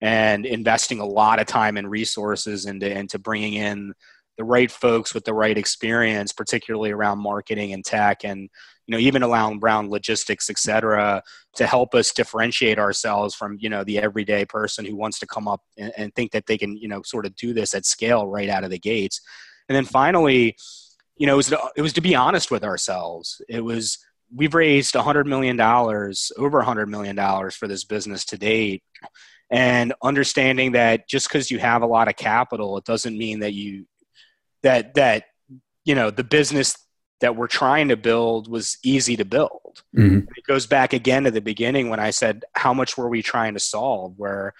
and 0.00 0.46
investing 0.46 1.00
a 1.00 1.06
lot 1.06 1.40
of 1.40 1.46
time 1.46 1.76
and 1.76 1.90
resources 1.90 2.66
into 2.66 2.88
into 2.88 3.18
bringing 3.18 3.54
in 3.54 3.92
the 4.36 4.44
right 4.44 4.70
folks 4.70 5.14
with 5.14 5.24
the 5.24 5.34
right 5.34 5.56
experience, 5.56 6.32
particularly 6.32 6.90
around 6.90 7.18
marketing 7.18 7.72
and 7.72 7.84
tech, 7.84 8.24
and 8.24 8.48
you 8.86 8.92
know 8.92 8.98
even 8.98 9.22
around 9.22 9.62
around 9.62 9.90
logistics, 9.90 10.50
et 10.50 10.58
cetera, 10.58 11.22
to 11.56 11.66
help 11.66 11.94
us 11.94 12.12
differentiate 12.12 12.78
ourselves 12.78 13.34
from 13.34 13.56
you 13.60 13.68
know 13.68 13.84
the 13.84 13.98
everyday 13.98 14.44
person 14.44 14.84
who 14.84 14.96
wants 14.96 15.18
to 15.18 15.26
come 15.26 15.48
up 15.48 15.62
and, 15.78 15.92
and 15.96 16.14
think 16.14 16.32
that 16.32 16.46
they 16.46 16.58
can 16.58 16.76
you 16.76 16.88
know 16.88 17.02
sort 17.02 17.26
of 17.26 17.34
do 17.36 17.52
this 17.52 17.74
at 17.74 17.86
scale 17.86 18.26
right 18.26 18.48
out 18.48 18.64
of 18.64 18.70
the 18.70 18.78
gates. 18.78 19.20
And 19.68 19.76
then 19.76 19.84
finally, 19.84 20.56
you 21.16 21.26
know, 21.26 21.34
it 21.34 21.36
was 21.36 21.48
to, 21.48 21.70
it 21.76 21.82
was 21.82 21.92
to 21.94 22.00
be 22.00 22.14
honest 22.14 22.50
with 22.50 22.64
ourselves. 22.64 23.40
It 23.48 23.64
was 23.64 23.98
we've 24.34 24.54
raised 24.54 24.94
$100 24.94 25.26
million, 25.26 25.60
over 25.60 26.62
$100 26.62 26.88
million 26.88 27.50
for 27.50 27.68
this 27.68 27.84
business 27.84 28.24
to 28.26 28.38
date. 28.38 28.82
And 29.50 29.92
understanding 30.02 30.72
that 30.72 31.08
just 31.08 31.28
because 31.28 31.50
you 31.50 31.58
have 31.58 31.82
a 31.82 31.86
lot 31.86 32.08
of 32.08 32.16
capital, 32.16 32.76
it 32.76 32.84
doesn't 32.84 33.16
mean 33.16 33.40
that 33.40 33.52
you 33.52 33.86
that 34.64 34.94
that 34.94 35.24
you 35.84 35.94
know 35.94 36.10
the 36.10 36.24
business 36.24 36.76
that 37.20 37.36
we're 37.36 37.46
trying 37.46 37.88
to 37.88 37.96
build 37.96 38.50
was 38.50 38.76
easy 38.82 39.16
to 39.16 39.24
build. 39.24 39.82
Mm-hmm. 39.96 40.28
It 40.36 40.44
goes 40.46 40.66
back 40.66 40.92
again 40.92 41.24
to 41.24 41.30
the 41.30 41.40
beginning 41.40 41.88
when 41.88 42.00
I 42.00 42.10
said 42.10 42.44
how 42.54 42.74
much 42.74 42.98
were 42.98 43.08
we 43.08 43.22
trying 43.22 43.54
to 43.54 43.60
solve 43.60 44.14
where 44.18 44.52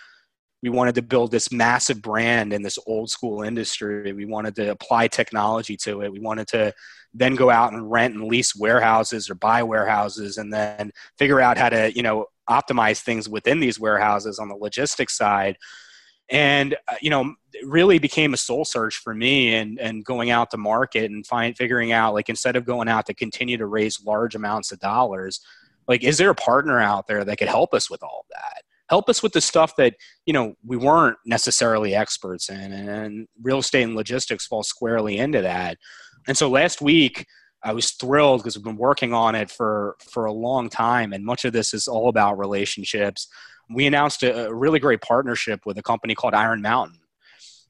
we 0.62 0.70
wanted 0.70 0.94
to 0.94 1.02
build 1.02 1.30
this 1.30 1.52
massive 1.52 2.00
brand 2.00 2.54
in 2.54 2.62
this 2.62 2.78
old 2.86 3.10
school 3.10 3.42
industry. 3.42 4.14
We 4.14 4.24
wanted 4.24 4.54
to 4.56 4.70
apply 4.70 5.08
technology 5.08 5.76
to 5.78 6.00
it. 6.00 6.12
We 6.12 6.20
wanted 6.20 6.46
to 6.48 6.72
then 7.12 7.34
go 7.34 7.50
out 7.50 7.74
and 7.74 7.90
rent 7.90 8.14
and 8.14 8.24
lease 8.24 8.56
warehouses 8.56 9.28
or 9.28 9.34
buy 9.34 9.62
warehouses 9.62 10.38
and 10.38 10.50
then 10.50 10.90
figure 11.18 11.40
out 11.40 11.58
how 11.58 11.68
to, 11.68 11.94
you 11.94 12.02
know, 12.02 12.26
optimize 12.48 13.02
things 13.02 13.28
within 13.28 13.60
these 13.60 13.78
warehouses 13.78 14.38
on 14.38 14.48
the 14.48 14.56
logistics 14.56 15.16
side 15.16 15.58
and 16.30 16.74
uh, 16.88 16.96
you 17.00 17.10
know 17.10 17.34
really 17.64 17.98
became 17.98 18.34
a 18.34 18.38
soul 18.38 18.64
search 18.64 18.96
for 18.96 19.14
me 19.14 19.54
and 19.54 19.78
and 19.78 20.04
going 20.04 20.30
out 20.30 20.50
to 20.50 20.56
market 20.56 21.10
and 21.10 21.26
find 21.26 21.56
figuring 21.56 21.92
out 21.92 22.14
like 22.14 22.28
instead 22.28 22.56
of 22.56 22.64
going 22.64 22.88
out 22.88 23.06
to 23.06 23.14
continue 23.14 23.56
to 23.56 23.66
raise 23.66 24.04
large 24.04 24.34
amounts 24.34 24.72
of 24.72 24.78
dollars 24.80 25.40
like 25.88 26.02
is 26.02 26.18
there 26.18 26.30
a 26.30 26.34
partner 26.34 26.80
out 26.80 27.06
there 27.06 27.24
that 27.24 27.36
could 27.36 27.48
help 27.48 27.74
us 27.74 27.90
with 27.90 28.02
all 28.02 28.20
of 28.20 28.26
that? 28.30 28.62
Help 28.88 29.08
us 29.08 29.22
with 29.22 29.32
the 29.32 29.40
stuff 29.40 29.74
that 29.76 29.94
you 30.26 30.32
know 30.32 30.54
we 30.64 30.76
weren't 30.76 31.16
necessarily 31.24 31.94
experts 31.94 32.48
in 32.48 32.72
and 32.72 33.26
real 33.42 33.58
estate 33.58 33.82
and 33.82 33.94
logistics 33.94 34.46
fall 34.46 34.62
squarely 34.62 35.18
into 35.18 35.42
that. 35.42 35.78
And 36.26 36.36
so 36.36 36.48
last 36.48 36.80
week 36.80 37.26
I 37.62 37.72
was 37.72 37.92
thrilled 37.92 38.40
because 38.40 38.56
we've 38.56 38.64
been 38.64 38.76
working 38.76 39.12
on 39.12 39.34
it 39.34 39.50
for 39.50 39.96
for 40.10 40.26
a 40.26 40.32
long 40.32 40.68
time 40.68 41.12
and 41.12 41.24
much 41.24 41.44
of 41.44 41.52
this 41.52 41.72
is 41.72 41.88
all 41.88 42.08
about 42.08 42.38
relationships 42.38 43.28
we 43.74 43.86
announced 43.86 44.22
a, 44.22 44.46
a 44.46 44.54
really 44.54 44.78
great 44.78 45.00
partnership 45.00 45.60
with 45.66 45.78
a 45.78 45.82
company 45.82 46.14
called 46.14 46.34
Iron 46.34 46.62
Mountain. 46.62 47.00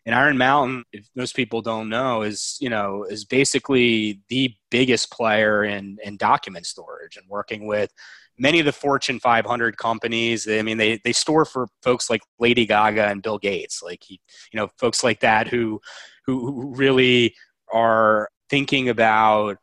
And 0.07 0.15
Iron 0.15 0.37
Mountain, 0.37 0.85
if 0.93 1.09
most 1.17 1.35
people 1.35 1.63
don't 1.63 1.89
know, 1.89 2.23
is 2.23 2.59
you 2.61 2.69
know 2.69 3.05
is 3.05 3.25
basically 3.25 4.21
the 4.29 4.55
biggest 4.71 5.11
player 5.11 5.65
in 5.65 5.99
in 6.05 6.17
document 6.17 6.67
storage 6.67 7.17
and 7.17 7.27
working 7.29 7.67
with 7.67 7.91
many 8.39 8.59
of 8.59 8.67
the 8.67 8.73
Fortune 8.73 9.21
500 9.21 9.77
companies. 9.77 10.49
I 10.49 10.63
mean, 10.63 10.77
they 10.77 10.99
they 11.05 11.13
store 11.13 11.45
for 11.45 11.69
folks 11.83 12.11
like 12.11 12.23
Lady 12.39 12.67
Gaga 12.67 13.07
and 13.07 13.23
Bill 13.23 13.39
Gates, 13.39 13.83
like 13.83 14.03
he, 14.05 14.21
you 14.53 14.61
know, 14.61 14.69
folks 14.79 15.03
like 15.03 15.21
that 15.21 15.49
who 15.49 15.81
who 16.27 16.75
really 16.77 17.35
are 17.73 18.29
thinking 18.51 18.89
about 18.89 19.57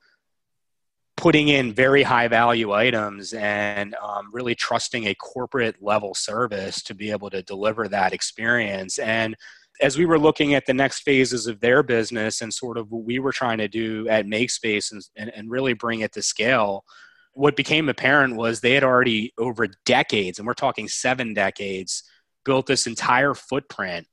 putting 1.18 1.50
in 1.50 1.74
very 1.74 2.04
high 2.04 2.28
value 2.28 2.72
items 2.72 3.34
and 3.34 3.96
um, 3.96 4.30
really 4.32 4.56
trusting 4.56 5.06
a 5.06 5.16
corporate 5.16 5.76
level 5.82 6.14
service 6.16 6.82
to 6.84 6.96
be 6.96 7.12
able 7.12 7.30
to 7.30 7.44
deliver 7.44 7.88
that 7.88 8.14
experience. 8.14 8.98
And 8.98 9.36
as 9.82 9.98
we 9.98 10.06
were 10.06 10.20
looking 10.20 10.54
at 10.54 10.66
the 10.66 10.74
next 10.74 11.02
phases 11.02 11.48
of 11.48 11.60
their 11.60 11.84
business 11.84 12.42
and 12.42 12.54
sort 12.54 12.78
of 12.78 12.92
what 12.92 13.04
we 13.04 13.20
were 13.20 13.32
trying 13.32 13.58
to 13.58 13.68
do 13.68 14.08
at 14.10 14.26
MakeSpace 14.26 14.92
and, 14.92 15.02
and, 15.16 15.32
and 15.36 15.50
really 15.50 15.74
bring 15.74 16.02
it 16.02 16.12
to 16.14 16.22
scale, 16.22 16.86
what 17.34 17.56
became 17.56 17.90
apparent 17.90 18.36
was 18.36 18.60
they 18.60 18.74
had 18.74 18.84
already 18.84 19.34
over 19.38 19.68
decades, 19.86 20.38
and 20.38 20.48
we're 20.48 20.54
talking 20.54 20.88
seven 20.88 21.34
decades, 21.34 22.04
built 22.44 22.66
this 22.68 22.88
entire 22.88 23.34
footprint 23.34 24.08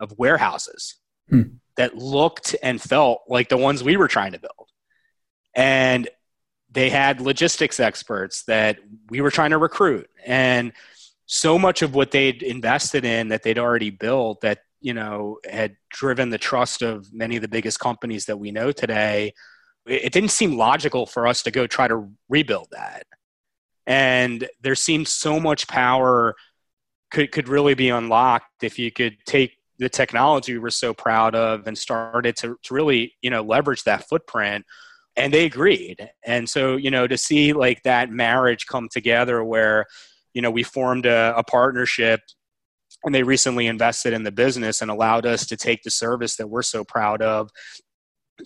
of 0.00 0.14
warehouses 0.18 0.96
hmm. 1.28 1.42
that 1.76 1.96
looked 1.96 2.56
and 2.62 2.80
felt 2.80 3.22
like 3.28 3.48
the 3.48 3.56
ones 3.56 3.84
we 3.84 3.96
were 3.96 4.08
trying 4.08 4.32
to 4.32 4.40
build. 4.40 4.68
And 5.54 6.08
they 6.74 6.90
had 6.90 7.20
logistics 7.20 7.80
experts 7.80 8.44
that 8.44 8.78
we 9.08 9.20
were 9.20 9.30
trying 9.30 9.50
to 9.50 9.58
recruit. 9.58 10.08
And 10.26 10.72
so 11.26 11.58
much 11.58 11.82
of 11.82 11.94
what 11.94 12.10
they'd 12.10 12.42
invested 12.42 13.04
in 13.04 13.28
that 13.28 13.42
they'd 13.42 13.58
already 13.58 13.90
built 13.90 14.42
that 14.42 14.58
you 14.80 14.92
know 14.92 15.38
had 15.50 15.76
driven 15.88 16.28
the 16.28 16.38
trust 16.38 16.82
of 16.82 17.10
many 17.12 17.36
of 17.36 17.42
the 17.42 17.48
biggest 17.48 17.80
companies 17.80 18.26
that 18.26 18.36
we 18.36 18.50
know 18.50 18.70
today 18.70 19.32
it 19.86 20.12
didn't 20.12 20.30
seem 20.30 20.56
logical 20.56 21.06
for 21.06 21.26
us 21.26 21.42
to 21.42 21.50
go 21.50 21.66
try 21.66 21.86
to 21.88 22.10
rebuild 22.28 22.68
that. 22.72 23.06
And 23.86 24.48
there 24.62 24.74
seemed 24.74 25.08
so 25.08 25.38
much 25.38 25.68
power 25.68 26.34
could 27.10 27.30
could 27.32 27.48
really 27.48 27.74
be 27.74 27.90
unlocked 27.90 28.62
if 28.62 28.78
you 28.78 28.90
could 28.90 29.16
take 29.26 29.58
the 29.78 29.88
technology 29.88 30.52
we 30.52 30.58
were 30.58 30.70
so 30.70 30.94
proud 30.94 31.34
of 31.34 31.66
and 31.66 31.76
started 31.76 32.36
to, 32.36 32.56
to 32.62 32.74
really 32.74 33.14
you 33.20 33.30
know 33.30 33.42
leverage 33.42 33.84
that 33.84 34.08
footprint 34.08 34.64
and 35.16 35.32
they 35.32 35.44
agreed. 35.44 36.10
And 36.24 36.48
so 36.48 36.76
you 36.76 36.90
know 36.90 37.06
to 37.06 37.16
see 37.16 37.52
like 37.52 37.82
that 37.82 38.10
marriage 38.10 38.66
come 38.66 38.88
together 38.90 39.44
where 39.44 39.86
you 40.32 40.42
know 40.42 40.50
we 40.50 40.62
formed 40.62 41.06
a, 41.06 41.34
a, 41.36 41.44
partnership 41.44 42.20
and 43.04 43.14
they 43.14 43.22
recently 43.22 43.66
invested 43.66 44.12
in 44.12 44.22
the 44.22 44.32
business 44.32 44.82
and 44.82 44.90
allowed 44.90 45.26
us 45.26 45.46
to 45.46 45.56
take 45.56 45.82
the 45.82 45.90
service 45.90 46.36
that 46.36 46.48
we're 46.48 46.62
so 46.62 46.84
proud 46.84 47.22
of 47.22 47.50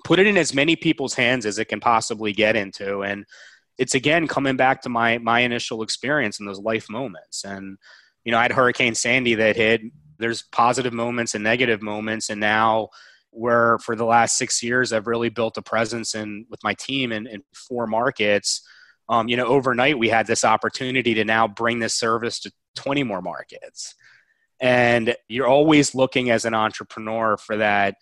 put 0.05 0.19
it 0.19 0.27
in 0.27 0.37
as 0.37 0.55
many 0.55 0.77
people's 0.77 1.15
hands 1.15 1.47
as 1.47 1.59
it 1.59 1.67
can 1.67 1.81
possibly 1.81 2.33
get 2.33 2.57
into. 2.57 3.03
And 3.03 3.25
it's 3.79 3.95
again 3.95 4.27
coming 4.27 4.57
back 4.57 4.83
to 4.83 4.89
my 4.89 5.19
my 5.19 5.41
initial 5.41 5.83
experience 5.83 6.41
in 6.41 6.47
those 6.47 6.61
life 6.61 6.89
moments. 6.91 7.45
And 7.45 7.79
you 8.25 8.33
know 8.33 8.39
i 8.39 8.43
had 8.43 8.53
hurricane 8.53 8.95
sandy 8.95 9.35
that 9.35 9.57
hit. 9.57 9.83
There's 10.19 10.43
positive 10.43 10.93
moments 10.93 11.35
and 11.35 11.45
negative 11.45 11.81
moments. 11.81 12.29
And 12.29 12.41
now 12.41 12.89
where 13.31 13.79
for 13.79 13.95
the 13.95 14.05
last 14.05 14.37
six 14.37 14.63
years 14.63 14.93
I've 14.93 15.07
really 15.07 15.29
built 15.29 15.59
a 15.59 15.63
presence 15.63 16.15
in 16.15 16.47
with 16.51 16.63
my 16.65 16.75
team 16.75 17.13
in, 17.13 17.27
in 17.27 17.43
four 17.55 17.87
markets. 17.87 18.63
Um, 19.09 19.29
you 19.29 19.37
know, 19.37 19.47
overnight 19.47 19.99
we 19.99 20.09
had 20.09 20.27
this 20.27 20.45
opportunity 20.45 21.15
to 21.15 21.25
now 21.25 21.49
bring 21.49 21.79
this 21.79 21.95
service 21.95 22.41
to 22.41 22.53
20 22.77 23.05
more 23.05 23.23
markets. 23.23 23.95
And 24.61 25.17
you're 25.29 25.47
always 25.47 25.95
looking 25.95 26.31
as 26.31 26.45
an 26.45 26.55
entrepreneur 26.55 27.37
for 27.37 27.59
that 27.59 27.95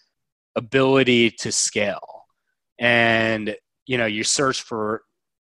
ability 0.57 1.31
to 1.31 1.53
scale. 1.53 2.24
And, 2.79 3.55
you 3.87 3.99
know, 3.99 4.07
you 4.07 4.24
search 4.24 4.62
for 4.62 5.03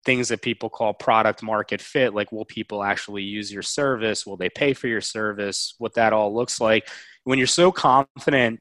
things 0.04 0.28
that 0.28 0.42
people 0.42 0.70
call 0.70 0.94
product 0.94 1.42
market 1.42 1.82
fit 1.82 2.14
like 2.14 2.32
will 2.32 2.44
people 2.44 2.82
actually 2.82 3.22
use 3.22 3.52
your 3.52 3.62
service 3.62 4.24
will 4.24 4.36
they 4.38 4.48
pay 4.48 4.72
for 4.72 4.86
your 4.86 5.02
service 5.02 5.74
what 5.78 5.92
that 5.94 6.12
all 6.14 6.34
looks 6.34 6.60
like 6.60 6.88
when 7.24 7.36
you're 7.36 7.46
so 7.46 7.70
confident 7.70 8.60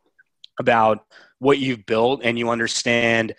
about 0.59 1.05
what 1.39 1.59
you've 1.59 1.85
built 1.85 2.21
and 2.23 2.37
you 2.37 2.49
understand 2.49 3.35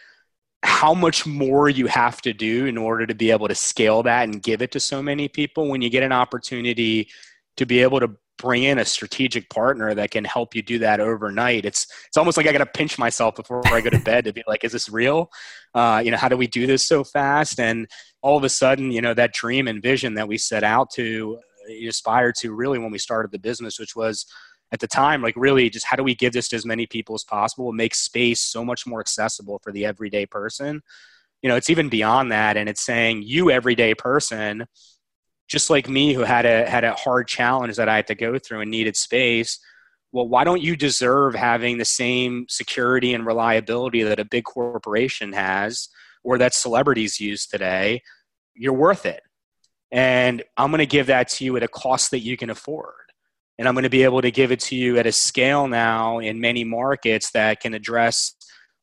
how 0.62 0.93
much 0.93 1.27
more 1.27 1.69
you 1.69 1.87
have 1.87 2.21
to 2.23 2.33
do 2.33 2.66
in 2.66 2.77
order 2.77 3.07
to 3.07 3.14
be 3.14 3.31
able 3.31 3.49
to 3.49 3.55
scale 3.55 4.03
that 4.03 4.25
and 4.25 4.43
give 4.43 4.61
it 4.61 4.73
to 4.73 4.81
so 4.81 5.03
many 5.03 5.29
people 5.29 5.69
when 5.69 5.81
you 5.81 5.91
get 5.91 6.03
an 6.03 6.12
opportunity 6.12 7.09
to 7.57 7.66
be 7.66 7.81
able 7.81 8.01
to 8.01 8.11
bring 8.39 8.62
in 8.62 8.79
a 8.79 8.85
strategic 8.85 9.51
partner 9.51 9.95
that 9.95 10.12
can 10.12 10.25
help 10.25 10.55
you 10.55 10.62
do 10.62 10.79
that 10.79 11.01
overnight 11.01 11.64
it's 11.64 11.87
it's 12.07 12.16
almost 12.16 12.37
like 12.37 12.47
i 12.47 12.53
got 12.53 12.59
to 12.59 12.66
pinch 12.66 12.97
myself 12.97 13.35
before 13.35 13.66
i 13.66 13.81
go 13.81 13.91
to 13.91 13.99
bed 13.99 14.25
to 14.25 14.33
be 14.33 14.45
like 14.47 14.62
is 14.62 14.73
this 14.73 14.89
real? 14.89 15.31
Uh, 15.75 16.01
you 16.05 16.11
know 16.11 16.16
how 16.16 16.29
do 16.29 16.37
we 16.37 16.47
do 16.47 16.66
this 16.66 16.87
so 16.87 17.05
fast? 17.05 17.61
And 17.61 17.87
all 18.23 18.37
of 18.37 18.45
a 18.45 18.49
sudden 18.49 18.91
you 18.91 19.03
know 19.03 19.14
that 19.14 19.33
dream 19.33 19.69
and 19.69 19.83
vision 19.83 20.14
that 20.14 20.29
we 20.29 20.39
set 20.39 20.64
out 20.64 20.91
to 20.95 21.39
aspire 21.87 22.33
to 22.33 22.55
really 22.55 22.79
when 22.79 22.91
we 22.91 22.99
started 22.99 23.31
the 23.31 23.39
business 23.39 23.79
which 23.79 23.95
was 23.95 24.25
at 24.73 24.81
the 24.81 24.87
time 24.87 25.23
like 25.23 25.35
really 25.37 25.71
just 25.71 25.87
how 25.87 25.97
do 25.97 26.03
we 26.03 26.14
give 26.14 26.33
this 26.33 26.49
to 26.49 26.57
as 26.57 26.66
many 26.66 26.87
people 26.87 27.14
as 27.14 27.25
possible 27.25 27.73
make 27.73 27.95
space 27.95 28.41
so 28.41 28.64
much 28.64 28.87
more 28.87 29.01
accessible 29.01 29.59
for 29.62 29.73
the 29.73 29.85
everyday 29.85 30.27
person 30.27 30.83
you 31.43 31.49
know 31.49 31.57
it's 31.57 31.71
even 31.71 31.89
beyond 31.89 32.33
that 32.33 32.57
and 32.57 32.69
it's 32.69 32.85
saying 32.85 33.23
you 33.23 33.51
everyday 33.51 33.95
person 33.95 34.66
just 35.49 35.71
like 35.71 35.89
me 35.89 36.12
who 36.12 36.21
had 36.21 36.45
a 36.45 36.69
had 36.69 36.85
a 36.85 36.95
hard 36.95 37.27
challenge 37.27 37.77
that 37.77 37.89
I 37.89 37.97
had 37.97 38.07
to 38.09 38.14
go 38.14 38.39
through 38.39 38.61
and 38.61 38.71
needed 38.71 38.97
space. 38.97 39.59
Well, 40.12 40.29
why 40.29 40.45
don't 40.45 40.62
you 40.62 40.77
deserve 40.77 41.35
having 41.35 41.79
the 41.79 41.85
same 41.85 42.47
security 42.49 43.14
and 43.14 43.27
reliability 43.27 44.03
that 44.05 44.21
a 44.21 44.25
big 44.25 44.45
corporation 44.45 45.33
has 45.33 45.89
or 46.23 46.39
that 46.39 46.55
celebrities 46.55 47.19
use 47.19 47.47
today? 47.47 48.03
You're 48.55 48.75
worth 48.75 49.07
it. 49.07 49.23
And 49.91 50.43
I'm 50.57 50.71
going 50.71 50.79
to 50.79 50.87
give 50.87 51.07
that 51.07 51.29
to 51.31 51.45
you 51.45 51.57
at 51.57 51.62
a 51.62 51.69
cost 51.69 52.11
that 52.11 52.21
you 52.21 52.37
can 52.37 52.51
afford. 52.51 53.08
And 53.59 53.67
I'm 53.67 53.75
going 53.75 53.85
to 53.85 53.91
be 53.91 54.05
able 54.05 54.23
to 54.23 54.31
give 54.31 54.53
it 54.53 54.61
to 54.61 54.77
you 54.77 54.99
at 54.99 55.07
a 55.07 55.13
scale 55.13 55.67
now 55.67 56.19
in 56.19 56.41
many 56.41 56.65
markets 56.65 57.33
that 57.33 57.61
can 57.61 57.75
address 57.75 58.35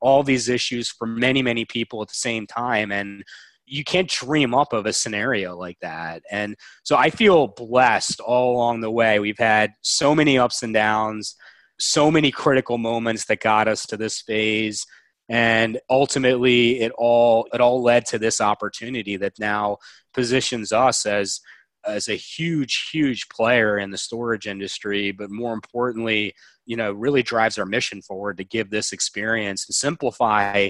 all 0.02 0.22
these 0.22 0.50
issues 0.50 0.90
for 0.90 1.08
many, 1.08 1.42
many 1.42 1.66
people 1.66 2.02
at 2.02 2.10
the 2.10 2.16
same 2.16 2.46
time. 2.46 2.92
And 2.92 3.24
you 3.66 3.84
can't 3.84 4.10
dream 4.10 4.54
up 4.54 4.74
of 4.74 4.86
a 4.86 4.94
scenario 4.94 5.56
like 5.58 5.80
that. 5.82 6.22
And 6.30 6.56
so 6.84 6.96
I 6.96 7.10
feel 7.10 7.48
blessed 7.48 8.20
all 8.20 8.56
along 8.56 8.82
the 8.82 8.92
way. 8.92 9.20
We've 9.20 9.40
had 9.40 9.72
so 9.82 10.14
many 10.14 10.38
ups 10.38 10.62
and 10.62 10.74
downs, 10.74 11.36
so 11.80 12.12
many 12.12 12.32
critical 12.32 12.78
moments 12.78 13.26
that 13.26 13.40
got 13.40 13.68
us 13.68 13.86
to 13.88 13.98
this 13.98 14.22
phase. 14.22 14.86
And 15.28 15.80
ultimately 15.90 16.82
it 16.82 16.92
all 16.98 17.48
it 17.52 17.60
all 17.60 17.82
led 17.82 18.06
to 18.08 18.20
this 18.20 18.40
opportunity 18.40 19.18
that 19.18 19.40
now 19.40 19.78
positions 20.14 20.72
us 20.72 21.06
as 21.06 21.40
as 21.88 22.08
a 22.08 22.16
huge, 22.16 22.90
huge 22.92 23.30
player 23.30 23.78
in 23.78 23.92
the 23.92 23.98
storage 23.98 24.48
industry, 24.48 25.12
but 25.12 25.30
more 25.30 25.54
importantly, 25.54 26.34
you 26.66 26.76
know, 26.76 26.92
really 26.92 27.24
drives 27.24 27.58
our 27.58 27.66
mission 27.66 28.02
forward 28.02 28.38
to 28.38 28.44
give 28.44 28.70
this 28.70 28.92
experience 28.92 29.66
and 29.68 29.76
simplify 29.76 30.70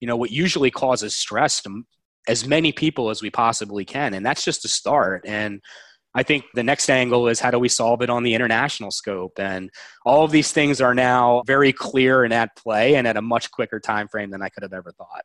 you 0.00 0.06
know 0.06 0.16
what 0.16 0.30
usually 0.30 0.70
causes 0.70 1.14
stress 1.14 1.62
to 1.62 1.82
as 2.28 2.46
many 2.46 2.72
people 2.72 3.08
as 3.08 3.22
we 3.22 3.30
possibly 3.30 3.84
can. 3.86 4.12
And 4.12 4.24
that's 4.24 4.44
just 4.44 4.64
a 4.64 4.68
start. 4.68 5.24
And 5.26 5.62
I 6.14 6.22
think 6.22 6.44
the 6.54 6.62
next 6.62 6.88
angle 6.88 7.26
is 7.28 7.40
how 7.40 7.50
do 7.50 7.58
we 7.58 7.68
solve 7.68 8.02
it 8.02 8.10
on 8.10 8.22
the 8.22 8.34
international 8.34 8.90
scope? 8.90 9.38
And 9.38 9.70
all 10.04 10.24
of 10.24 10.30
these 10.30 10.52
things 10.52 10.80
are 10.80 10.94
now 10.94 11.42
very 11.46 11.72
clear 11.72 12.22
and 12.22 12.32
at 12.32 12.54
play 12.56 12.94
and 12.96 13.06
at 13.06 13.16
a 13.16 13.22
much 13.22 13.50
quicker 13.50 13.80
time 13.80 14.08
frame 14.08 14.30
than 14.30 14.42
I 14.42 14.48
could 14.48 14.62
have 14.62 14.72
ever 14.72 14.92
thought. 14.92 15.24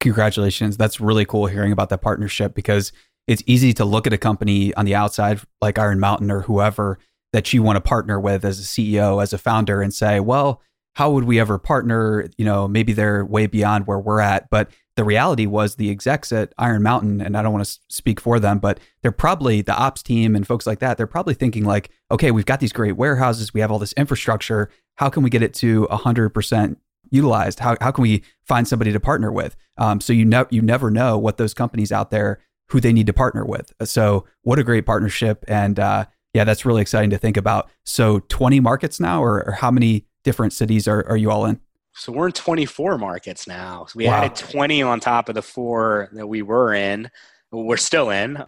Congratulations. 0.00 0.76
That's 0.76 1.00
really 1.00 1.24
cool 1.24 1.46
hearing 1.46 1.72
about 1.72 1.90
that 1.90 2.00
partnership 2.00 2.54
because 2.54 2.92
it's 3.26 3.42
easy 3.46 3.72
to 3.74 3.84
look 3.84 4.06
at 4.06 4.12
a 4.12 4.18
company 4.18 4.74
on 4.74 4.84
the 4.84 4.94
outside 4.94 5.40
like 5.60 5.78
Iron 5.78 6.00
Mountain 6.00 6.30
or 6.30 6.42
whoever 6.42 6.98
that 7.32 7.52
you 7.52 7.62
want 7.62 7.76
to 7.76 7.80
partner 7.80 8.18
with 8.18 8.44
as 8.44 8.58
a 8.58 8.62
CEO, 8.62 9.22
as 9.22 9.32
a 9.32 9.38
founder 9.38 9.82
and 9.82 9.94
say, 9.94 10.20
well, 10.20 10.60
how 10.94 11.10
would 11.12 11.24
we 11.24 11.38
ever 11.38 11.58
partner? 11.58 12.28
You 12.36 12.44
know, 12.44 12.66
maybe 12.66 12.92
they're 12.92 13.24
way 13.24 13.46
beyond 13.46 13.86
where 13.86 13.98
we're 13.98 14.20
at, 14.20 14.50
but 14.50 14.70
the 14.96 15.04
reality 15.04 15.46
was 15.46 15.76
the 15.76 15.90
execs 15.90 16.32
at 16.32 16.52
Iron 16.58 16.82
Mountain, 16.82 17.20
and 17.20 17.36
I 17.36 17.42
don't 17.42 17.52
want 17.52 17.64
to 17.64 17.78
speak 17.88 18.20
for 18.20 18.38
them, 18.40 18.58
but 18.58 18.80
they're 19.00 19.12
probably 19.12 19.62
the 19.62 19.74
ops 19.74 20.02
team 20.02 20.34
and 20.34 20.46
folks 20.46 20.66
like 20.66 20.80
that. 20.80 20.96
They're 20.96 21.06
probably 21.06 21.34
thinking 21.34 21.64
like, 21.64 21.90
okay, 22.10 22.30
we've 22.30 22.44
got 22.44 22.60
these 22.60 22.72
great 22.72 22.96
warehouses, 22.96 23.54
we 23.54 23.60
have 23.60 23.70
all 23.70 23.78
this 23.78 23.94
infrastructure. 23.94 24.70
How 24.96 25.08
can 25.08 25.22
we 25.22 25.30
get 25.30 25.42
it 25.42 25.54
to 25.54 25.86
100% 25.90 26.76
utilized? 27.10 27.60
How, 27.60 27.76
how 27.80 27.92
can 27.92 28.02
we 28.02 28.22
find 28.44 28.68
somebody 28.68 28.92
to 28.92 29.00
partner 29.00 29.32
with? 29.32 29.56
Um, 29.78 30.00
so 30.00 30.12
you 30.12 30.24
know 30.24 30.46
you 30.50 30.60
never 30.60 30.90
know 30.90 31.16
what 31.16 31.38
those 31.38 31.54
companies 31.54 31.92
out 31.92 32.10
there 32.10 32.40
who 32.70 32.80
they 32.80 32.92
need 32.92 33.06
to 33.06 33.12
partner 33.12 33.44
with. 33.44 33.72
So 33.84 34.24
what 34.42 34.58
a 34.58 34.64
great 34.64 34.86
partnership, 34.86 35.44
and 35.48 35.78
uh, 35.78 36.06
yeah, 36.32 36.44
that's 36.44 36.64
really 36.64 36.82
exciting 36.82 37.10
to 37.10 37.18
think 37.18 37.36
about. 37.36 37.70
So 37.84 38.20
20 38.28 38.60
markets 38.60 39.00
now, 39.00 39.22
or, 39.22 39.44
or 39.46 39.52
how 39.52 39.70
many 39.70 40.06
different 40.22 40.52
cities 40.52 40.86
are, 40.86 41.06
are 41.08 41.16
you 41.16 41.30
all 41.30 41.44
in? 41.46 41.60
So 41.94 42.12
we're 42.12 42.26
in 42.26 42.32
24 42.32 42.98
markets 42.98 43.48
now. 43.48 43.86
So 43.86 43.96
we 43.96 44.06
wow. 44.06 44.22
added 44.22 44.36
20 44.36 44.82
on 44.82 45.00
top 45.00 45.28
of 45.28 45.34
the 45.34 45.42
four 45.42 46.08
that 46.12 46.26
we 46.26 46.42
were 46.42 46.72
in. 46.72 47.10
We're 47.50 47.76
still 47.76 48.10
in. 48.10 48.42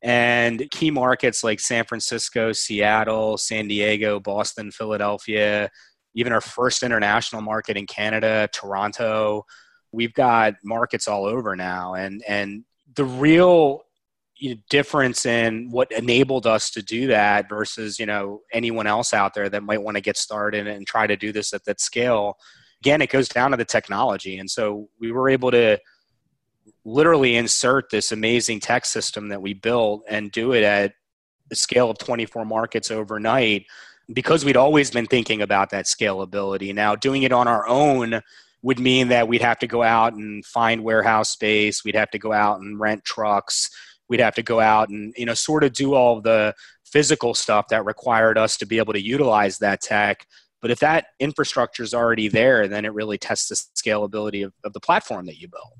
And 0.00 0.70
key 0.70 0.90
markets 0.90 1.42
like 1.42 1.60
San 1.60 1.84
Francisco, 1.84 2.52
Seattle, 2.52 3.36
San 3.36 3.66
Diego, 3.68 4.20
Boston, 4.20 4.70
Philadelphia, 4.70 5.70
even 6.14 6.32
our 6.32 6.40
first 6.40 6.82
international 6.82 7.42
market 7.42 7.76
in 7.76 7.86
Canada, 7.86 8.48
Toronto. 8.52 9.44
We've 9.90 10.12
got 10.12 10.54
markets 10.62 11.08
all 11.08 11.24
over 11.24 11.56
now. 11.56 11.94
And, 11.94 12.22
and 12.28 12.64
the 12.96 13.04
real 13.04 13.82
difference 14.68 15.24
in 15.24 15.70
what 15.70 15.90
enabled 15.92 16.46
us 16.46 16.68
to 16.70 16.82
do 16.82 17.06
that 17.06 17.48
versus 17.48 17.98
you 17.98 18.04
know 18.04 18.40
anyone 18.52 18.86
else 18.86 19.14
out 19.14 19.32
there 19.32 19.48
that 19.48 19.62
might 19.62 19.82
want 19.82 19.96
to 19.96 20.00
get 20.00 20.16
started 20.16 20.66
and 20.66 20.86
try 20.86 21.06
to 21.06 21.16
do 21.16 21.32
this 21.32 21.52
at 21.52 21.64
that 21.64 21.80
scale 21.80 22.36
again, 22.84 23.00
it 23.00 23.08
goes 23.08 23.30
down 23.30 23.50
to 23.50 23.56
the 23.56 23.64
technology. 23.64 24.36
And 24.36 24.50
so 24.50 24.90
we 25.00 25.10
were 25.10 25.30
able 25.30 25.50
to 25.52 25.78
literally 26.84 27.36
insert 27.36 27.88
this 27.90 28.12
amazing 28.12 28.60
tech 28.60 28.84
system 28.84 29.28
that 29.28 29.40
we 29.40 29.54
built 29.54 30.04
and 30.06 30.30
do 30.30 30.52
it 30.52 30.62
at 30.62 30.92
the 31.48 31.56
scale 31.56 31.88
of 31.88 31.96
24 31.96 32.44
markets 32.44 32.90
overnight 32.90 33.64
because 34.12 34.44
we'd 34.44 34.58
always 34.58 34.90
been 34.90 35.06
thinking 35.06 35.40
about 35.40 35.70
that 35.70 35.86
scalability. 35.86 36.74
Now, 36.74 36.94
doing 36.94 37.22
it 37.22 37.32
on 37.32 37.48
our 37.48 37.66
own 37.66 38.20
would 38.64 38.80
mean 38.80 39.08
that 39.08 39.28
we'd 39.28 39.42
have 39.42 39.60
to 39.60 39.68
go 39.68 39.82
out 39.82 40.14
and 40.14 40.44
find 40.44 40.82
warehouse 40.82 41.30
space, 41.30 41.84
we'd 41.84 41.94
have 41.94 42.10
to 42.10 42.18
go 42.18 42.32
out 42.32 42.60
and 42.60 42.80
rent 42.80 43.04
trucks, 43.04 43.70
we'd 44.08 44.20
have 44.20 44.34
to 44.34 44.42
go 44.42 44.58
out 44.58 44.88
and 44.88 45.14
you 45.16 45.26
know 45.26 45.34
sort 45.34 45.62
of 45.62 45.72
do 45.72 45.94
all 45.94 46.20
the 46.20 46.52
physical 46.84 47.34
stuff 47.34 47.68
that 47.68 47.84
required 47.84 48.36
us 48.36 48.56
to 48.56 48.66
be 48.66 48.78
able 48.78 48.92
to 48.92 49.02
utilize 49.02 49.58
that 49.58 49.80
tech 49.80 50.26
but 50.64 50.70
if 50.70 50.80
that 50.80 51.08
infrastructure 51.20 51.82
is 51.82 51.92
already 51.92 52.26
there, 52.28 52.66
then 52.68 52.86
it 52.86 52.94
really 52.94 53.18
tests 53.18 53.50
the 53.50 53.54
scalability 53.76 54.46
of, 54.46 54.54
of 54.64 54.72
the 54.72 54.80
platform 54.80 55.26
that 55.26 55.36
you 55.36 55.46
build. 55.46 55.74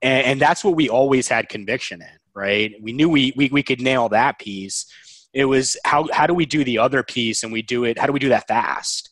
And, 0.00 0.24
and, 0.24 0.40
that's 0.40 0.64
what 0.64 0.74
we 0.74 0.88
always 0.88 1.28
had 1.28 1.50
conviction 1.50 2.00
in, 2.00 2.16
right? 2.34 2.72
We 2.80 2.94
knew 2.94 3.10
we, 3.10 3.34
we, 3.36 3.50
we 3.52 3.62
could 3.62 3.82
nail 3.82 4.08
that 4.08 4.38
piece. 4.38 4.86
It 5.34 5.44
was 5.44 5.76
how, 5.84 6.08
how 6.14 6.26
do 6.26 6.32
we 6.32 6.46
do 6.46 6.64
the 6.64 6.78
other 6.78 7.02
piece 7.02 7.42
and 7.42 7.52
we 7.52 7.60
do 7.60 7.84
it, 7.84 7.98
how 7.98 8.06
do 8.06 8.14
we 8.14 8.20
do 8.20 8.30
that 8.30 8.48
fast? 8.48 9.10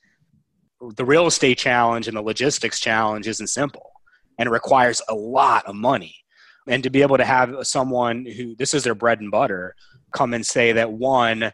The 0.96 1.04
real 1.04 1.26
estate 1.26 1.58
challenge 1.58 2.08
and 2.08 2.16
the 2.16 2.22
logistics 2.22 2.80
challenge 2.80 3.28
isn't 3.28 3.48
simple 3.48 3.92
and 4.38 4.46
it 4.46 4.50
requires 4.50 5.02
a 5.08 5.14
lot 5.14 5.66
of 5.66 5.74
money. 5.74 6.16
And 6.66 6.82
to 6.82 6.90
be 6.90 7.02
able 7.02 7.18
to 7.18 7.24
have 7.24 7.54
someone 7.62 8.24
who 8.24 8.54
this 8.56 8.74
is 8.74 8.84
their 8.84 8.94
bread 8.94 9.20
and 9.20 9.30
butter 9.30 9.74
come 10.12 10.34
and 10.34 10.44
say 10.44 10.72
that 10.72 10.92
one, 10.92 11.52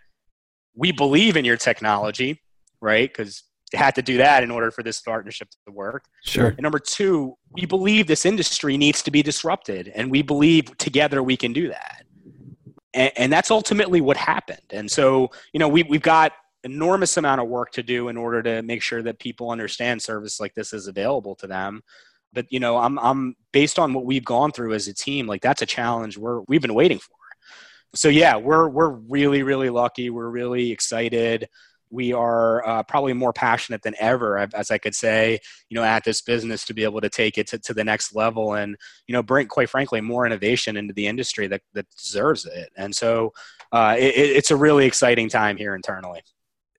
we 0.75 0.93
believe 0.93 1.37
in 1.37 1.45
your 1.45 1.57
technology, 1.57 2.43
right? 2.81 3.09
Because 3.09 3.43
you 3.73 3.79
had 3.79 3.95
to 3.97 4.03
do 4.03 4.19
that 4.19 4.43
in 4.43 4.51
order 4.51 4.71
for 4.71 4.83
this 4.83 5.01
partnership 5.01 5.49
to 5.67 5.73
work. 5.73 6.05
Sure. 6.25 6.49
And 6.49 6.61
number 6.61 6.79
two, 6.79 7.37
we 7.53 7.67
believe 7.67 8.07
this 8.07 8.25
industry 8.25 8.77
needs 8.77 9.03
to 9.03 9.11
be 9.11 9.23
disrupted, 9.23 9.89
and 9.89 10.11
we 10.11 10.23
believe 10.23 10.77
together 10.79 11.23
we 11.23 11.37
can 11.37 11.53
do 11.53 11.69
that. 11.69 12.05
And, 12.95 13.13
and 13.17 13.33
that's 13.33 13.51
ultimately 13.51 14.01
what 14.01 14.17
happened. 14.17 14.63
And 14.71 14.91
so, 14.91 15.31
you 15.53 15.59
know, 15.59 15.69
we, 15.69 15.83
we've 15.83 16.03
got 16.03 16.33
enormous 16.67 17.17
amount 17.17 17.41
of 17.41 17.49
work 17.49 17.71
to 17.73 17.83
do 17.83 18.09
in 18.09 18.17
order 18.17 18.43
to 18.43 18.63
make 18.63 18.83
sure 18.83 19.03
that 19.03 19.19
people 19.19 19.51
understand 19.51 20.03
service 20.03 20.39
like 20.41 20.55
this 20.55 20.73
is 20.73 20.89
available 20.89 21.35
to 21.37 21.47
them. 21.47 21.83
But 22.33 22.47
you 22.51 22.61
know, 22.61 22.77
I'm 22.77 22.99
I'm 22.99 23.37
based 23.53 23.79
on 23.79 23.95
what 23.95 24.05
we've 24.05 24.25
gone 24.25 24.53
through 24.53 24.75
as 24.75 24.89
a 24.89 24.95
team, 24.95 25.27
like 25.27 25.41
that's 25.41 25.63
a 25.63 25.67
challenge 25.67 26.19
we're 26.19 26.43
we've 26.43 26.61
been 26.61 26.75
waiting 26.75 26.99
for. 26.99 27.15
So 27.95 28.09
yeah, 28.09 28.37
we're 28.37 28.69
we're 28.69 28.91
really 28.91 29.43
really 29.43 29.71
lucky. 29.71 30.11
We're 30.11 30.29
really 30.29 30.71
excited 30.71 31.49
we 31.91 32.13
are 32.13 32.67
uh, 32.67 32.83
probably 32.83 33.13
more 33.13 33.33
passionate 33.33 33.83
than 33.83 33.95
ever, 33.99 34.39
as 34.55 34.71
I 34.71 34.79
could 34.79 34.95
say, 34.95 35.39
you 35.69 35.77
know, 35.77 35.85
at 35.85 36.05
this 36.05 36.21
business 36.21 36.65
to 36.65 36.75
be 36.75 36.85
able 36.85 37.01
to 37.01 37.09
take 37.09 37.39
it 37.39 37.47
to, 37.49 37.59
to 37.61 37.75
the 37.75 37.85
next 37.85 38.15
level 38.15 38.55
and, 38.55 38.77
you 39.07 39.13
know, 39.13 39.23
bring, 39.23 39.47
quite 39.47 39.71
frankly, 39.71 40.01
more 40.01 40.27
innovation 40.27 40.77
into 40.77 40.95
the 40.95 41.07
industry 41.07 41.47
that, 41.49 41.63
that 41.75 41.87
deserves 41.97 42.45
it. 42.45 42.71
And 42.77 42.95
so 42.95 43.33
uh, 43.73 43.97
it, 43.99 44.15
it's 44.15 44.51
a 44.51 44.57
really 44.57 44.87
exciting 44.87 45.29
time 45.29 45.57
here 45.57 45.75
internally. 45.75 46.23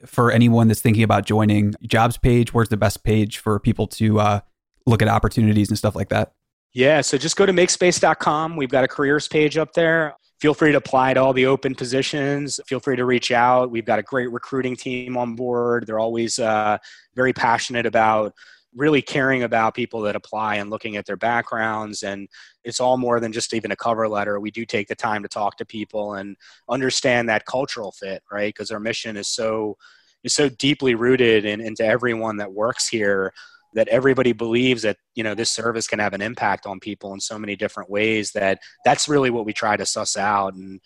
For 0.05 0.31
anyone 0.31 0.67
that's 0.67 0.81
thinking 0.81 1.03
about 1.03 1.25
joining 1.25 1.73
jobs 1.83 2.17
page, 2.17 2.53
where's 2.53 2.69
the 2.69 2.77
best 2.77 3.03
page 3.03 3.37
for 3.39 3.59
people 3.59 3.87
to 3.87 4.19
uh, 4.19 4.39
look 4.85 5.01
at 5.01 5.07
opportunities 5.07 5.69
and 5.69 5.77
stuff 5.77 5.95
like 5.95 6.09
that? 6.09 6.33
Yeah, 6.73 7.01
so 7.01 7.17
just 7.17 7.35
go 7.35 7.45
to 7.45 7.53
makespace.com. 7.53 8.55
We've 8.55 8.69
got 8.69 8.83
a 8.83 8.87
careers 8.87 9.27
page 9.27 9.57
up 9.57 9.73
there 9.73 10.15
feel 10.39 10.53
free 10.53 10.71
to 10.71 10.77
apply 10.77 11.13
to 11.13 11.21
all 11.21 11.33
the 11.33 11.45
open 11.45 11.75
positions. 11.75 12.59
Feel 12.67 12.79
free 12.79 12.95
to 12.95 13.05
reach 13.05 13.31
out. 13.31 13.71
We've 13.71 13.85
got 13.85 13.99
a 13.99 14.03
great 14.03 14.31
recruiting 14.31 14.75
team 14.75 15.17
on 15.17 15.35
board. 15.35 15.87
They're 15.87 15.99
always 15.99 16.39
uh, 16.39 16.77
very 17.15 17.33
passionate 17.33 17.85
about 17.85 18.33
really 18.75 19.01
caring 19.01 19.43
about 19.43 19.73
people 19.73 20.01
that 20.01 20.15
apply 20.15 20.55
and 20.55 20.69
looking 20.69 20.97
at 20.97 21.05
their 21.05 21.17
backgrounds 21.17 22.03
and 22.03 22.27
it's 22.67 22.79
all 22.79 22.97
more 22.97 23.19
than 23.19 23.31
just 23.31 23.53
even 23.53 23.71
a 23.71 23.75
cover 23.75 24.07
letter. 24.07 24.39
We 24.39 24.51
do 24.51 24.65
take 24.65 24.87
the 24.87 24.95
time 24.95 25.23
to 25.23 25.29
talk 25.29 25.57
to 25.57 25.65
people 25.65 26.15
and 26.15 26.35
understand 26.69 27.29
that 27.29 27.45
cultural 27.45 27.91
fit 27.91 28.21
right? 28.31 28.53
Because 28.53 28.71
our 28.71 28.79
mission 28.79 29.17
is 29.17 29.27
so 29.27 29.77
is 30.23 30.33
so 30.33 30.49
deeply 30.49 30.95
rooted 30.95 31.45
in, 31.45 31.61
into 31.61 31.85
everyone 31.85 32.37
that 32.37 32.51
works 32.51 32.87
here 32.87 33.33
that 33.73 33.87
everybody 33.87 34.33
believes 34.33 34.81
that 34.81 34.97
you 35.15 35.23
know 35.23 35.33
this 35.33 35.51
service 35.51 35.87
can 35.87 35.99
have 35.99 36.13
an 36.13 36.21
impact 36.21 36.65
on 36.65 36.79
people 36.79 37.13
in 37.13 37.19
so 37.19 37.39
many 37.39 37.55
different 37.55 37.89
ways 37.89 38.31
that 38.33 38.59
that's 38.83 39.07
really 39.07 39.29
what 39.29 39.45
we 39.45 39.53
try 39.53 39.77
to 39.77 39.85
suss 39.85 40.17
out. 40.17 40.53
And 40.53 40.81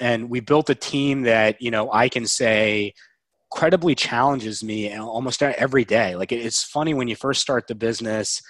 and 0.00 0.28
we 0.28 0.40
built 0.40 0.70
a 0.70 0.74
team 0.74 1.22
that 1.22 1.60
you 1.62 1.70
know 1.70 1.92
i 1.92 2.08
can 2.08 2.26
say 2.26 2.92
credibly 3.52 3.94
challenges 3.94 4.64
me 4.64 4.94
almost 4.96 5.42
every 5.42 5.84
day. 5.84 6.16
Like 6.16 6.32
it's 6.32 6.64
funny 6.64 6.94
when 6.94 7.06
you 7.06 7.14
first 7.14 7.42
start 7.42 7.66
the 7.68 7.74
business 7.74 8.40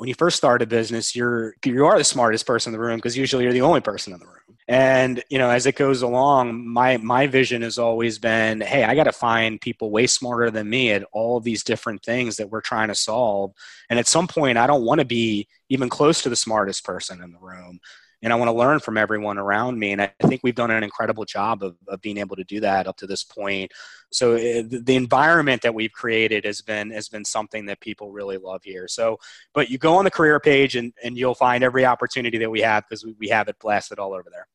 when 0.00 0.08
you 0.08 0.14
first 0.14 0.38
start 0.38 0.62
a 0.62 0.66
business 0.66 1.14
you're 1.14 1.54
you 1.62 1.84
are 1.84 1.98
the 1.98 2.04
smartest 2.04 2.46
person 2.46 2.72
in 2.72 2.80
the 2.80 2.82
room 2.82 2.96
because 2.96 3.18
usually 3.18 3.44
you're 3.44 3.52
the 3.52 3.60
only 3.60 3.82
person 3.82 4.14
in 4.14 4.18
the 4.18 4.24
room. 4.24 4.56
And 4.66 5.22
you 5.28 5.36
know 5.36 5.50
as 5.50 5.66
it 5.66 5.76
goes 5.76 6.00
along 6.00 6.66
my 6.66 6.96
my 6.96 7.26
vision 7.26 7.60
has 7.60 7.76
always 7.76 8.18
been 8.18 8.62
hey 8.62 8.82
i 8.82 8.94
got 8.94 9.04
to 9.04 9.12
find 9.12 9.60
people 9.60 9.90
way 9.90 10.06
smarter 10.06 10.50
than 10.50 10.70
me 10.70 10.90
at 10.92 11.04
all 11.12 11.38
these 11.38 11.62
different 11.62 12.02
things 12.02 12.36
that 12.38 12.48
we're 12.48 12.62
trying 12.62 12.88
to 12.88 12.94
solve. 12.94 13.52
And 13.90 13.98
at 13.98 14.06
some 14.06 14.26
point 14.26 14.56
i 14.56 14.66
don't 14.66 14.86
want 14.86 15.00
to 15.00 15.04
be 15.04 15.46
even 15.68 15.90
close 15.90 16.22
to 16.22 16.30
the 16.30 16.36
smartest 16.36 16.82
person 16.82 17.22
in 17.22 17.32
the 17.32 17.38
room 17.38 17.78
and 18.22 18.32
I 18.32 18.36
want 18.36 18.48
to 18.48 18.52
learn 18.52 18.80
from 18.80 18.98
everyone 18.98 19.38
around 19.38 19.78
me. 19.78 19.92
And 19.92 20.02
I 20.02 20.12
think 20.22 20.42
we've 20.42 20.54
done 20.54 20.70
an 20.70 20.82
incredible 20.82 21.24
job 21.24 21.62
of, 21.62 21.76
of 21.88 22.00
being 22.00 22.18
able 22.18 22.36
to 22.36 22.44
do 22.44 22.60
that 22.60 22.86
up 22.86 22.96
to 22.98 23.06
this 23.06 23.24
point. 23.24 23.72
So 24.10 24.34
eh, 24.34 24.62
the 24.66 24.96
environment 24.96 25.62
that 25.62 25.74
we've 25.74 25.92
created 25.92 26.44
has 26.44 26.60
been 26.60 26.90
has 26.90 27.08
been 27.08 27.24
something 27.24 27.66
that 27.66 27.80
people 27.80 28.12
really 28.12 28.36
love 28.36 28.62
here. 28.62 28.88
So, 28.88 29.18
but 29.54 29.70
you 29.70 29.78
go 29.78 29.96
on 29.96 30.04
the 30.04 30.10
career 30.10 30.38
page 30.40 30.76
and, 30.76 30.92
and 31.02 31.16
you'll 31.16 31.34
find 31.34 31.64
every 31.64 31.86
opportunity 31.86 32.38
that 32.38 32.50
we 32.50 32.60
have 32.60 32.84
because 32.88 33.04
we, 33.04 33.14
we 33.18 33.28
have 33.28 33.48
it 33.48 33.58
blasted 33.58 33.98
all 33.98 34.12
over 34.12 34.28
there. 34.30 34.46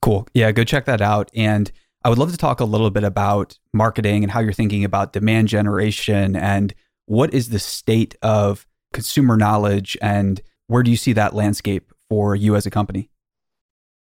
Cool. 0.00 0.28
Yeah, 0.32 0.52
go 0.52 0.64
check 0.64 0.84
that 0.84 1.00
out. 1.00 1.30
And 1.34 1.70
I 2.04 2.08
would 2.08 2.18
love 2.18 2.30
to 2.30 2.36
talk 2.36 2.60
a 2.60 2.64
little 2.64 2.90
bit 2.90 3.04
about 3.04 3.58
marketing 3.72 4.22
and 4.22 4.30
how 4.30 4.40
you're 4.40 4.52
thinking 4.52 4.84
about 4.84 5.12
demand 5.12 5.48
generation 5.48 6.36
and 6.36 6.72
what 7.06 7.34
is 7.34 7.48
the 7.48 7.58
state 7.58 8.14
of 8.22 8.66
consumer 8.92 9.36
knowledge 9.36 9.96
and 10.00 10.40
where 10.68 10.82
do 10.82 10.90
you 10.90 10.96
see 10.96 11.12
that 11.14 11.34
landscape 11.34 11.92
for 12.08 12.34
you 12.34 12.56
as 12.56 12.66
a 12.66 12.70
company? 12.70 13.10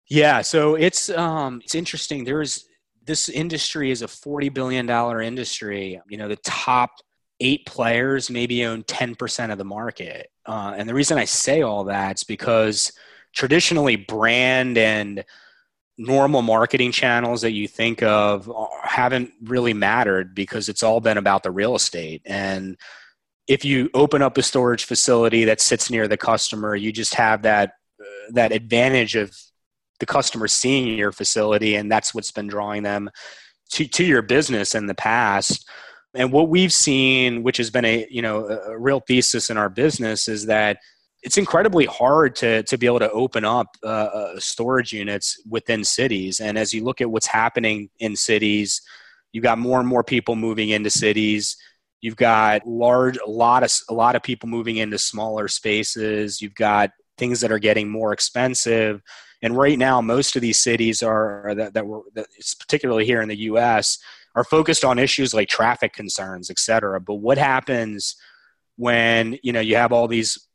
Yeah, 0.08 0.42
so 0.42 0.76
it's 0.76 1.10
um, 1.10 1.62
it's 1.64 1.76
interesting. 1.76 2.24
There's 2.24 2.68
this 3.04 3.30
industry 3.30 3.92
is 3.92 4.02
a 4.02 4.08
forty 4.08 4.50
billion 4.50 4.86
dollar 4.86 5.22
industry. 5.22 6.00
You 6.08 6.18
know, 6.18 6.28
the 6.28 6.36
top 6.38 6.92
eight 7.40 7.66
players 7.66 8.30
maybe 8.30 8.66
own 8.66 8.84
ten 8.84 9.16
percent 9.16 9.52
of 9.52 9.58
the 9.58 9.66
market, 9.66 10.30
uh, 10.46 10.74
and 10.78 10.88
the 10.88 10.94
reason 10.94 11.18
I 11.18 11.26
say 11.26 11.64
all 11.64 11.86
that 11.86 12.20
is 12.20 12.24
because 12.24 12.92
traditionally 13.34 13.96
brand 13.96 14.78
and 14.78 15.26
normal 15.98 16.42
marketing 16.42 16.92
channels 16.92 17.42
that 17.42 17.54
you 17.54 17.68
think 17.68 18.04
of 18.04 18.52
haven't 18.84 19.32
really 19.44 19.74
mattered 19.74 20.36
because 20.36 20.68
it's 20.68 20.84
all 20.84 21.00
been 21.00 21.18
about 21.18 21.42
the 21.42 21.52
real 21.52 21.74
estate 21.74 22.22
and 22.26 22.78
if 23.48 23.64
you 23.64 23.90
open 23.94 24.22
up 24.22 24.38
a 24.38 24.44
storage 24.44 24.84
facility 24.84 25.46
that 25.46 25.62
sits 25.62 25.90
near 25.90 26.06
the 26.06 26.18
customer 26.18 26.76
you 26.76 26.92
just 26.92 27.16
have 27.16 27.44
that 27.44 27.76
that 28.32 28.52
advantage 28.52 29.16
of 29.16 29.36
the 30.00 30.06
customer 30.06 30.48
seeing 30.48 30.98
your 30.98 31.12
facility 31.12 31.76
and 31.76 31.92
that's 31.92 32.14
what's 32.14 32.32
been 32.32 32.48
drawing 32.48 32.84
them 32.84 33.10
to, 33.72 33.88
to 33.88 34.04
your 34.04 34.22
business 34.22 34.76
in 34.76 34.88
the 34.88 34.96
past. 34.96 35.68
And 36.14 36.32
what 36.32 36.50
we've 36.50 36.74
seen 36.74 37.44
which 37.44 37.58
has 37.58 37.70
been 37.70 37.86
a 37.86 38.08
you 38.10 38.22
know 38.22 38.48
a 38.48 38.78
real 38.78 39.02
thesis 39.02 39.50
in 39.50 39.58
our 39.58 39.70
business 39.70 40.28
is 40.28 40.46
that 40.46 40.78
it's 41.24 41.38
incredibly 41.38 41.86
hard 41.86 42.36
to 42.38 42.64
to 42.64 42.78
be 42.78 42.86
able 42.86 43.00
to 43.00 43.12
open 43.12 43.46
up 43.46 43.68
uh, 43.84 43.88
uh, 43.88 44.40
storage 44.40 44.94
units 44.94 45.42
within 45.50 45.84
cities. 45.84 46.40
And 46.40 46.58
as 46.58 46.74
you 46.74 46.84
look 46.84 47.02
at 47.02 47.10
what's 47.10 47.28
happening 47.28 47.90
in 48.00 48.16
cities 48.16 48.82
you've 49.36 49.44
got 49.44 49.60
more 49.60 49.80
and 49.80 49.88
more 49.88 50.04
people 50.04 50.38
moving 50.38 50.70
into 50.70 50.90
cities. 50.90 51.58
You've 52.00 52.16
got 52.16 52.66
large 52.66 53.18
a 53.18 53.30
lot 53.30 53.64
of 53.64 53.72
a 53.90 53.94
lot 53.94 54.16
of 54.16 54.24
people 54.24 54.48
moving 54.48 54.78
into 54.78 54.98
smaller 54.98 55.50
spaces. 55.50 56.42
You've 56.42 56.56
got 56.56 56.92
things 57.18 57.42
that 57.42 57.52
are 57.52 57.60
getting 57.60 57.90
more 57.90 58.14
expensive. 58.14 59.02
And 59.42 59.58
right 59.58 59.78
now, 59.78 60.02
most 60.02 60.36
of 60.36 60.42
these 60.42 60.60
cities 60.60 61.04
are 61.04 61.54
that, 61.56 61.74
that 61.74 61.86
were, 61.86 62.04
that 62.16 62.28
particularly 62.60 63.06
here 63.06 63.22
in 63.22 63.30
the 63.30 63.38
U.S., 63.42 64.00
are 64.36 64.44
focused 64.44 64.84
on 64.84 65.00
issues 65.00 65.34
like 65.34 65.48
traffic 65.48 65.94
concerns, 65.94 66.50
et 66.50 66.60
cetera. 66.60 67.00
But 67.00 67.16
what 67.16 67.38
happens 67.38 68.16
when 68.76 69.40
you 69.44 69.54
know 69.54 69.62
you 69.62 69.78
have 69.78 69.94
all 69.94 70.08
these 70.08 70.48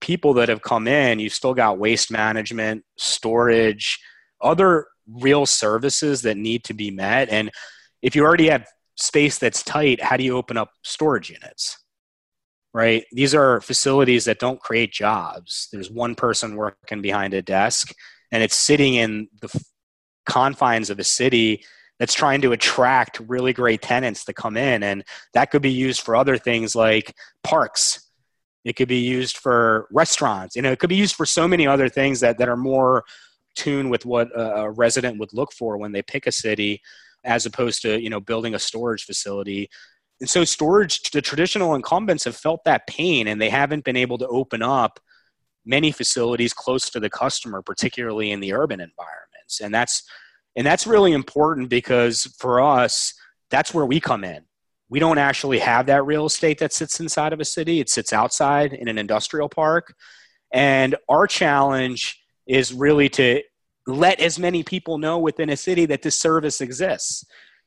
people 0.00 0.34
that 0.34 0.48
have 0.48 0.62
come 0.62 0.88
in? 0.88 1.18
You've 1.18 1.34
still 1.34 1.54
got 1.54 1.78
waste 1.78 2.10
management, 2.10 2.84
storage, 2.96 4.00
other 4.40 4.86
real 5.06 5.46
services 5.46 6.22
that 6.22 6.36
need 6.36 6.64
to 6.64 6.74
be 6.74 6.90
met. 6.90 7.28
And 7.28 7.50
if 8.02 8.16
you 8.16 8.24
already 8.24 8.48
have 8.48 8.66
space 8.96 9.38
that's 9.38 9.62
tight, 9.62 10.02
how 10.02 10.16
do 10.16 10.24
you 10.24 10.36
open 10.36 10.56
up 10.56 10.70
storage 10.82 11.30
units? 11.30 11.78
Right? 12.76 13.06
These 13.10 13.34
are 13.34 13.62
facilities 13.62 14.26
that 14.26 14.38
don't 14.38 14.60
create 14.60 14.92
jobs. 14.92 15.68
There's 15.72 15.90
one 15.90 16.14
person 16.14 16.56
working 16.56 17.00
behind 17.00 17.32
a 17.32 17.40
desk, 17.40 17.94
and 18.30 18.42
it's 18.42 18.54
sitting 18.54 18.96
in 18.96 19.28
the 19.40 19.48
confines 20.26 20.90
of 20.90 20.98
a 20.98 21.04
city 21.04 21.64
that's 21.98 22.12
trying 22.12 22.42
to 22.42 22.52
attract 22.52 23.18
really 23.20 23.54
great 23.54 23.80
tenants 23.80 24.26
to 24.26 24.34
come 24.34 24.58
in. 24.58 24.82
And 24.82 25.04
that 25.32 25.50
could 25.50 25.62
be 25.62 25.70
used 25.70 26.02
for 26.02 26.14
other 26.14 26.36
things 26.36 26.76
like 26.76 27.16
parks. 27.42 28.10
It 28.66 28.76
could 28.76 28.88
be 28.88 29.00
used 29.00 29.38
for 29.38 29.88
restaurants. 29.90 30.54
You 30.54 30.60
know, 30.60 30.70
it 30.70 30.78
could 30.78 30.90
be 30.90 30.96
used 30.96 31.14
for 31.14 31.24
so 31.24 31.48
many 31.48 31.66
other 31.66 31.88
things 31.88 32.20
that, 32.20 32.36
that 32.36 32.48
are 32.50 32.58
more 32.58 33.04
tuned 33.54 33.90
with 33.90 34.04
what 34.04 34.28
a 34.34 34.70
resident 34.70 35.18
would 35.18 35.32
look 35.32 35.50
for 35.50 35.78
when 35.78 35.92
they 35.92 36.02
pick 36.02 36.26
a 36.26 36.32
city 36.32 36.82
as 37.24 37.46
opposed 37.46 37.80
to 37.82 37.98
you 38.00 38.10
know 38.10 38.20
building 38.20 38.54
a 38.54 38.58
storage 38.58 39.04
facility 39.04 39.70
and 40.20 40.30
so 40.30 40.44
storage, 40.44 41.10
the 41.10 41.20
traditional 41.20 41.74
incumbents 41.74 42.24
have 42.24 42.36
felt 42.36 42.64
that 42.64 42.86
pain 42.86 43.28
and 43.28 43.40
they 43.40 43.50
haven't 43.50 43.84
been 43.84 43.96
able 43.96 44.18
to 44.18 44.26
open 44.28 44.62
up 44.62 44.98
many 45.64 45.90
facilities 45.92 46.54
close 46.54 46.88
to 46.90 47.00
the 47.00 47.10
customer, 47.10 47.60
particularly 47.60 48.30
in 48.30 48.40
the 48.40 48.52
urban 48.52 48.80
environments. 48.80 49.60
And 49.60 49.74
that's 49.74 50.02
and 50.56 50.66
that's 50.66 50.86
really 50.86 51.12
important 51.12 51.68
because 51.68 52.22
for 52.38 52.62
us, 52.62 53.12
that's 53.50 53.74
where 53.74 53.84
we 53.84 54.00
come 54.00 54.24
in. 54.24 54.44
We 54.88 55.00
don't 55.00 55.18
actually 55.18 55.58
have 55.58 55.86
that 55.86 56.06
real 56.06 56.26
estate 56.26 56.58
that 56.58 56.72
sits 56.72 56.98
inside 56.98 57.34
of 57.34 57.40
a 57.40 57.44
city. 57.44 57.80
It 57.80 57.90
sits 57.90 58.12
outside 58.12 58.72
in 58.72 58.88
an 58.88 58.96
industrial 58.96 59.50
park. 59.50 59.94
And 60.52 60.96
our 61.10 61.26
challenge 61.26 62.22
is 62.46 62.72
really 62.72 63.10
to 63.10 63.42
let 63.86 64.20
as 64.20 64.38
many 64.38 64.62
people 64.62 64.96
know 64.96 65.18
within 65.18 65.50
a 65.50 65.56
city 65.56 65.84
that 65.86 66.02
this 66.02 66.18
service 66.18 66.60
exists. 66.60 67.24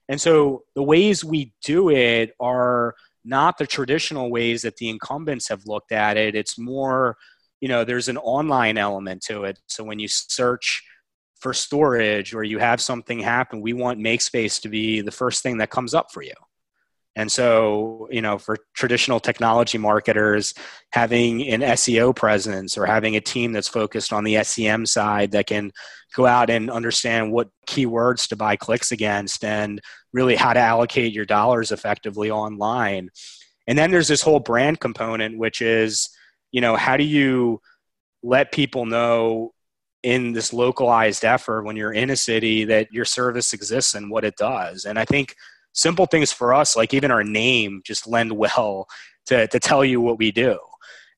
And 0.09 0.19
so 0.19 0.63
the 0.75 0.83
ways 0.83 1.23
we 1.23 1.53
do 1.63 1.89
it 1.91 2.33
are 2.39 2.95
not 3.23 3.57
the 3.57 3.67
traditional 3.67 4.31
ways 4.31 4.63
that 4.63 4.75
the 4.77 4.89
incumbents 4.89 5.47
have 5.49 5.67
looked 5.67 5.91
at 5.91 6.17
it. 6.17 6.35
It's 6.35 6.57
more, 6.57 7.15
you 7.61 7.69
know, 7.69 7.83
there's 7.85 8.09
an 8.09 8.17
online 8.17 8.77
element 8.77 9.21
to 9.23 9.43
it. 9.43 9.59
So 9.67 9.83
when 9.83 9.99
you 9.99 10.07
search 10.07 10.83
for 11.39 11.53
storage 11.53 12.33
or 12.33 12.43
you 12.43 12.57
have 12.57 12.81
something 12.81 13.19
happen, 13.19 13.61
we 13.61 13.73
want 13.73 13.99
MakeSpace 13.99 14.59
to 14.61 14.69
be 14.69 15.01
the 15.01 15.11
first 15.11 15.43
thing 15.43 15.59
that 15.59 15.69
comes 15.69 15.93
up 15.93 16.11
for 16.11 16.23
you. 16.23 16.33
And 17.19 17.29
so, 17.29 18.07
you 18.09 18.21
know, 18.21 18.37
for 18.37 18.55
traditional 18.73 19.19
technology 19.19 19.77
marketers, 19.77 20.53
having 20.93 21.45
an 21.49 21.59
SEO 21.59 22.15
presence 22.15 22.77
or 22.77 22.85
having 22.85 23.17
a 23.17 23.21
team 23.21 23.51
that's 23.51 23.67
focused 23.67 24.13
on 24.13 24.23
the 24.23 24.41
SEM 24.41 24.85
side 24.85 25.31
that 25.31 25.45
can 25.45 25.73
go 26.15 26.25
out 26.25 26.49
and 26.49 26.71
understand 26.71 27.33
what 27.33 27.49
keywords 27.67 28.29
to 28.29 28.37
buy 28.37 28.55
clicks 28.55 28.93
against 28.93 29.43
and 29.43 29.81
really 30.13 30.37
how 30.37 30.53
to 30.53 30.61
allocate 30.61 31.11
your 31.11 31.25
dollars 31.25 31.73
effectively 31.73 32.31
online. 32.31 33.09
And 33.67 33.77
then 33.77 33.91
there's 33.91 34.07
this 34.07 34.21
whole 34.21 34.39
brand 34.39 34.79
component, 34.79 35.37
which 35.37 35.61
is, 35.61 36.09
you 36.53 36.61
know, 36.61 36.77
how 36.77 36.95
do 36.95 37.03
you 37.03 37.59
let 38.23 38.53
people 38.53 38.85
know 38.85 39.51
in 40.03 40.31
this 40.31 40.53
localized 40.53 41.25
effort 41.25 41.65
when 41.65 41.75
you're 41.75 41.91
in 41.91 42.11
a 42.11 42.15
city 42.15 42.63
that 42.63 42.93
your 42.93 43.03
service 43.03 43.51
exists 43.51 43.93
and 43.93 44.09
what 44.09 44.23
it 44.23 44.37
does? 44.37 44.85
And 44.85 44.97
I 44.97 45.03
think 45.03 45.35
simple 45.73 46.05
things 46.05 46.31
for 46.31 46.53
us, 46.53 46.75
like 46.75 46.93
even 46.93 47.11
our 47.11 47.23
name, 47.23 47.81
just 47.85 48.07
lend 48.07 48.31
well 48.31 48.87
to, 49.27 49.47
to 49.47 49.59
tell 49.59 49.85
you 49.85 50.01
what 50.01 50.17
we 50.17 50.31
do. 50.31 50.57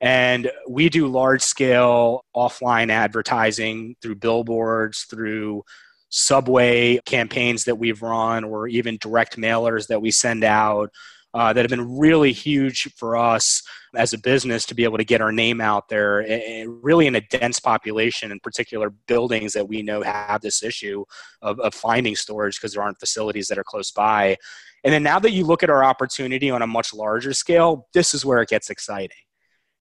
And 0.02 0.52
we 0.68 0.90
do 0.90 1.08
large 1.08 1.42
scale 1.44 2.26
offline 2.36 2.90
advertising 2.90 3.96
through 4.02 4.16
billboards, 4.16 5.04
through 5.10 5.64
subway 6.10 7.00
campaigns 7.06 7.66
that 7.66 7.76
we've 7.76 8.02
run, 8.02 8.44
or 8.44 8.68
even 8.68 8.98
direct 9.00 9.38
mailers 9.38 9.88
that 9.88 10.02
we 10.02 10.12
send 10.12 10.44
out. 10.44 10.90
Uh, 11.34 11.54
that 11.54 11.62
have 11.62 11.70
been 11.70 11.98
really 11.98 12.34
huge 12.34 12.94
for 12.96 13.16
us 13.16 13.64
as 13.96 14.14
a 14.14 14.18
business 14.18 14.66
to 14.66 14.76
be 14.76 14.84
able 14.84 14.98
to 14.98 15.04
get 15.04 15.22
our 15.22 15.32
name 15.32 15.62
out 15.62 15.88
there, 15.90 16.26
really 16.68 17.08
in 17.08 17.16
a 17.16 17.22
dense 17.22 17.60
population, 17.60 18.32
in 18.32 18.40
particular 18.40 18.90
buildings 19.08 19.54
that 19.54 19.68
we 19.68 19.82
know 19.82 20.02
have 20.02 20.42
this 20.42 20.64
issue 20.64 21.04
of, 21.42 21.60
of 21.60 21.74
finding 21.74 22.16
storage 22.16 22.58
because 22.58 22.74
there 22.74 22.84
aren't 22.84 23.00
facilities 23.00 23.48
that 23.48 23.58
are 23.58 23.64
close 23.64 23.92
by. 23.92 24.36
And 24.84 24.94
then 24.94 25.04
now 25.04 25.20
that 25.20 25.32
you 25.32 25.46
look 25.46 25.64
at 25.64 25.70
our 25.70 25.84
opportunity 25.84 26.50
on 26.50 26.62
a 26.62 26.68
much 26.68 26.94
larger 26.94 27.34
scale, 27.34 27.88
this 27.94 28.14
is 28.14 28.26
where 28.26 28.42
it 28.42 28.50
gets 28.50 28.70
exciting. 28.70 29.18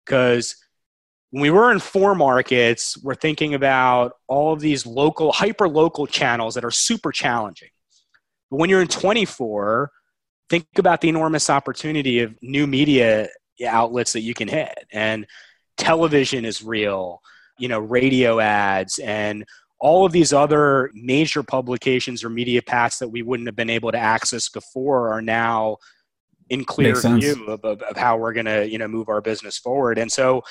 Because 0.05 0.57
when 1.31 1.43
we 1.43 1.51
were 1.51 1.73
in 1.73 1.79
four 1.79 2.15
markets, 2.15 2.99
we're 3.03 3.15
thinking 3.15 3.55
about 3.55 4.15
all 4.27 4.53
of 4.53 4.61
these 4.61 4.85
local, 4.85 5.33
hyper 5.33 5.69
local 5.69 6.07
channels 6.07 6.55
that 6.55 6.65
are 6.65 6.71
super 6.71 7.13
challenging. 7.13 7.71
But 8.51 8.59
when 8.59 8.69
you're 8.69 8.83
in 8.83 8.89
24, 8.89 9.91
think 10.51 10.67
about 10.77 11.01
the 11.01 11.09
enormous 11.09 11.49
opportunity 11.49 12.21
of 12.21 12.35
new 12.43 12.67
media 12.67 13.29
outlets 13.67 14.13
that 14.13 14.23
you 14.23 14.35
can 14.35 14.49
hit. 14.49 14.87
And 14.93 15.27
television 15.77 16.45
is 16.45 16.63
real, 16.63 17.23
you 17.59 17.69
know, 17.69 17.79
radio 17.79 18.41
ads 18.41 18.99
and 18.99 19.47
all 19.79 20.05
of 20.05 20.13
these 20.13 20.33
other 20.33 20.91
major 20.93 21.43
publications 21.43 22.23
or 22.23 22.29
media 22.29 22.61
paths 22.61 22.99
that 22.99 23.09
we 23.09 23.23
wouldn't 23.23 23.49
have 23.49 23.57
been 23.57 23.71
able 23.71 23.91
to 23.93 23.99
access 23.99 24.49
before 24.51 25.13
are 25.13 25.23
now 25.23 25.79
in 26.51 26.65
clear 26.65 27.01
view 27.01 27.47
of, 27.47 27.65
of, 27.65 27.81
of, 27.81 27.97
how 27.97 28.19
we're 28.19 28.33
going 28.33 28.45
to 28.45 28.69
you 28.69 28.77
know 28.77 28.89
move 28.89 29.09
our 29.09 29.21
business 29.21 29.57
forward 29.57 29.99
and 29.99 30.11
so 30.11 30.43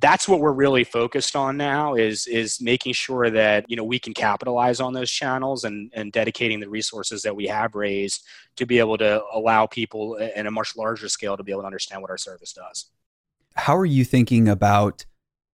that's 0.00 0.26
what 0.26 0.40
we're 0.40 0.52
really 0.52 0.84
focused 0.84 1.36
on 1.36 1.56
now 1.56 1.94
is 1.94 2.26
is 2.26 2.60
making 2.60 2.92
sure 2.92 3.30
that 3.30 3.64
you 3.68 3.76
know 3.76 3.84
we 3.84 3.98
can 3.98 4.14
capitalize 4.14 4.80
on 4.80 4.94
those 4.94 5.10
channels 5.10 5.64
and 5.64 5.90
and 5.94 6.12
dedicating 6.12 6.60
the 6.60 6.68
resources 6.68 7.22
that 7.22 7.36
we 7.36 7.46
have 7.46 7.74
raised 7.74 8.24
to 8.56 8.66
be 8.66 8.78
able 8.78 8.96
to 8.98 9.22
allow 9.32 9.66
people 9.66 10.16
in 10.16 10.46
a 10.46 10.50
much 10.50 10.76
larger 10.76 11.08
scale 11.08 11.36
to 11.36 11.42
be 11.42 11.52
able 11.52 11.62
to 11.62 11.66
understand 11.66 12.00
what 12.00 12.10
our 12.10 12.18
service 12.18 12.52
does. 12.52 12.86
How 13.54 13.76
are 13.76 13.86
you 13.86 14.04
thinking 14.04 14.48
about 14.48 15.04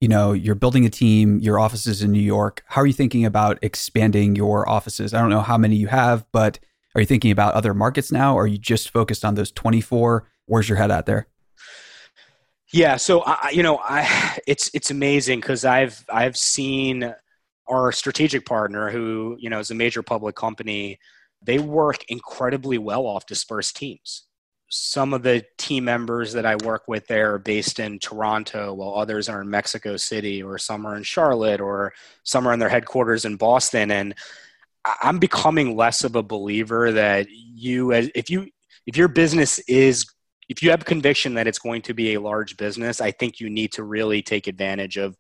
you 0.01 0.09
know 0.09 0.32
you're 0.32 0.55
building 0.55 0.86
a 0.86 0.90
team 0.90 1.40
your 1.40 1.59
offices 1.59 2.03
in 2.03 2.12
new 2.12 2.20
york. 2.20 2.62
How 2.66 2.82
are 2.82 2.86
you 2.86 2.92
thinking 2.92 3.24
about 3.24 3.59
expanding 3.62 4.36
your 4.36 4.68
offices? 4.68 5.12
I 5.12 5.20
don't 5.20 5.30
know 5.30 5.40
how 5.40 5.59
many 5.59 5.76
you 5.76 5.88
have 5.88 6.24
but 6.32 6.59
are 6.94 7.01
you 7.01 7.07
thinking 7.07 7.30
about 7.30 7.55
other 7.55 7.74
markets 7.74 8.11
now? 8.11 8.38
Are 8.38 8.47
you 8.47 8.59
just 8.59 8.90
focused 8.90 9.24
on 9.24 9.34
those 9.34 9.51
24 9.51 10.28
where's 10.47 10.68
your 10.68 10.78
head 10.78 10.90
at 10.90 11.07
there 11.07 11.26
yeah, 12.72 12.96
so 12.96 13.22
I, 13.24 13.50
you 13.52 13.62
know, 13.62 13.78
I 13.82 14.38
it's 14.46 14.70
it's 14.74 14.90
amazing 14.90 15.40
because 15.40 15.64
I've 15.64 16.04
I've 16.08 16.36
seen 16.36 17.14
our 17.68 17.92
strategic 17.92 18.46
partner, 18.46 18.90
who 18.90 19.36
you 19.38 19.50
know 19.50 19.58
is 19.58 19.70
a 19.70 19.74
major 19.74 20.02
public 20.02 20.36
company, 20.36 20.98
they 21.42 21.58
work 21.58 22.04
incredibly 22.08 22.78
well 22.78 23.06
off 23.06 23.26
dispersed 23.26 23.76
teams. 23.76 24.24
Some 24.68 25.14
of 25.14 25.22
the 25.22 25.44
team 25.58 25.84
members 25.84 26.32
that 26.32 26.44
I 26.44 26.56
work 26.56 26.88
with 26.88 27.06
there 27.06 27.34
are 27.34 27.38
based 27.38 27.78
in 27.78 28.00
Toronto, 28.00 28.74
while 28.74 28.94
others 28.94 29.28
are 29.28 29.40
in 29.40 29.48
Mexico 29.48 29.96
City, 29.96 30.42
or 30.42 30.58
some 30.58 30.84
are 30.86 30.96
in 30.96 31.04
Charlotte, 31.04 31.60
or 31.60 31.92
some 32.24 32.48
are 32.48 32.52
in 32.52 32.58
their 32.58 32.68
headquarters 32.68 33.24
in 33.24 33.36
Boston. 33.36 33.92
And 33.92 34.14
I'm 35.02 35.20
becoming 35.20 35.76
less 35.76 36.02
of 36.02 36.16
a 36.16 36.22
believer 36.22 36.90
that 36.92 37.28
you, 37.30 37.92
as 37.92 38.10
if 38.16 38.28
you, 38.28 38.48
if 38.86 38.96
your 38.96 39.06
business 39.06 39.60
is 39.60 40.06
if 40.49 40.62
you 40.62 40.70
have 40.70 40.84
conviction 40.84 41.34
that 41.34 41.47
it's 41.47 41.59
going 41.59 41.82
to 41.82 41.94
be 41.94 42.14
a 42.14 42.20
large 42.20 42.57
business, 42.57 43.01
I 43.01 43.11
think 43.11 43.40
you 43.40 43.51
need 43.51 43.72
to 43.72 43.82
really 43.82 44.22
take 44.22 44.47
advantage 44.47 44.97
of 44.97 45.16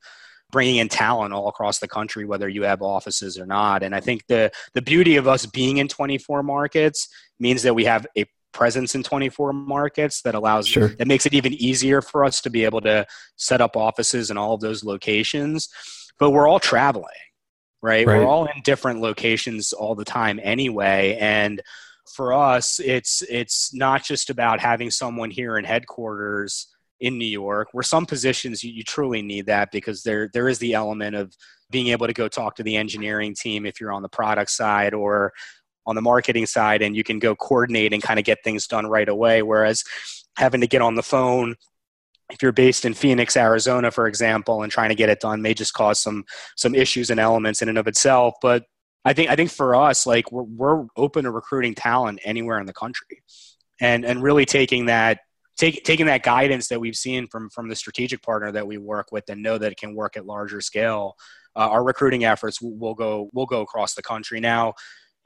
bringing 0.52 0.76
in 0.76 0.88
talent 0.88 1.34
all 1.34 1.48
across 1.48 1.78
the 1.80 1.88
country, 1.88 2.24
whether 2.24 2.48
you 2.48 2.62
have 2.62 2.82
offices 2.82 3.38
or 3.38 3.46
not. 3.46 3.82
And 3.82 3.94
I 3.94 4.00
think 4.00 4.26
the 4.28 4.52
the 4.74 4.82
beauty 4.82 5.16
of 5.16 5.26
us 5.26 5.46
being 5.46 5.78
in 5.78 5.88
24 5.88 6.42
markets 6.42 7.08
means 7.40 7.62
that 7.62 7.74
we 7.74 7.84
have 7.84 8.06
a 8.16 8.26
presence 8.52 8.94
in 8.94 9.02
24 9.02 9.52
markets 9.52 10.22
that 10.22 10.34
allows 10.34 10.66
sure. 10.66 10.88
that 10.88 11.06
makes 11.06 11.26
it 11.26 11.34
even 11.34 11.52
easier 11.52 12.00
for 12.00 12.24
us 12.24 12.40
to 12.40 12.48
be 12.48 12.64
able 12.64 12.80
to 12.80 13.06
set 13.36 13.60
up 13.60 13.76
offices 13.76 14.30
in 14.30 14.38
all 14.38 14.54
of 14.54 14.60
those 14.60 14.82
locations. 14.82 15.68
But 16.18 16.30
we're 16.30 16.48
all 16.48 16.60
traveling, 16.60 17.04
right? 17.82 18.06
right. 18.06 18.18
We're 18.18 18.26
all 18.26 18.46
in 18.46 18.62
different 18.62 19.00
locations 19.00 19.74
all 19.74 19.94
the 19.94 20.06
time 20.06 20.40
anyway, 20.42 21.18
and 21.20 21.60
for 22.14 22.32
us, 22.32 22.80
it's 22.80 23.22
it's 23.22 23.74
not 23.74 24.04
just 24.04 24.30
about 24.30 24.60
having 24.60 24.90
someone 24.90 25.30
here 25.30 25.58
in 25.58 25.64
headquarters 25.64 26.68
in 27.00 27.18
New 27.18 27.26
York, 27.26 27.68
where 27.72 27.82
some 27.82 28.06
positions 28.06 28.64
you, 28.64 28.72
you, 28.72 28.82
truly 28.82 29.20
need 29.22 29.46
that 29.46 29.70
because 29.70 30.02
there 30.02 30.30
there 30.32 30.48
is 30.48 30.58
the 30.58 30.74
element 30.74 31.14
of 31.14 31.34
being 31.70 31.88
able 31.88 32.06
to 32.06 32.12
go 32.12 32.28
talk 32.28 32.56
to 32.56 32.62
the 32.62 32.76
engineering 32.76 33.34
team 33.34 33.66
if 33.66 33.80
you're 33.80 33.92
on 33.92 34.02
the 34.02 34.08
product 34.08 34.50
side 34.50 34.94
or 34.94 35.32
on 35.86 35.94
the 35.94 36.02
marketing 36.02 36.46
side, 36.46 36.82
and 36.82 36.96
you 36.96 37.04
can 37.04 37.18
go 37.18 37.34
coordinate 37.34 37.92
and 37.92 38.02
kind 38.02 38.18
of 38.18 38.24
get 38.24 38.38
things 38.42 38.66
done 38.66 38.86
right 38.86 39.08
away. 39.08 39.42
Whereas 39.42 39.84
having 40.36 40.60
to 40.60 40.66
get 40.66 40.82
on 40.82 40.94
the 40.94 41.02
phone 41.02 41.56
if 42.30 42.42
you're 42.42 42.52
based 42.52 42.84
in 42.84 42.94
Phoenix, 42.94 43.36
Arizona, 43.36 43.90
for 43.90 44.08
example, 44.08 44.62
and 44.62 44.72
trying 44.72 44.88
to 44.88 44.94
get 44.94 45.08
it 45.08 45.20
done 45.20 45.42
may 45.42 45.54
just 45.54 45.74
cause 45.74 46.00
some 46.00 46.24
some 46.56 46.74
issues 46.74 47.10
and 47.10 47.20
elements 47.20 47.62
in 47.62 47.68
and 47.68 47.78
of 47.78 47.86
itself. 47.86 48.34
But 48.42 48.64
I 49.06 49.12
think 49.12 49.30
I 49.30 49.36
think 49.36 49.52
for 49.52 49.76
us, 49.76 50.04
like 50.04 50.32
we're 50.32 50.42
we're 50.42 50.86
open 50.96 51.24
to 51.24 51.30
recruiting 51.30 51.76
talent 51.76 52.18
anywhere 52.24 52.58
in 52.58 52.66
the 52.66 52.72
country, 52.72 53.22
and 53.80 54.04
and 54.04 54.20
really 54.20 54.44
taking 54.44 54.86
that 54.86 55.20
take, 55.56 55.84
taking 55.84 56.06
that 56.06 56.24
guidance 56.24 56.66
that 56.68 56.80
we've 56.80 56.96
seen 56.96 57.28
from 57.28 57.48
from 57.50 57.68
the 57.68 57.76
strategic 57.76 58.20
partner 58.20 58.50
that 58.50 58.66
we 58.66 58.78
work 58.78 59.12
with 59.12 59.22
and 59.28 59.44
know 59.44 59.58
that 59.58 59.70
it 59.70 59.78
can 59.78 59.94
work 59.94 60.16
at 60.16 60.26
larger 60.26 60.60
scale. 60.60 61.16
Uh, 61.54 61.68
our 61.70 61.84
recruiting 61.84 62.24
efforts 62.24 62.58
will 62.60 62.94
go 62.94 63.30
will 63.32 63.46
go 63.46 63.60
across 63.60 63.94
the 63.94 64.02
country 64.02 64.40
now. 64.40 64.74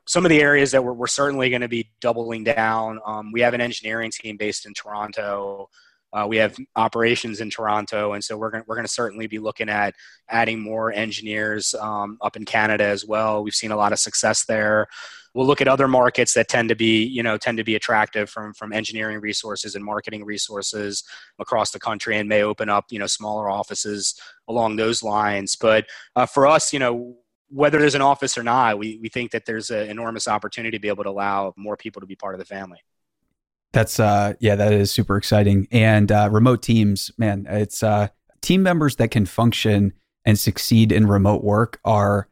Some 0.06 0.26
of 0.26 0.28
the 0.28 0.42
areas 0.42 0.72
that 0.72 0.84
we're, 0.84 0.92
we're 0.92 1.06
certainly 1.06 1.48
going 1.48 1.62
to 1.62 1.68
be 1.68 1.90
doubling 2.02 2.44
down. 2.44 3.00
Um, 3.06 3.32
we 3.32 3.40
have 3.40 3.54
an 3.54 3.62
engineering 3.62 4.10
team 4.12 4.36
based 4.36 4.66
in 4.66 4.74
Toronto. 4.74 5.70
Uh, 6.12 6.26
we 6.28 6.36
have 6.36 6.56
operations 6.74 7.40
in 7.40 7.50
Toronto, 7.50 8.14
and 8.14 8.24
so 8.24 8.36
we're 8.36 8.50
going 8.50 8.64
we're 8.66 8.74
going 8.74 8.86
to 8.86 8.92
certainly 8.92 9.26
be 9.26 9.38
looking 9.38 9.68
at 9.68 9.94
adding 10.28 10.60
more 10.60 10.92
engineers 10.92 11.74
um, 11.74 12.18
up 12.20 12.36
in 12.36 12.44
Canada 12.44 12.84
as 12.84 13.04
well. 13.04 13.44
We've 13.44 13.54
seen 13.54 13.70
a 13.70 13.76
lot 13.76 13.92
of 13.92 13.98
success 14.00 14.44
there. 14.44 14.88
We'll 15.34 15.46
look 15.46 15.60
at 15.60 15.68
other 15.68 15.86
markets 15.86 16.34
that 16.34 16.48
tend 16.48 16.68
to 16.70 16.74
be 16.74 17.04
you 17.04 17.22
know 17.22 17.38
tend 17.38 17.58
to 17.58 17.64
be 17.64 17.76
attractive 17.76 18.28
from 18.28 18.52
from 18.54 18.72
engineering 18.72 19.20
resources 19.20 19.76
and 19.76 19.84
marketing 19.84 20.24
resources 20.24 21.04
across 21.38 21.70
the 21.70 21.78
country, 21.78 22.18
and 22.18 22.28
may 22.28 22.42
open 22.42 22.68
up 22.68 22.86
you 22.90 22.98
know 22.98 23.06
smaller 23.06 23.48
offices 23.48 24.20
along 24.48 24.76
those 24.76 25.02
lines. 25.02 25.56
But 25.56 25.86
uh, 26.16 26.26
for 26.26 26.46
us, 26.46 26.72
you 26.72 26.78
know. 26.78 27.16
Whether 27.52 27.80
there's 27.80 27.96
an 27.96 28.00
office 28.00 28.38
or 28.38 28.44
not, 28.44 28.78
we, 28.78 29.00
we 29.02 29.08
think 29.08 29.32
that 29.32 29.44
there's 29.44 29.70
an 29.70 29.90
enormous 29.90 30.28
opportunity 30.28 30.78
to 30.78 30.80
be 30.80 30.86
able 30.86 31.02
to 31.02 31.10
allow 31.10 31.52
more 31.56 31.76
people 31.76 31.98
to 31.98 32.06
be 32.06 32.14
part 32.14 32.32
of 32.32 32.38
the 32.38 32.44
family. 32.44 32.78
That's 33.72 34.00
uh 34.00 34.34
yeah, 34.40 34.56
that 34.56 34.72
is 34.72 34.90
super 34.90 35.16
exciting. 35.16 35.68
And 35.70 36.10
uh, 36.10 36.28
remote 36.30 36.62
teams, 36.62 37.10
man, 37.18 37.46
it's 37.48 37.82
uh 37.82 38.08
team 38.40 38.62
members 38.62 38.96
that 38.96 39.10
can 39.10 39.26
function 39.26 39.92
and 40.24 40.38
succeed 40.38 40.92
in 40.92 41.06
remote 41.06 41.44
work 41.44 41.80
are 41.84 42.28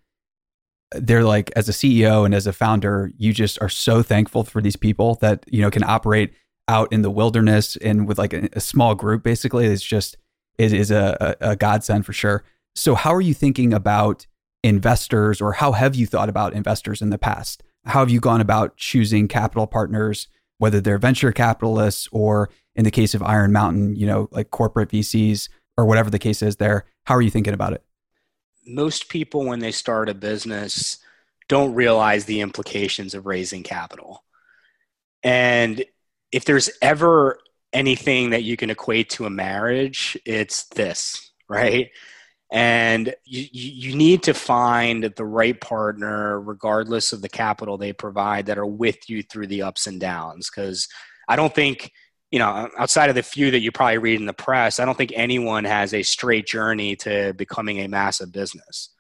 they're 0.93 1.25
like 1.25 1.51
as 1.55 1.69
a 1.69 1.73
CEO 1.73 2.25
and 2.25 2.35
as 2.35 2.47
a 2.47 2.53
founder, 2.53 3.13
you 3.17 3.33
just 3.33 3.61
are 3.61 3.69
so 3.69 4.03
thankful 4.03 4.45
for 4.45 4.63
these 4.63 4.77
people 4.77 5.17
that 5.17 5.45
you 5.47 5.61
know 5.61 5.71
can 5.71 5.85
operate 5.85 6.33
out 6.67 6.93
in 6.93 7.03
the 7.03 7.11
wilderness 7.11 7.77
and 7.77 8.07
with 8.07 8.19
like 8.19 8.33
a, 8.33 8.49
a 8.53 8.61
small 8.61 8.95
group. 8.95 9.23
Basically, 9.23 9.67
it's 9.67 9.83
just 9.83 10.17
it 10.59 10.73
is 10.73 10.91
a, 10.91 11.37
a 11.41 11.57
godsend 11.57 12.05
for 12.07 12.13
sure. 12.13 12.45
So, 12.75 12.95
how 12.95 13.15
are 13.15 13.21
you 13.21 13.35
thinking 13.35 13.73
about 13.73 14.27
investors, 14.63 15.41
or 15.41 15.53
how 15.53 15.73
have 15.73 15.95
you 15.95 16.07
thought 16.07 16.29
about 16.29 16.55
investors 16.55 17.03
in 17.03 17.11
the 17.11 17.19
past? 17.19 17.63
How 17.85 18.01
have 18.01 18.11
you 18.11 18.21
gone 18.21 18.41
about 18.41 18.77
choosing 18.77 19.29
capital 19.29 19.67
partners? 19.67 20.29
Whether 20.59 20.81
they're 20.81 20.99
venture 20.99 21.33
capitalists 21.33 22.09
or 22.13 22.51
in 22.75 22.85
the 22.85 22.91
case 22.91 23.15
of 23.15 23.23
Iron 23.23 23.53
Mountain, 23.53 23.97
you 23.97 24.07
know, 24.07 24.29
like 24.31 24.51
corporate 24.51 24.91
VCs 24.91 25.49
or 25.77 25.87
whatever 25.87 26.11
the 26.11 26.19
case 26.19 26.43
is 26.43 26.57
there. 26.57 26.85
How 27.05 27.15
are 27.15 27.23
you 27.23 27.31
thinking 27.31 27.55
about 27.55 27.73
it? 27.73 27.83
Most 28.67 29.09
people, 29.09 29.45
when 29.45 29.61
they 29.61 29.73
start 29.73 30.09
a 30.09 30.15
business, 30.15 30.99
don't 31.49 31.75
realize 31.75 32.27
the 32.27 32.41
implications 32.41 33.15
of 33.15 33.27
raising 33.27 33.63
capital. 33.63 34.25
And 35.23 35.85
if 36.31 36.45
there's 36.45 36.71
ever 36.83 37.39
anything 37.73 38.31
that 38.31 38.43
you 38.45 38.57
can 38.57 38.71
equate 38.71 39.11
to 39.11 39.27
a 39.27 39.31
marriage, 39.31 40.19
it's 40.25 40.65
this, 40.65 41.31
right? 41.49 41.91
And 42.51 43.15
you, 43.25 43.47
you 43.53 43.97
need 43.97 44.23
to 44.23 44.33
find 44.33 45.05
the 45.05 45.25
right 45.25 45.61
partner 45.61 46.41
regardless 46.41 47.13
of 47.13 47.21
the 47.21 47.29
capital 47.29 47.77
they 47.77 47.93
provide 47.93 48.47
that 48.47 48.59
are 48.59 48.67
with 48.67 49.11
you 49.11 49.23
through 49.23 49.47
the 49.47 49.63
ups 49.63 49.87
and 49.87 50.01
downs. 50.01 50.51
Because 50.51 50.89
i 51.29 51.37
don't 51.37 51.55
think 51.55 51.93
you 52.31 52.39
know 52.39 52.69
outside 52.79 53.11
of 53.11 53.15
the 53.15 53.23
few 53.23 53.51
that 53.51 53.61
you 53.61 53.71
probably 53.71 53.99
read 53.99 54.21
in 54.21 54.27
the 54.27 54.33
press 54.33 54.81
i 54.81 54.85
don't 54.85 54.97
think 54.97 55.13
anyone 55.15 55.65
has 55.65 55.93
a 55.95 56.03
straight 56.03 56.47
journey 56.47 56.97
to 56.97 57.33
becoming 57.35 57.81
a 57.81 57.89
massive 57.89 58.33
business. 58.33 58.91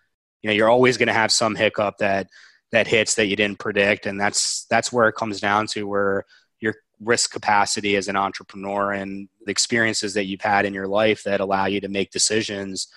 You 0.42 0.48
know 0.48 0.54
you're 0.54 0.70
always 0.70 0.96
going 0.96 1.08
to 1.08 1.12
have 1.14 1.32
some 1.32 1.54
hiccup 1.54 1.98
that 1.98 2.28
that 2.70 2.86
hits 2.86 3.14
that 3.14 3.26
you 3.26 3.36
didn't 3.36 3.58
predict 3.58 4.06
and 4.06 4.20
that's 4.20 4.66
that's 4.70 4.92
where 4.92 5.08
it 5.08 5.14
comes 5.14 5.40
down 5.40 5.66
to 5.68 5.84
where 5.84 6.24
your 6.60 6.74
risk 7.00 7.32
capacity 7.32 7.96
as 7.96 8.08
an 8.08 8.16
entrepreneur 8.16 8.92
and 8.92 9.28
the 9.44 9.50
experiences 9.50 10.14
that 10.14 10.26
you've 10.26 10.42
had 10.42 10.66
in 10.66 10.74
your 10.74 10.86
life 10.86 11.22
that 11.24 11.40
allow 11.40 11.66
you 11.66 11.80
to 11.80 11.88
make 11.88 12.10
decisions 12.10 12.88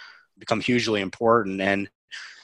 become 0.41 0.59
hugely 0.59 0.99
important. 0.99 1.61
And 1.61 1.89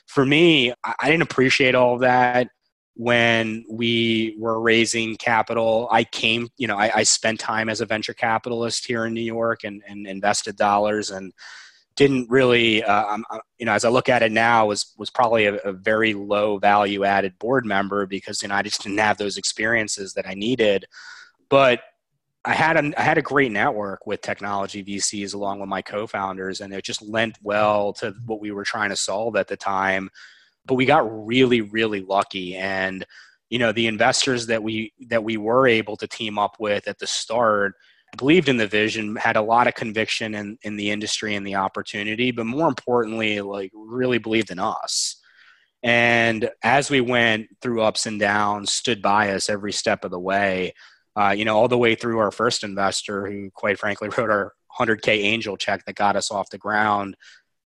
for 0.05 0.25
me, 0.25 0.73
I 0.83 1.09
didn't 1.09 1.23
appreciate 1.23 1.75
all 1.75 1.95
of 1.95 2.01
that 2.01 2.47
when 2.95 3.65
we 3.69 4.35
were 4.39 4.59
raising 4.61 5.17
capital. 5.17 5.87
I 5.91 6.03
came, 6.05 6.47
you 6.57 6.67
know, 6.67 6.77
I, 6.77 6.91
I 6.95 7.03
spent 7.03 7.39
time 7.39 7.69
as 7.69 7.81
a 7.81 7.85
venture 7.85 8.13
capitalist 8.13 8.87
here 8.87 9.05
in 9.05 9.13
New 9.13 9.21
York 9.21 9.63
and, 9.65 9.83
and 9.87 10.07
invested 10.07 10.55
dollars 10.55 11.11
and 11.11 11.33
didn't 11.95 12.29
really, 12.29 12.83
uh, 12.83 13.17
you 13.57 13.65
know, 13.65 13.73
as 13.73 13.83
I 13.83 13.89
look 13.89 14.07
at 14.07 14.23
it 14.23 14.31
now, 14.31 14.67
was 14.67 14.93
was 14.97 15.09
probably 15.09 15.45
a, 15.45 15.55
a, 15.55 15.73
very 15.73 16.13
low 16.13 16.59
value 16.59 17.03
added 17.03 17.37
board 17.39 17.65
member 17.65 18.05
because 18.05 18.41
you 18.43 18.47
know 18.47 18.55
I 18.55 18.61
just 18.61 18.83
didn't 18.83 18.99
have 18.99 19.17
those 19.17 19.37
experiences 19.37 20.13
that 20.13 20.27
I 20.27 20.35
needed. 20.35 20.85
But 21.49 21.81
I 22.47 22.53
had 22.53 22.77
a 22.77 22.99
I 22.99 23.03
had 23.03 23.17
a 23.17 23.21
great 23.21 23.51
network 23.51 24.07
with 24.07 24.21
technology 24.21 24.81
VCs 24.83 25.33
along 25.33 25.59
with 25.59 25.67
my 25.67 25.81
co-founders, 25.81 26.61
and 26.61 26.73
it 26.73 26.83
just 26.85 27.01
lent 27.01 27.37
well 27.43 27.91
to 27.93 28.13
what 28.25 28.39
we 28.39 28.51
were 28.51 28.63
trying 28.63 28.89
to 28.89 28.95
solve 28.95 29.35
at 29.35 29.49
the 29.49 29.57
time. 29.57 30.09
But 30.65 30.75
we 30.75 30.85
got 30.85 31.27
really 31.27 31.61
really 31.61 31.99
lucky, 32.01 32.55
and 32.55 33.05
you 33.49 33.59
know 33.59 33.73
the 33.73 33.87
investors 33.87 34.47
that 34.47 34.63
we 34.63 34.93
that 35.09 35.25
we 35.25 35.35
were 35.35 35.67
able 35.67 35.97
to 35.97 36.07
team 36.07 36.39
up 36.39 36.55
with 36.57 36.87
at 36.87 36.99
the 36.99 37.07
start 37.07 37.73
believed 38.15 38.47
in 38.47 38.55
the 38.55 38.67
vision, 38.67 39.17
had 39.17 39.35
a 39.35 39.41
lot 39.41 39.67
of 39.67 39.75
conviction 39.75 40.33
in, 40.33 40.57
in 40.61 40.77
the 40.77 40.89
industry 40.91 41.35
and 41.35 41.45
the 41.45 41.55
opportunity, 41.55 42.31
but 42.31 42.45
more 42.45 42.69
importantly, 42.69 43.41
like 43.41 43.71
really 43.75 44.17
believed 44.17 44.49
in 44.49 44.59
us. 44.59 45.17
And 45.83 46.49
as 46.63 46.89
we 46.89 47.01
went 47.01 47.47
through 47.61 47.81
ups 47.81 48.05
and 48.05 48.17
downs, 48.17 48.71
stood 48.71 49.01
by 49.01 49.31
us 49.31 49.49
every 49.49 49.73
step 49.73 50.05
of 50.05 50.11
the 50.11 50.19
way, 50.19 50.73
uh, 51.17 51.31
you 51.31 51.45
know, 51.45 51.57
all 51.57 51.67
the 51.67 51.77
way 51.77 51.95
through 51.95 52.19
our 52.19 52.31
first 52.31 52.63
investor, 52.63 53.25
who 53.25 53.49
quite 53.51 53.79
frankly 53.79 54.09
wrote 54.17 54.29
our 54.29 54.53
100K 54.79 55.07
angel 55.07 55.57
check 55.57 55.83
that 55.85 55.95
got 55.95 56.15
us 56.15 56.31
off 56.31 56.49
the 56.49 56.57
ground, 56.57 57.15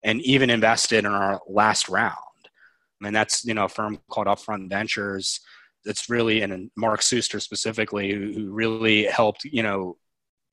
and 0.04 0.22
even 0.22 0.50
invested 0.50 1.00
in 1.00 1.12
our 1.12 1.42
last 1.48 1.88
round. 1.88 2.16
I 2.44 3.04
mean, 3.04 3.14
that's, 3.14 3.46
you 3.46 3.54
know, 3.54 3.66
a 3.66 3.70
firm 3.70 4.00
called 4.10 4.28
Upfront 4.28 4.70
Ventures 4.70 5.40
that's 5.84 6.10
really, 6.10 6.42
and 6.42 6.72
Mark 6.76 7.02
Suster 7.02 7.42
specifically, 7.42 8.12
who, 8.12 8.32
who 8.34 8.52
really 8.52 9.04
helped, 9.04 9.44
you 9.44 9.62
know, 9.62 9.98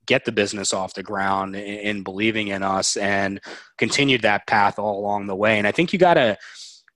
get 0.07 0.24
the 0.24 0.32
business 0.32 0.74
off 0.74 0.95
the 0.95 1.03
ground 1.03 1.55
in 1.55 2.03
believing 2.03 2.49
in 2.49 2.62
us 2.62 2.97
and 2.97 3.40
continued 3.78 4.22
that 4.22 4.47
path 4.47 4.78
all 4.78 4.99
along 4.99 5.28
the 5.28 5.36
way. 5.36 5.59
And 5.59 5.66
I 5.66 5.72
think 5.72 5.93
you 5.93 5.99
got 5.99 6.14
to, 6.14 6.36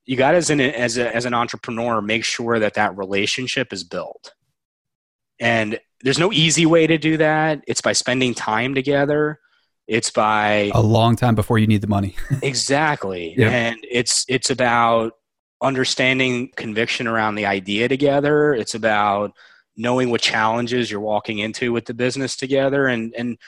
you 0.05 0.17
got 0.17 0.35
as 0.35 0.51
an, 0.51 0.61
as, 0.61 0.99
a, 0.99 1.15
as 1.15 1.25
an 1.25 1.33
entrepreneur, 1.33 2.03
make 2.03 2.25
sure 2.25 2.59
that 2.59 2.75
that 2.75 2.97
relationship 2.97 3.73
is 3.73 3.85
built. 3.85 4.35
And 5.39 5.79
there's 6.03 6.19
no 6.19 6.33
easy 6.33 6.67
way 6.67 6.87
to 6.87 6.99
do 6.99 7.17
that. 7.17 7.63
It's 7.67 7.81
by 7.81 7.93
spending 7.93 8.35
time 8.35 8.75
together. 8.75 9.41
It's 9.87 10.11
by 10.11 10.71
a 10.75 10.81
long 10.81 11.17
time 11.17 11.35
before 11.35 11.59
you 11.59 11.67
need 11.67 11.81
the 11.81 11.87
money. 11.87 12.17
exactly. 12.43 13.35
Yep. 13.37 13.53
And 13.53 13.79
it's, 13.89 14.25
it's 14.29 14.51
about 14.51 15.13
understanding 15.63 16.51
conviction 16.57 17.07
around 17.07 17.37
the 17.37 17.47
idea 17.47 17.89
together. 17.89 18.53
It's 18.53 18.75
about, 18.75 19.33
knowing 19.77 20.11
what 20.11 20.21
challenges 20.21 20.91
you're 20.91 21.01
walking 21.01 21.39
into 21.39 21.73
with 21.73 21.85
the 21.85 21.95
business 21.95 22.37
together 22.37 22.87
and 22.87 23.15
and 23.17 23.39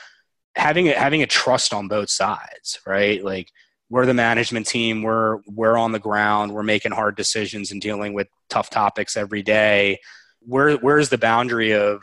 having 0.55 0.89
a, 0.89 0.93
having 0.93 1.23
a 1.23 1.27
trust 1.27 1.73
on 1.73 1.89
both 1.89 2.11
sides 2.11 2.81
right 2.87 3.25
like 3.25 3.51
we're 3.91 4.07
the 4.07 4.15
management 4.15 4.67
team 4.67 5.03
we're 5.03 5.39
we're 5.47 5.77
on 5.77 5.93
the 5.93 5.99
ground 5.99 6.53
we're 6.53 6.63
making 6.63 6.93
hard 6.93 7.17
decisions 7.17 7.71
and 7.73 7.81
dealing 7.81 8.13
with 8.13 8.29
tough 8.51 8.69
topics 8.69 9.17
every 9.17 9.43
day 9.43 9.99
where 10.41 10.77
where's 10.77 11.09
the 11.09 11.19
boundary 11.19 11.73
of 11.73 12.03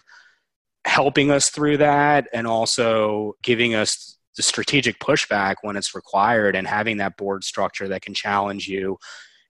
helping 0.86 1.32
us 1.32 1.50
through 1.50 1.78
that 1.78 2.28
and 2.32 2.46
also 2.48 3.34
giving 3.42 3.74
us 3.76 4.18
the 4.38 4.44
strategic 4.44 5.00
pushback 5.00 5.56
when 5.62 5.76
it's 5.76 5.96
required 5.96 6.56
and 6.56 6.68
having 6.68 6.98
that 6.98 7.18
board 7.18 7.44
structure 7.44 7.88
that 7.88 8.02
can 8.02 8.14
challenge 8.14 8.68
you. 8.68 8.98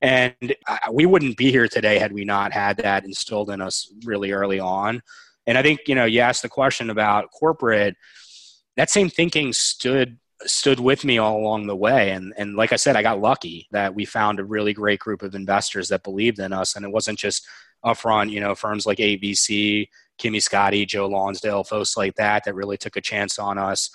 And 0.02 0.56
we 0.92 1.06
wouldn't 1.06 1.38
be 1.38 1.52
here 1.52 1.68
today 1.68 2.00
had 2.00 2.14
we 2.14 2.26
not 2.26 2.54
had 2.54 2.78
that 2.78 3.06
instilled 3.06 3.50
in 3.50 3.62
us 3.62 3.92
really 4.06 4.32
early 4.32 4.60
on. 4.60 5.02
And 5.48 5.58
I 5.58 5.62
think, 5.62 5.82
you 5.88 5.96
know, 5.96 6.06
you 6.06 6.22
asked 6.22 6.42
the 6.42 6.50
question 6.50 6.90
about 6.90 7.32
corporate, 7.32 7.96
that 8.78 8.90
same 8.90 9.10
thinking 9.10 9.54
stood 9.54 10.18
stood 10.44 10.82
with 10.82 11.06
me 11.06 11.18
all 11.18 11.38
along 11.38 11.66
the 11.66 11.76
way. 11.76 12.12
And 12.12 12.34
and 12.38 12.56
like 12.56 12.74
I 12.74 12.76
said 12.76 12.96
I 12.96 13.02
got 13.02 13.22
lucky 13.22 13.68
that 13.72 13.96
we 13.96 14.06
found 14.06 14.40
a 14.40 14.44
really 14.44 14.74
great 14.74 15.00
group 15.00 15.22
of 15.22 15.34
investors 15.34 15.90
that 15.90 16.04
believed 16.04 16.40
in 16.40 16.54
us. 16.54 16.76
And 16.76 16.86
it 16.86 16.92
wasn't 16.92 17.18
just 17.18 17.48
upfront 17.84 18.32
you 18.32 18.40
know 18.40 18.54
firms 18.54 18.86
like 18.86 18.98
8VC 18.98 19.88
Kimmy 20.20 20.38
Scotti 20.38 20.88
Joe 20.88 21.08
Lonsdale 21.08 21.64
folks 21.64 21.98
like 21.98 22.16
that 22.16 22.44
that 22.46 22.56
really 22.56 22.78
took 22.78 22.96
a 22.96 23.02
chance 23.02 23.38
on 23.38 23.58
us 23.58 23.90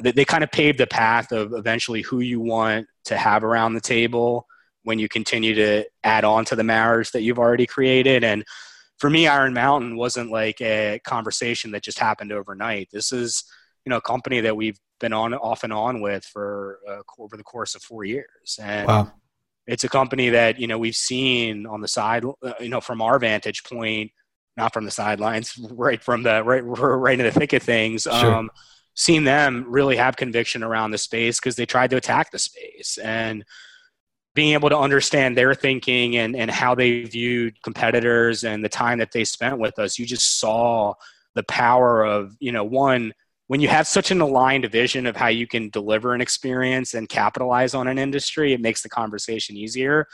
they, 0.00 0.12
they 0.12 0.24
kind 0.24 0.44
of 0.44 0.50
paved 0.50 0.78
the 0.78 0.86
path 0.86 1.32
of 1.32 1.52
eventually 1.52 2.02
who 2.02 2.20
you 2.20 2.40
want 2.40 2.86
to 3.04 3.16
have 3.16 3.44
around 3.44 3.74
the 3.74 3.80
table 3.80 4.46
when 4.82 4.98
you 4.98 5.08
continue 5.08 5.54
to 5.54 5.84
add 6.04 6.24
on 6.24 6.44
to 6.46 6.56
the 6.56 6.64
marriage 6.64 7.10
that 7.12 7.22
you've 7.22 7.38
already 7.38 7.66
created. 7.66 8.24
And 8.24 8.44
for 8.98 9.10
me, 9.10 9.26
Iron 9.26 9.52
Mountain 9.52 9.96
wasn't 9.96 10.30
like 10.30 10.60
a 10.60 11.00
conversation 11.04 11.70
that 11.72 11.82
just 11.82 11.98
happened 11.98 12.32
overnight. 12.32 12.88
This 12.92 13.12
is, 13.12 13.44
you 13.84 13.90
know, 13.90 13.96
a 13.96 14.02
company 14.02 14.40
that 14.40 14.56
we've 14.56 14.78
been 15.00 15.12
on 15.12 15.34
off 15.34 15.64
and 15.64 15.72
on 15.72 16.00
with 16.00 16.24
for 16.24 16.80
uh, 16.88 17.02
over 17.18 17.36
the 17.36 17.44
course 17.44 17.74
of 17.74 17.82
four 17.82 18.04
years. 18.04 18.58
And 18.60 18.88
wow. 18.88 19.12
it's 19.66 19.84
a 19.84 19.88
company 19.88 20.30
that, 20.30 20.58
you 20.58 20.66
know, 20.66 20.78
we've 20.78 20.96
seen 20.96 21.66
on 21.66 21.80
the 21.80 21.88
side, 21.88 22.24
uh, 22.24 22.54
you 22.60 22.68
know, 22.68 22.80
from 22.80 23.00
our 23.00 23.18
vantage 23.18 23.64
point, 23.64 24.10
not 24.58 24.74
from 24.74 24.84
the 24.84 24.90
sidelines, 24.90 25.58
right 25.70 26.02
from 26.02 26.22
the 26.22 26.44
right, 26.44 26.60
right 26.60 27.18
in 27.18 27.24
the 27.24 27.32
thick 27.32 27.54
of 27.54 27.62
things. 27.62 28.02
Sure. 28.02 28.34
Um, 28.34 28.50
seen 28.94 29.24
them 29.24 29.64
really 29.68 29.96
have 29.96 30.16
conviction 30.16 30.62
around 30.62 30.90
the 30.90 30.98
space 30.98 31.38
because 31.38 31.54
they 31.56 31.64
tried 31.64 31.88
to 31.88 31.96
attack 31.96 32.32
the 32.32 32.38
space 32.38 32.98
and 32.98 33.44
being 34.34 34.52
able 34.54 34.68
to 34.68 34.76
understand 34.76 35.36
their 35.36 35.54
thinking 35.54 36.16
and, 36.16 36.36
and 36.36 36.50
how 36.50 36.74
they 36.74 37.02
viewed 37.02 37.60
competitors 37.62 38.44
and 38.44 38.64
the 38.64 38.68
time 38.68 38.98
that 38.98 39.12
they 39.12 39.24
spent 39.24 39.58
with 39.58 39.78
us, 39.78 39.98
you 39.98 40.06
just 40.06 40.38
saw 40.40 40.92
the 41.34 41.42
power 41.44 42.04
of, 42.04 42.36
you 42.40 42.52
know, 42.52 42.64
one, 42.64 43.12
when 43.46 43.60
you 43.60 43.68
have 43.68 43.86
such 43.86 44.10
an 44.10 44.20
aligned 44.20 44.70
vision 44.70 45.06
of 45.06 45.16
how 45.16 45.28
you 45.28 45.46
can 45.46 45.70
deliver 45.70 46.12
an 46.12 46.20
experience 46.20 46.94
and 46.94 47.08
capitalize 47.08 47.74
on 47.74 47.88
an 47.88 47.98
industry, 47.98 48.52
it 48.52 48.60
makes 48.60 48.82
the 48.82 48.88
conversation 48.88 49.56
easier. 49.56 50.06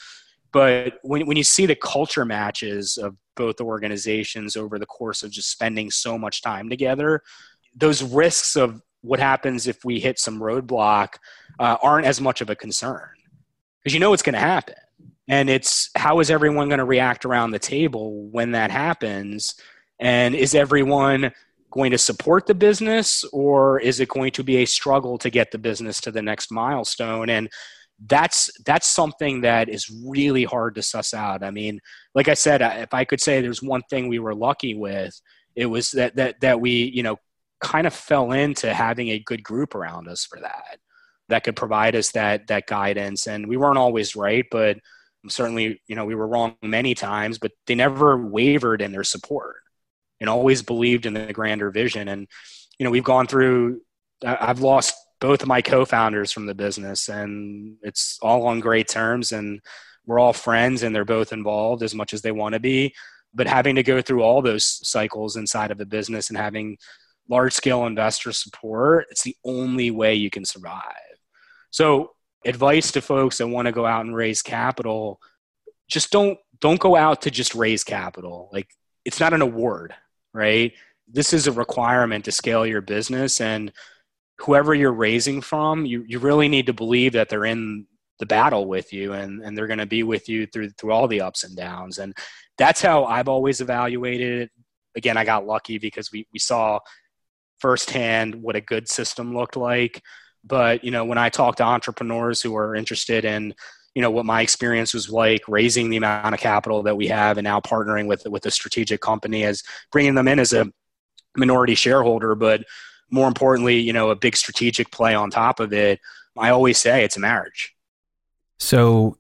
But 0.55 1.01
when, 1.03 1.27
when 1.27 1.37
you 1.37 1.43
see 1.43 1.67
the 1.67 1.75
culture 1.75 2.25
matches 2.25 2.97
of 2.97 3.17
both 3.35 3.61
organizations 3.61 4.57
over 4.57 4.79
the 4.79 4.87
course 4.87 5.25
of 5.25 5.33
just 5.33 5.51
spending 5.51 5.91
so 5.91 6.17
much 6.17 6.43
time 6.43 6.71
together, 6.71 7.23
those 7.75 8.05
risks 8.05 8.55
of 8.55 8.81
what 9.01 9.19
happens 9.19 9.67
if 9.67 9.85
we 9.85 9.99
hit 9.99 10.21
some 10.21 10.39
roadblock 10.39 11.17
uh, 11.59 11.77
aren't 11.83 12.07
as 12.07 12.21
much 12.21 12.41
of 12.41 12.51
a 12.51 12.55
concern 12.55 13.09
because 13.83 13.93
you 13.93 13.99
know 13.99 14.13
it's 14.13 14.23
going 14.23 14.35
to 14.35 14.39
happen. 14.39 14.77
And 15.27 15.51
it's 15.51 15.91
how 15.97 16.21
is 16.21 16.31
everyone 16.31 16.69
going 16.69 16.79
to 16.79 16.85
react 16.85 17.25
around 17.25 17.51
the 17.51 17.59
table 17.59 18.29
when 18.29 18.53
that 18.53 18.71
happens? 18.71 19.57
And 19.99 20.37
is 20.37 20.55
everyone 20.55 21.33
going 21.73 21.91
to 21.91 21.99
support 21.99 22.47
the 22.47 22.55
business 22.55 23.25
or 23.33 23.81
is 23.81 23.99
it 23.99 24.09
going 24.09 24.31
to 24.33 24.45
be 24.45 24.59
a 24.59 24.67
struggle 24.67 25.19
to 25.19 25.31
get 25.31 25.51
the 25.51 25.59
business 25.59 26.01
to 26.03 26.13
the 26.13 26.23
next 26.23 26.53
milestone? 26.53 27.29
And 27.29 27.51
that's 28.07 28.51
that's 28.65 28.87
something 28.87 29.43
that 29.43 29.69
is 29.69 29.91
really 30.07 30.45
hard 30.45 30.75
to 30.75 30.83
suss 30.83 31.15
out. 31.15 31.43
I 31.43 31.51
mean, 31.51 31.81
like 32.15 32.29
I 32.29 32.35
said, 32.35 32.61
if 32.61 32.93
I 32.93 33.05
could 33.05 33.21
say 33.21 33.41
there's 33.41 33.63
one 33.63 33.83
thing 33.89 34.09
we 34.09 34.19
were 34.19 34.35
lucky 34.35 34.75
with, 34.75 35.19
it 35.55 35.67
was 35.67 35.93
that 35.93 36.17
that 36.17 36.41
that 36.41 36.61
we, 36.61 36.91
you 36.95 37.03
know, 37.03 37.19
kind 37.61 37.87
of 37.87 37.95
fell 37.95 38.33
into 38.33 38.75
having 38.75 39.11
a 39.11 39.19
good 39.19 39.43
group 39.43 39.75
around 39.75 40.09
us 40.09 40.25
for 40.25 40.41
that 40.41 40.79
that 41.29 41.45
could 41.45 41.57
provide 41.57 41.97
us 41.97 42.11
that 42.13 42.47
that 42.49 42.67
guidance. 42.67 43.27
And 43.27 43.49
we 43.49 43.57
weren't 43.57 43.79
always 43.79 44.17
right, 44.17 44.45
but 44.51 44.79
certainly, 45.29 45.81
you 45.87 45.97
know, 45.97 46.05
we 46.05 46.15
were 46.15 46.29
wrong 46.29 46.57
many 46.63 46.95
times, 46.95 47.39
but 47.39 47.53
they 47.67 47.75
never 47.75 48.17
wavered 48.19 48.83
in 48.83 48.93
their 48.93 49.05
support 49.05 49.57
and 50.21 50.29
always 50.29 50.63
believed 50.63 51.07
in 51.07 51.15
the 51.15 51.33
grander 51.33 51.71
vision. 51.71 52.09
And, 52.09 52.27
you 52.79 52.85
know, 52.85 52.91
we've 52.91 53.05
gone 53.05 53.27
through, 53.27 53.81
I've 54.25 54.61
lost 54.61 54.95
both 55.25 55.41
of 55.41 55.49
my 55.49 55.63
co-founders 55.63 56.31
from 56.31 56.45
the 56.45 56.55
business 56.55 57.09
and 57.09 57.79
it's 57.81 58.19
all 58.21 58.47
on 58.47 58.61
great 58.61 58.87
terms 58.87 59.33
and 59.33 59.59
we're 60.05 60.19
all 60.19 60.35
friends 60.35 60.83
and 60.83 60.95
they're 60.95 61.03
both 61.03 61.33
involved 61.33 61.83
as 61.83 61.95
much 61.95 62.13
as 62.13 62.21
they 62.21 62.31
want 62.31 62.53
to 62.53 62.61
be. 62.61 62.95
But 63.33 63.47
having 63.47 63.75
to 63.77 63.83
go 63.83 64.03
through 64.03 64.23
all 64.23 64.43
those 64.43 64.67
cycles 64.87 65.37
inside 65.37 65.71
of 65.71 65.81
a 65.81 65.87
business 65.87 66.29
and 66.29 66.37
having 66.37 66.77
large 67.27 67.55
scale 67.55 67.87
investor 67.87 68.33
support, 68.33 69.07
it's 69.11 69.23
the 69.23 69.35
only 69.47 69.91
way 69.91 70.15
you 70.15 70.29
can 70.29 70.45
survive. 70.45 71.17
So, 71.71 72.11
advice 72.45 72.93
to 72.93 73.01
folks 73.01 73.39
that 73.39 73.49
want 73.49 73.65
to 73.65 73.73
go 73.73 73.87
out 73.87 74.05
and 74.05 74.15
raise 74.15 74.43
capital: 74.43 75.23
just 75.89 76.11
don't 76.11 76.39
don't 76.61 76.79
go 76.79 76.97
out 76.97 77.23
to 77.23 77.31
just 77.31 77.55
raise 77.55 77.83
capital. 77.83 78.51
Like 78.53 78.69
it's 79.07 79.21
not 79.21 79.33
an 79.33 79.41
award, 79.41 79.95
right? 80.35 80.75
This 81.09 81.33
is 81.33 81.47
a 81.47 81.53
requirement 81.53 82.27
to 82.27 82.31
scale 82.31 82.67
your 82.67 82.83
business, 82.83 83.41
and 83.41 83.73
whoever 84.39 84.75
you're 84.75 84.93
raising 84.93 85.41
from, 85.41 85.87
you 85.87 86.05
you 86.07 86.19
really 86.19 86.49
need 86.49 86.67
to 86.67 86.73
believe 86.73 87.13
that 87.13 87.29
they're 87.29 87.45
in 87.45 87.87
the 88.21 88.27
battle 88.27 88.67
with 88.67 88.93
you 88.93 89.13
and, 89.13 89.43
and 89.43 89.59
they're 89.59 89.67
going 89.67 89.79
to 89.79 89.87
be 89.87 90.05
with 90.05 90.29
you 90.29 90.47
through 90.47 90.71
through 90.71 90.93
all 90.93 91.09
the 91.09 91.21
ups 91.21 91.45
and 91.45 91.57
downs. 91.57 91.99
And 91.99 92.15
that's 92.57 92.81
how 92.81 93.05
i've 93.07 93.29
always 93.29 93.61
evaluated 93.61 94.43
it. 94.43 94.51
Again 94.97 95.17
i 95.17 95.25
got 95.25 95.47
lucky 95.47 95.79
because 95.79 96.13
we, 96.13 96.27
we 96.33 96.39
saw 96.39 96.79
firsthand 97.59 98.35
what 98.35 98.57
a 98.57 98.61
good 98.61 98.89
system 98.89 99.35
looked 99.35 99.57
like. 99.57 100.03
But 100.45 100.85
you 100.85 100.91
know, 100.91 101.05
when 101.05 101.19
I 101.19 101.31
talk 101.31 101.57
to 101.57 101.63
entrepreneurs 101.65 102.43
who 102.43 102.55
are 102.57 102.75
interested 102.75 103.25
in 103.25 103.55
you 103.95 104.03
know 104.03 104.11
what 104.11 104.27
my 104.27 104.43
experience 104.43 104.93
was 104.93 105.09
like 105.09 105.43
raising 105.49 105.89
the 105.89 105.97
amount 105.97 106.35
of 106.35 106.41
capital 106.41 106.83
that 106.83 106.97
we 106.97 107.07
have 107.07 107.39
and 107.39 107.45
now 107.45 107.61
partnering 107.61 108.07
with 108.07 108.27
with 108.27 108.45
a 108.45 108.51
strategic 108.51 109.01
company 109.01 109.45
as 109.45 109.63
bringing 109.93 110.15
them 110.15 110.29
in 110.29 110.39
as 110.39 110.53
a 110.53 110.67
minority 111.37 111.77
shareholder 111.77 112.35
but 112.35 112.65
more 113.15 113.29
importantly 113.29 113.79
you 113.79 113.93
know 113.93 114.11
a 114.11 114.17
big 114.17 114.37
strategic 114.37 114.91
play 114.91 115.15
on 115.15 115.31
top 115.31 115.61
of 115.61 115.73
it 115.73 116.01
i 116.37 116.51
always 116.51 116.79
say 116.79 117.05
it's 117.05 117.17
a 117.17 117.21
marriage. 117.21 117.75
So 118.59 119.19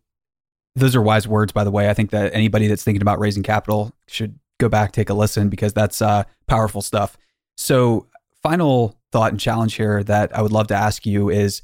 those 0.74 0.97
are 0.97 1.03
wise 1.03 1.28
words 1.28 1.53
by 1.53 1.64
the 1.64 1.70
way. 1.70 1.88
I 1.88 1.95
think 1.95 2.11
that 2.11 2.34
anybody 2.34 2.66
that's 2.66 2.82
thinking 2.82 3.03
about 3.03 3.18
raising 3.18 3.42
capital 3.42 3.92
should 4.07 4.38
go 4.59 4.68
back 4.68 4.92
take 4.92 5.11
a 5.11 5.14
listen 5.14 5.49
because 5.49 5.72
that's 5.72 6.01
uh, 6.01 6.24
powerful 6.47 6.82
stuff. 6.82 7.16
So 7.57 8.07
final 8.42 8.97
thought 9.12 9.30
and 9.30 9.40
challenge 9.40 9.74
here 9.74 10.03
that 10.03 10.36
i 10.36 10.42
would 10.42 10.51
love 10.53 10.66
to 10.66 10.74
ask 10.74 11.07
you 11.07 11.30
is 11.30 11.62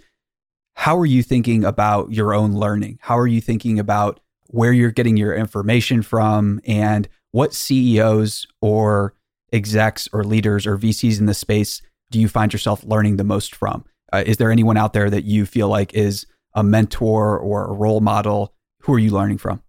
how 0.75 0.97
are 0.97 1.07
you 1.07 1.23
thinking 1.23 1.65
about 1.65 2.11
your 2.11 2.33
own 2.33 2.53
learning? 2.55 2.99
How 3.03 3.19
are 3.19 3.27
you 3.27 3.41
thinking 3.41 3.79
about 3.79 4.21
where 4.47 4.73
you're 4.73 4.93
getting 4.93 5.17
your 5.17 5.35
information 5.35 6.01
from? 6.01 6.61
And 6.65 7.07
what 7.33 7.53
CEOs 7.53 8.47
or 8.63 9.15
execs 9.53 10.09
or 10.13 10.25
leaders 10.25 10.67
or 10.67 10.79
VCs 10.79 11.19
in 11.19 11.27
the 11.27 11.35
space 11.35 11.83
do 12.11 12.21
you 12.21 12.29
find 12.29 12.53
yourself 12.53 12.85
learning 12.85 13.17
the 13.17 13.25
most 13.25 13.55
from? 13.55 13.85
Uh, 14.13 14.25
is 14.27 14.37
there 14.39 14.51
anyone 14.51 14.77
out 14.77 14.93
there 14.93 15.09
that 15.09 15.25
you 15.25 15.47
feel 15.47 15.69
like 15.69 15.95
is 15.95 16.27
a 16.55 16.63
mentor 16.63 17.39
or 17.39 17.67
a 17.67 17.73
role 17.73 18.01
model? 18.01 18.55
Who 18.81 18.95
are 18.95 18.99
you 18.99 19.11
learning 19.11 19.39
from? 19.39 19.63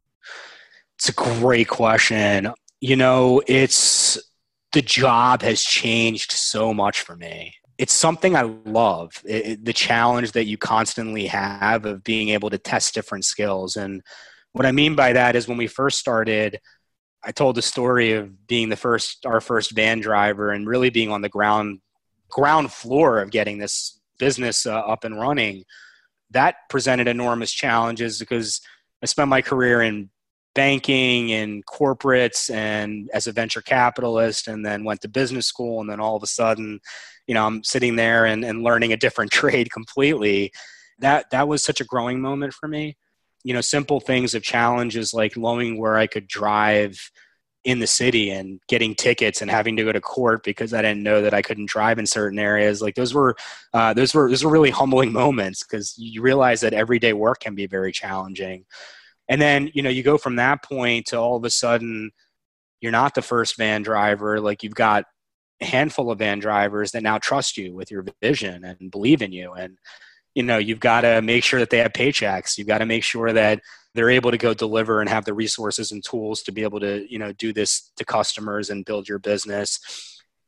It's 0.98 1.10
a 1.10 1.14
great 1.14 1.68
question. 1.68 2.52
You 2.80 2.96
know, 2.96 3.42
it's 3.48 4.18
the 4.74 4.82
job 4.82 5.42
has 5.42 5.62
changed 5.62 6.32
so 6.32 6.74
much 6.74 7.02
for 7.02 7.16
me 7.16 7.54
it's 7.82 7.94
something 7.94 8.36
I 8.36 8.44
love. 8.44 9.12
It, 9.26 9.46
it, 9.46 9.66
the 9.66 9.74
challenge 9.74 10.34
that 10.34 10.46
you 10.46 10.56
constantly 10.56 11.26
have 11.26 11.88
of 11.88 12.04
being 12.04 12.30
able 12.30 12.52
to 12.52 12.60
test 12.60 12.94
different 12.94 13.26
skills. 13.26 13.76
And 13.76 14.04
what 14.52 14.68
I 14.68 14.72
mean 14.72 14.94
by 14.94 15.14
that 15.14 15.36
is 15.36 15.48
when 15.48 15.58
we 15.58 15.66
first 15.66 15.98
started, 15.98 16.60
I 17.24 17.32
told 17.32 17.56
the 17.56 17.64
story 17.64 18.14
of 18.14 18.46
being 18.46 18.70
the 18.70 18.76
first, 18.76 19.26
our 19.26 19.42
first 19.42 19.72
van 19.72 20.00
driver, 20.00 20.52
and 20.52 20.68
really 20.68 20.92
being 20.92 21.10
on 21.10 21.24
the 21.24 21.30
ground, 21.30 21.82
ground 22.32 22.72
floor 22.72 23.20
of 23.20 23.32
getting 23.32 23.58
this 23.58 24.00
business 24.18 24.66
uh, 24.66 24.80
up 24.80 25.04
and 25.04 25.20
running. 25.20 25.64
That 26.32 26.56
presented 26.70 27.08
enormous 27.08 27.52
challenges 27.52 28.20
because 28.20 28.62
I 29.04 29.06
spent 29.06 29.30
my 29.30 29.42
career 29.42 29.82
in 29.82 30.10
banking 30.54 31.32
and 31.32 31.66
corporates 31.66 32.54
and 32.54 33.10
as 33.14 33.28
a 33.28 33.32
venture 33.32 33.62
capitalist 33.62 34.48
and 34.48 34.66
then 34.66 34.84
went 34.84 35.02
to 35.02 35.08
business 35.08 35.48
school 35.48 35.80
and 35.80 35.90
then 35.90 36.00
all 36.00 36.18
of 36.18 36.24
a 36.24 36.28
sudden 36.28 36.80
you 37.26 37.34
know 37.34 37.46
i'm 37.46 37.64
sitting 37.64 37.96
there 37.96 38.26
and, 38.26 38.44
and 38.44 38.62
learning 38.62 38.92
a 38.92 38.98
different 38.98 39.32
trade 39.40 39.72
completely 39.72 40.52
that 41.00 41.30
that 41.32 41.48
was 41.48 41.64
such 41.64 41.80
a 41.80 41.86
growing 41.86 42.20
moment 42.20 42.54
for 42.54 42.68
me 42.68 42.98
you 43.46 43.54
know 43.54 43.62
simple 43.62 44.02
things 44.02 44.36
of 44.36 44.44
challenges 44.44 45.14
like 45.14 45.38
knowing 45.38 45.80
where 45.80 45.96
i 45.96 46.06
could 46.06 46.28
drive 46.28 47.00
in 47.64 47.80
the 47.80 47.88
city 47.88 48.32
and 48.32 48.60
getting 48.68 48.96
tickets 48.96 49.42
and 49.42 49.52
having 49.52 49.78
to 49.78 49.84
go 49.84 49.92
to 49.92 50.02
court 50.02 50.44
because 50.44 50.74
I 50.74 50.82
didn't 50.82 51.04
know 51.04 51.22
that 51.22 51.34
I 51.34 51.42
couldn't 51.44 51.70
drive 51.70 52.00
in 52.00 52.08
certain 52.08 52.40
areas. 52.40 52.82
Like 52.82 52.96
those 52.96 53.14
were, 53.14 53.36
uh, 53.74 53.94
those 53.94 54.14
were, 54.14 54.30
those 54.30 54.44
were 54.44 54.52
really 54.52 54.72
humbling 54.72 55.12
moments 55.14 55.64
because 55.64 55.96
you 55.98 56.22
realize 56.22 56.62
that 56.62 56.74
everyday 56.74 57.14
work 57.14 57.42
can 57.42 57.54
be 57.54 57.68
very 57.68 57.92
challenging. 57.92 58.66
And 59.30 59.40
then, 59.42 59.70
you 59.74 59.84
know, 59.84 59.90
you 59.90 60.02
go 60.02 60.18
from 60.18 60.38
that 60.38 60.64
point 60.64 61.08
to 61.08 61.18
all 61.18 61.36
of 61.36 61.46
a 61.46 61.50
sudden 61.50 62.12
you're 62.82 62.92
not 62.92 63.14
the 63.14 63.22
first 63.22 63.58
van 63.58 63.84
driver. 63.84 64.40
Like 64.40 64.64
you've 64.64 64.74
got 64.74 65.06
a 65.62 65.66
handful 65.66 66.12
of 66.12 66.20
van 66.20 66.40
drivers 66.40 66.92
that 66.92 67.04
now 67.04 67.20
trust 67.20 67.58
you 67.58 67.74
with 67.74 67.92
your 67.92 68.06
vision 68.22 68.66
and 68.66 68.90
believe 68.90 69.22
in 69.22 69.32
you 69.32 69.54
and 69.54 69.78
you 70.34 70.44
know 70.44 70.58
you've 70.58 70.80
got 70.80 71.02
to 71.02 71.22
make 71.22 71.44
sure 71.44 71.60
that 71.60 71.70
they 71.70 71.78
have 71.78 71.94
paychecks 71.94 72.58
you've 72.58 72.68
got 72.68 72.80
to 72.80 72.86
make 72.86 73.04
sure 73.04 73.32
that 73.32 73.62
they're 73.94 74.10
able 74.10 74.32
to 74.32 74.38
go 74.38 74.54
deliver 74.54 75.02
and 75.02 75.10
have 75.10 75.26
the 75.26 75.34
resources 75.34 75.92
and 75.92 76.04
tools 76.04 76.42
to 76.44 76.52
be 76.52 76.64
able 76.64 76.80
to 76.80 77.06
you 77.12 77.20
know 77.20 77.34
do 77.34 77.54
this 77.54 77.92
to 77.98 78.06
customers 78.06 78.70
and 78.70 78.86
build 78.86 79.08
your 79.08 79.20
business. 79.20 79.80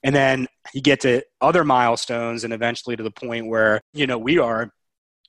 And 0.04 0.16
then 0.16 0.48
you 0.74 0.82
get 0.82 1.02
to 1.02 1.24
other 1.41 1.64
milestones 1.64 2.44
and 2.44 2.54
eventually 2.54 2.96
to 2.96 3.04
the 3.04 3.12
point 3.12 3.48
where 3.48 3.82
you 3.94 4.08
know 4.08 4.18
we 4.18 4.38
are 4.38 4.72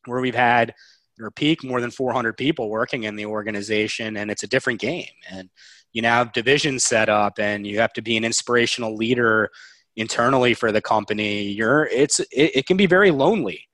where 0.06 0.20
we've 0.20 0.34
had 0.34 0.74
or 1.20 1.30
peak 1.30 1.62
more 1.62 1.80
than 1.80 1.90
400 1.90 2.36
people 2.36 2.68
working 2.68 3.04
in 3.04 3.14
the 3.14 3.26
organization 3.26 4.16
and 4.16 4.30
it's 4.30 4.42
a 4.42 4.48
different 4.48 4.80
game. 4.80 5.06
And 5.30 5.48
you 5.92 6.02
now 6.02 6.18
have 6.18 6.32
divisions 6.32 6.84
set 6.84 7.08
up 7.08 7.38
and 7.38 7.66
you 7.66 7.78
have 7.78 7.92
to 7.94 8.02
be 8.02 8.16
an 8.16 8.24
inspirational 8.24 8.96
leader 8.96 9.50
internally 9.96 10.54
for 10.54 10.72
the 10.72 10.80
company. 10.80 11.42
You're 11.42 11.86
it's 11.86 12.20
it, 12.20 12.56
it 12.56 12.66
can 12.66 12.76
be 12.76 12.86
very 12.86 13.10
lonely 13.10 13.68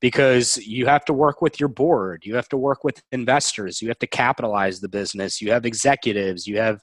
because 0.00 0.56
you 0.58 0.86
have 0.86 1.04
to 1.04 1.12
work 1.12 1.42
with 1.42 1.60
your 1.60 1.68
board 1.68 2.22
you 2.24 2.34
have 2.34 2.48
to 2.48 2.56
work 2.56 2.84
with 2.84 3.02
investors 3.12 3.80
you 3.80 3.88
have 3.88 3.98
to 3.98 4.06
capitalize 4.06 4.80
the 4.80 4.88
business 4.88 5.40
you 5.40 5.52
have 5.52 5.66
executives 5.66 6.46
you 6.46 6.58
have 6.58 6.80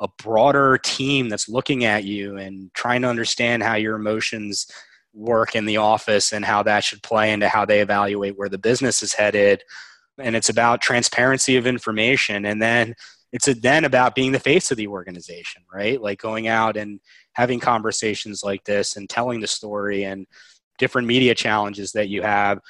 a 0.00 0.08
broader 0.22 0.78
team 0.78 1.28
that's 1.28 1.48
looking 1.48 1.84
at 1.84 2.04
you 2.04 2.36
and 2.36 2.72
trying 2.74 3.02
to 3.02 3.08
understand 3.08 3.62
how 3.62 3.74
your 3.74 3.96
emotions 3.96 4.66
work 5.12 5.54
in 5.54 5.64
the 5.64 5.76
office 5.76 6.32
and 6.32 6.44
how 6.44 6.62
that 6.62 6.82
should 6.82 7.02
play 7.02 7.32
into 7.32 7.48
how 7.48 7.64
they 7.64 7.80
evaluate 7.80 8.36
where 8.36 8.48
the 8.48 8.58
business 8.58 9.02
is 9.02 9.14
headed. 9.14 9.62
And 10.18 10.34
it's 10.34 10.48
about 10.48 10.82
transparency 10.82 11.56
of 11.56 11.66
information. 11.66 12.44
And 12.44 12.60
then 12.60 12.94
it's 13.32 13.46
then 13.60 13.84
about 13.84 14.14
being 14.14 14.32
the 14.32 14.40
face 14.40 14.70
of 14.70 14.76
the 14.76 14.88
organization 14.88 15.62
right? 15.72 16.00
Like 16.00 16.20
going 16.20 16.48
out 16.48 16.76
and 16.76 17.00
having 17.32 17.60
conversations 17.60 18.42
like 18.44 18.64
this 18.64 18.96
and 18.96 19.08
telling 19.08 19.40
the 19.40 19.46
story 19.46 20.04
and 20.04 20.26
different 20.78 21.06
media 21.08 21.34
challenges 21.34 21.92
that 21.92 22.08
you 22.08 22.22
have. 22.22 22.60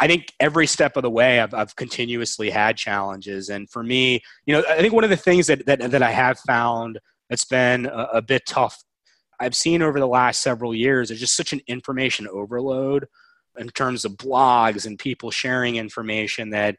I 0.00 0.06
think 0.06 0.32
every 0.40 0.66
step 0.66 0.96
of 0.96 1.02
the 1.02 1.10
way 1.10 1.38
i've, 1.38 1.54
I've 1.54 1.76
continuously 1.76 2.50
had 2.50 2.76
challenges. 2.76 3.48
And 3.48 3.70
for 3.70 3.82
me 3.82 4.22
you 4.46 4.54
know 4.54 4.64
i 4.68 4.78
think 4.78 4.92
one 4.92 5.04
of 5.04 5.10
the 5.10 5.16
things 5.16 5.46
that, 5.46 5.66
that, 5.66 5.90
that 5.90 6.02
i 6.02 6.10
have 6.10 6.38
found 6.40 6.98
that's 7.28 7.44
been 7.44 7.86
a, 7.86 8.08
a 8.14 8.22
bit 8.22 8.42
tough 8.46 8.82
i've 9.38 9.54
seen 9.54 9.82
over 9.82 10.00
the 10.00 10.08
last 10.08 10.42
several 10.42 10.74
years 10.74 11.10
is 11.10 11.20
just 11.20 11.36
such 11.36 11.52
an 11.52 11.60
information 11.68 12.26
overload 12.28 13.06
in 13.58 13.68
terms 13.68 14.04
of 14.04 14.12
blogs 14.12 14.86
and 14.86 14.98
people 14.98 15.30
sharing 15.30 15.76
information 15.76 16.50
that 16.50 16.76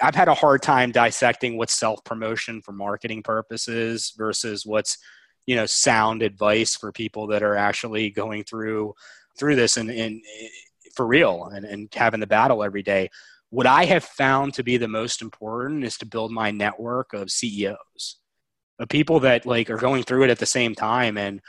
I've 0.00 0.14
had 0.14 0.28
a 0.28 0.34
hard 0.34 0.62
time 0.62 0.90
dissecting 0.90 1.56
what's 1.56 1.74
self 1.74 2.02
promotion 2.04 2.60
for 2.60 2.72
marketing 2.72 3.22
purposes 3.22 4.12
versus 4.16 4.66
what's 4.66 4.98
you 5.46 5.56
know 5.56 5.66
sound 5.66 6.22
advice 6.22 6.76
for 6.76 6.92
people 6.92 7.28
that 7.28 7.42
are 7.42 7.56
actually 7.56 8.10
going 8.10 8.44
through 8.44 8.94
through 9.38 9.56
this 9.56 9.76
and, 9.76 9.90
and 9.90 10.22
eh, 10.40 10.48
for 10.94 11.06
real 11.06 11.46
and, 11.54 11.64
and 11.64 11.88
having 11.94 12.20
the 12.20 12.26
battle 12.26 12.62
every 12.62 12.82
day 12.82 13.08
what 13.50 13.66
i 13.66 13.84
have 13.84 14.04
found 14.04 14.54
to 14.54 14.62
be 14.62 14.76
the 14.76 14.88
most 14.88 15.22
important 15.22 15.84
is 15.84 15.96
to 15.96 16.06
build 16.06 16.30
my 16.30 16.50
network 16.50 17.12
of 17.12 17.30
ceos 17.30 18.18
of 18.78 18.88
people 18.88 19.20
that 19.20 19.46
like 19.46 19.70
are 19.70 19.76
going 19.76 20.02
through 20.02 20.24
it 20.24 20.30
at 20.30 20.38
the 20.38 20.46
same 20.46 20.74
time 20.74 21.16
and 21.16 21.40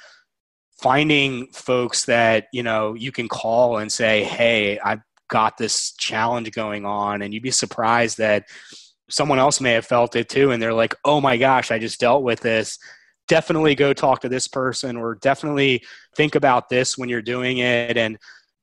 finding 0.81 1.47
folks 1.47 2.05
that 2.05 2.45
you 2.51 2.63
know 2.63 2.93
you 2.93 3.11
can 3.11 3.27
call 3.27 3.77
and 3.77 3.91
say 3.91 4.23
hey 4.23 4.79
i've 4.79 5.01
got 5.29 5.57
this 5.57 5.93
challenge 5.93 6.51
going 6.51 6.85
on 6.85 7.21
and 7.21 7.33
you'd 7.33 7.43
be 7.43 7.51
surprised 7.51 8.17
that 8.17 8.45
someone 9.09 9.39
else 9.39 9.59
may 9.59 9.71
have 9.71 9.85
felt 9.85 10.15
it 10.15 10.29
too 10.29 10.51
and 10.51 10.61
they're 10.61 10.73
like 10.73 10.95
oh 11.05 11.19
my 11.19 11.37
gosh 11.37 11.71
i 11.71 11.79
just 11.79 11.99
dealt 11.99 12.23
with 12.23 12.39
this 12.41 12.77
definitely 13.27 13.75
go 13.75 13.93
talk 13.93 14.21
to 14.21 14.29
this 14.29 14.47
person 14.47 14.97
or 14.97 15.15
definitely 15.15 15.83
think 16.15 16.35
about 16.35 16.69
this 16.69 16.97
when 16.97 17.09
you're 17.09 17.21
doing 17.21 17.59
it. 17.59 17.97
And 17.97 18.17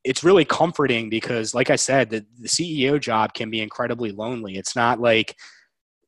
it's 0.05 0.25
really 0.25 0.45
comforting 0.45 1.11
because 1.11 1.55
like 1.55 1.69
i 1.69 1.77
said 1.77 2.09
the, 2.09 2.25
the 2.39 2.49
ceo 2.49 2.99
job 2.99 3.35
can 3.35 3.51
be 3.51 3.61
incredibly 3.61 4.13
lonely. 4.13 4.57
It's 4.57 4.75
not 4.75 5.01
like 5.01 5.37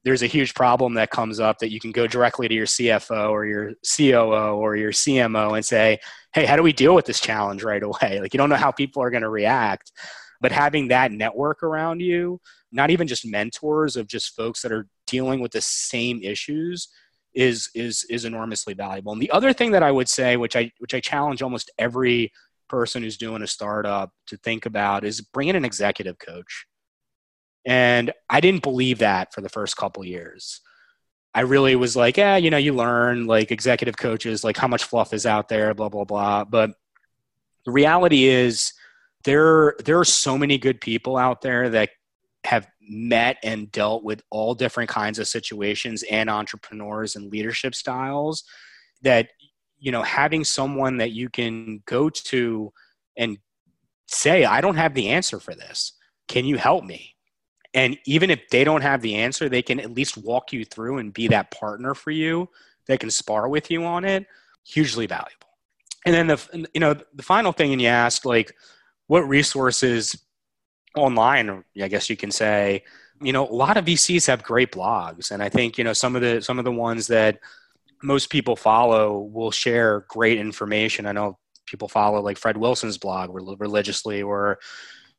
there's 0.04 0.22
a 0.22 0.26
huge 0.26 0.54
problem 0.54 0.94
that 0.94 1.10
comes 1.10 1.38
up 1.38 1.58
that 1.58 1.70
you 1.70 1.78
can 1.78 1.92
go 1.92 2.06
directly 2.06 2.48
to 2.48 2.54
your 2.54 2.66
cfo 2.66 3.30
or 3.30 3.44
your 3.44 3.72
coo 3.84 4.32
or 4.32 4.76
your 4.76 4.92
cmo 4.92 5.54
and 5.54 5.64
say 5.64 5.98
hey 6.32 6.46
how 6.46 6.56
do 6.56 6.62
we 6.62 6.72
deal 6.72 6.94
with 6.94 7.04
this 7.04 7.20
challenge 7.20 7.62
right 7.62 7.82
away? 7.82 8.18
Like 8.20 8.32
you 8.32 8.38
don't 8.38 8.48
know 8.48 8.56
how 8.56 8.72
people 8.72 9.02
are 9.02 9.10
going 9.10 9.22
to 9.22 9.28
react. 9.28 9.92
But 10.40 10.50
having 10.50 10.88
that 10.88 11.12
network 11.12 11.62
around 11.62 12.00
you 12.00 12.40
not 12.72 12.90
even 12.90 13.06
just 13.06 13.26
mentors 13.26 13.96
of 13.96 14.08
just 14.08 14.34
folks 14.34 14.62
that 14.62 14.72
are 14.72 14.88
dealing 15.06 15.40
with 15.40 15.52
the 15.52 15.60
same 15.60 16.20
issues 16.22 16.88
is 17.34 17.70
is 17.74 18.04
is 18.10 18.24
enormously 18.24 18.74
valuable. 18.74 19.12
And 19.12 19.22
the 19.22 19.30
other 19.30 19.52
thing 19.52 19.72
that 19.72 19.82
I 19.82 19.90
would 19.90 20.08
say, 20.08 20.36
which 20.36 20.56
I 20.56 20.70
which 20.78 20.94
I 20.94 21.00
challenge 21.00 21.42
almost 21.42 21.70
every 21.78 22.32
person 22.68 23.02
who's 23.02 23.16
doing 23.16 23.42
a 23.42 23.46
startup 23.46 24.12
to 24.28 24.36
think 24.38 24.66
about, 24.66 25.04
is 25.04 25.20
bring 25.20 25.48
in 25.48 25.56
an 25.56 25.64
executive 25.64 26.18
coach. 26.18 26.66
And 27.64 28.12
I 28.28 28.40
didn't 28.40 28.62
believe 28.62 28.98
that 28.98 29.32
for 29.32 29.40
the 29.40 29.48
first 29.48 29.76
couple 29.76 30.04
years. 30.04 30.60
I 31.34 31.40
really 31.40 31.76
was 31.76 31.96
like, 31.96 32.16
yeah, 32.18 32.36
you 32.36 32.50
know, 32.50 32.58
you 32.58 32.74
learn 32.74 33.26
like 33.26 33.50
executive 33.50 33.96
coaches, 33.96 34.44
like 34.44 34.56
how 34.56 34.68
much 34.68 34.84
fluff 34.84 35.14
is 35.14 35.24
out 35.24 35.48
there, 35.48 35.72
blah 35.74 35.88
blah 35.88 36.04
blah. 36.04 36.44
But 36.44 36.72
the 37.64 37.72
reality 37.72 38.24
is, 38.24 38.72
there 39.24 39.74
there 39.84 39.98
are 39.98 40.04
so 40.04 40.36
many 40.36 40.58
good 40.58 40.80
people 40.80 41.16
out 41.16 41.40
there 41.40 41.70
that 41.70 41.90
have 42.44 42.66
met 42.80 43.36
and 43.42 43.70
dealt 43.70 44.02
with 44.04 44.22
all 44.30 44.54
different 44.54 44.90
kinds 44.90 45.18
of 45.18 45.28
situations 45.28 46.02
and 46.10 46.28
entrepreneurs 46.28 47.16
and 47.16 47.30
leadership 47.30 47.74
styles 47.74 48.44
that 49.02 49.28
you 49.78 49.92
know 49.92 50.02
having 50.02 50.44
someone 50.44 50.96
that 50.96 51.12
you 51.12 51.28
can 51.28 51.82
go 51.86 52.08
to 52.10 52.72
and 53.16 53.38
say 54.08 54.44
i 54.44 54.60
don't 54.60 54.76
have 54.76 54.94
the 54.94 55.08
answer 55.08 55.38
for 55.40 55.54
this 55.54 55.92
can 56.28 56.44
you 56.44 56.56
help 56.56 56.84
me 56.84 57.14
And 57.74 57.98
even 58.04 58.30
if 58.30 58.48
they 58.50 58.64
don't 58.64 58.82
have 58.82 59.00
the 59.00 59.14
answer, 59.16 59.48
they 59.48 59.62
can 59.62 59.80
at 59.80 59.94
least 59.94 60.16
walk 60.18 60.52
you 60.52 60.64
through 60.64 60.98
and 60.98 61.12
be 61.12 61.28
that 61.28 61.50
partner 61.50 61.94
for 61.94 62.10
you. 62.10 62.48
They 62.86 62.98
can 62.98 63.10
spar 63.10 63.48
with 63.48 63.70
you 63.70 63.84
on 63.84 64.04
it. 64.04 64.26
Hugely 64.64 65.06
valuable. 65.06 65.48
And 66.04 66.14
then 66.14 66.26
the 66.26 66.68
you 66.74 66.80
know 66.80 66.94
the 67.14 67.22
final 67.22 67.52
thing, 67.52 67.72
and 67.72 67.80
you 67.80 67.88
asked 67.88 68.26
like, 68.26 68.52
what 69.06 69.20
resources 69.20 70.16
online? 70.96 71.64
I 71.80 71.88
guess 71.88 72.10
you 72.10 72.16
can 72.16 72.30
say, 72.30 72.84
you 73.20 73.32
know, 73.32 73.48
a 73.48 73.52
lot 73.52 73.76
of 73.76 73.84
VCs 73.84 74.26
have 74.26 74.42
great 74.42 74.72
blogs, 74.72 75.30
and 75.30 75.42
I 75.42 75.48
think 75.48 75.78
you 75.78 75.84
know 75.84 75.92
some 75.92 76.16
of 76.16 76.22
the 76.22 76.40
some 76.42 76.58
of 76.58 76.64
the 76.64 76.72
ones 76.72 77.06
that 77.08 77.38
most 78.02 78.30
people 78.30 78.56
follow 78.56 79.20
will 79.20 79.50
share 79.50 80.04
great 80.08 80.38
information. 80.38 81.06
I 81.06 81.12
know 81.12 81.38
people 81.66 81.88
follow 81.88 82.20
like 82.20 82.36
Fred 82.36 82.56
Wilson's 82.56 82.98
blog 82.98 83.30
religiously, 83.32 84.22
or 84.22 84.58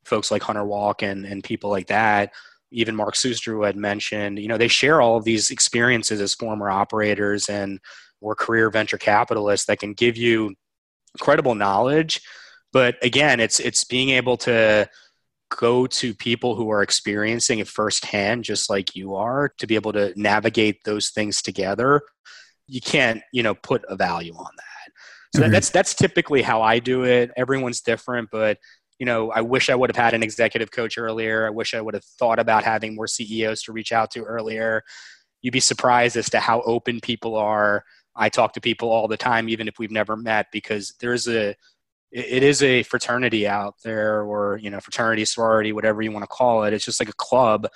folks 0.05 0.31
like 0.31 0.43
Hunter 0.43 0.65
Walk 0.65 1.01
and, 1.01 1.25
and 1.25 1.43
people 1.43 1.69
like 1.69 1.87
that. 1.87 2.33
Even 2.71 2.95
Mark 2.95 3.15
Suster 3.15 3.65
had 3.65 3.75
mentioned, 3.75 4.39
you 4.39 4.47
know, 4.47 4.57
they 4.57 4.67
share 4.67 5.01
all 5.01 5.15
of 5.15 5.23
these 5.23 5.51
experiences 5.51 6.19
as 6.19 6.33
former 6.33 6.69
operators 6.69 7.49
and 7.49 7.79
or 8.19 8.35
career 8.35 8.69
venture 8.69 8.97
capitalists 8.97 9.67
that 9.67 9.79
can 9.79 9.93
give 9.93 10.17
you 10.17 10.55
credible 11.19 11.55
knowledge. 11.55 12.21
But 12.71 12.95
again, 13.03 13.39
it's 13.39 13.59
it's 13.59 13.83
being 13.83 14.09
able 14.09 14.37
to 14.37 14.89
go 15.57 15.87
to 15.87 16.13
people 16.13 16.55
who 16.55 16.69
are 16.71 16.81
experiencing 16.81 17.59
it 17.59 17.67
firsthand, 17.67 18.43
just 18.43 18.69
like 18.69 18.95
you 18.95 19.15
are, 19.15 19.53
to 19.57 19.67
be 19.67 19.75
able 19.75 19.93
to 19.93 20.13
navigate 20.15 20.83
those 20.83 21.09
things 21.09 21.41
together. 21.41 22.01
You 22.67 22.81
can't, 22.81 23.21
you 23.31 23.43
know, 23.43 23.55
put 23.55 23.83
a 23.89 23.95
value 23.95 24.33
on 24.33 24.51
that. 24.57 24.93
So 25.35 25.41
that, 25.41 25.51
that's 25.51 25.69
that's 25.69 25.93
typically 25.95 26.41
how 26.41 26.61
I 26.61 26.79
do 26.79 27.05
it. 27.05 27.31
Everyone's 27.35 27.81
different, 27.81 28.29
but 28.31 28.59
you 28.99 29.05
know, 29.05 29.31
I 29.31 29.41
wish 29.41 29.69
I 29.69 29.75
would 29.75 29.89
have 29.89 30.01
had 30.01 30.13
an 30.13 30.23
executive 30.23 30.71
coach 30.71 30.97
earlier. 30.97 31.47
I 31.47 31.49
wish 31.49 31.73
I 31.73 31.81
would 31.81 31.95
have 31.95 32.05
thought 32.05 32.39
about 32.39 32.63
having 32.63 32.95
more 32.95 33.07
CEOs 33.07 33.63
to 33.63 33.73
reach 33.73 33.91
out 33.91 34.11
to 34.11 34.23
earlier. 34.23 34.83
You'd 35.41 35.51
be 35.51 35.59
surprised 35.59 36.15
as 36.15 36.29
to 36.29 36.39
how 36.39 36.61
open 36.61 37.01
people 37.01 37.35
are. 37.35 37.83
I 38.15 38.29
talk 38.29 38.53
to 38.53 38.61
people 38.61 38.89
all 38.89 39.07
the 39.07 39.17
time, 39.17 39.49
even 39.49 39.67
if 39.67 39.79
we've 39.79 39.91
never 39.91 40.15
met, 40.15 40.47
because 40.51 40.93
there's 40.99 41.27
a, 41.27 41.55
it 42.13 42.43
is 42.43 42.61
a 42.61 42.83
fraternity 42.83 43.47
out 43.47 43.75
there, 43.83 44.21
or 44.21 44.59
you 44.61 44.69
know, 44.69 44.79
fraternity, 44.79 45.25
sorority, 45.25 45.73
whatever 45.73 46.01
you 46.01 46.11
want 46.11 46.23
to 46.23 46.27
call 46.27 46.63
it. 46.63 46.73
It's 46.73 46.85
just 46.85 47.01
like 47.01 47.09
a 47.09 47.15
club 47.17 47.67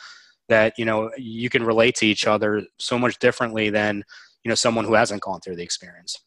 that 0.47 0.73
you 0.77 0.85
know 0.85 1.09
you 1.17 1.49
can 1.49 1.63
relate 1.63 1.95
to 1.95 2.05
each 2.05 2.27
other 2.27 2.63
so 2.77 2.99
much 2.99 3.17
differently 3.19 3.69
than 3.71 4.03
you 4.43 4.49
know 4.49 4.55
someone 4.55 4.85
who 4.85 4.93
hasn't 4.93 5.23
gone 5.23 5.41
through 5.41 5.55
the 5.55 5.63
experience. 5.63 6.19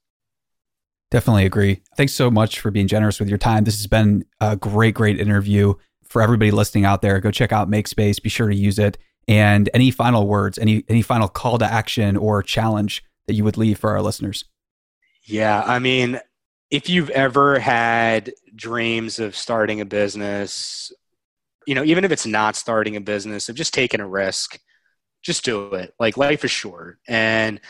Definitely 1.11 1.47
agree. 1.47 1.83
Thanks 1.97 2.13
so 2.13 2.31
much 2.31 2.61
for 2.61 2.71
being 2.71 2.87
generous 2.87 3.19
with 3.19 3.29
your 3.29 3.39
time. 3.39 3.65
This 3.65 3.79
has 3.79 3.87
been 3.87 4.25
a 4.41 4.57
great, 4.57 4.95
great 4.95 5.19
interview. 5.19 5.75
For 6.05 6.23
everybody 6.23 6.51
listening 6.51 6.85
out 6.85 7.03
there, 7.03 7.21
go 7.21 7.31
check 7.31 7.53
out 7.53 7.71
MakeSpace. 7.71 8.21
Be 8.21 8.29
sure 8.29 8.49
to 8.49 8.55
use 8.55 8.79
it. 8.81 8.99
And 9.29 9.71
any 9.73 9.93
final 9.93 10.27
words, 10.27 10.59
any 10.59 10.85
any 10.89 11.03
final 11.03 11.29
call 11.29 11.59
to 11.59 11.65
action 11.65 12.17
or 12.17 12.43
challenge 12.43 13.05
that 13.29 13.35
you 13.35 13.45
would 13.45 13.57
leave 13.57 13.79
for 13.79 13.91
our 13.91 14.03
listeners? 14.03 14.45
Yeah, 15.25 15.63
I 15.65 15.79
mean, 15.79 16.21
if 16.71 16.89
you've 16.89 17.11
ever 17.11 17.59
had 17.59 18.33
dreams 18.55 19.19
of 19.19 19.37
starting 19.37 19.81
a 19.81 19.85
business, 19.85 20.93
you 21.67 21.75
know, 21.75 21.85
even 21.85 22.05
if 22.05 22.13
it's 22.13 22.27
not 22.27 22.57
starting 22.57 22.97
a 22.97 23.01
business, 23.01 23.49
of 23.49 23.57
just 23.57 23.75
taking 23.75 24.01
a 24.01 24.09
risk, 24.09 24.59
just 25.23 25.45
do 25.45 25.75
it. 25.75 25.95
Like 25.99 26.17
life 26.17 26.45
is 26.45 26.51
short. 26.51 26.99
And 27.09 27.61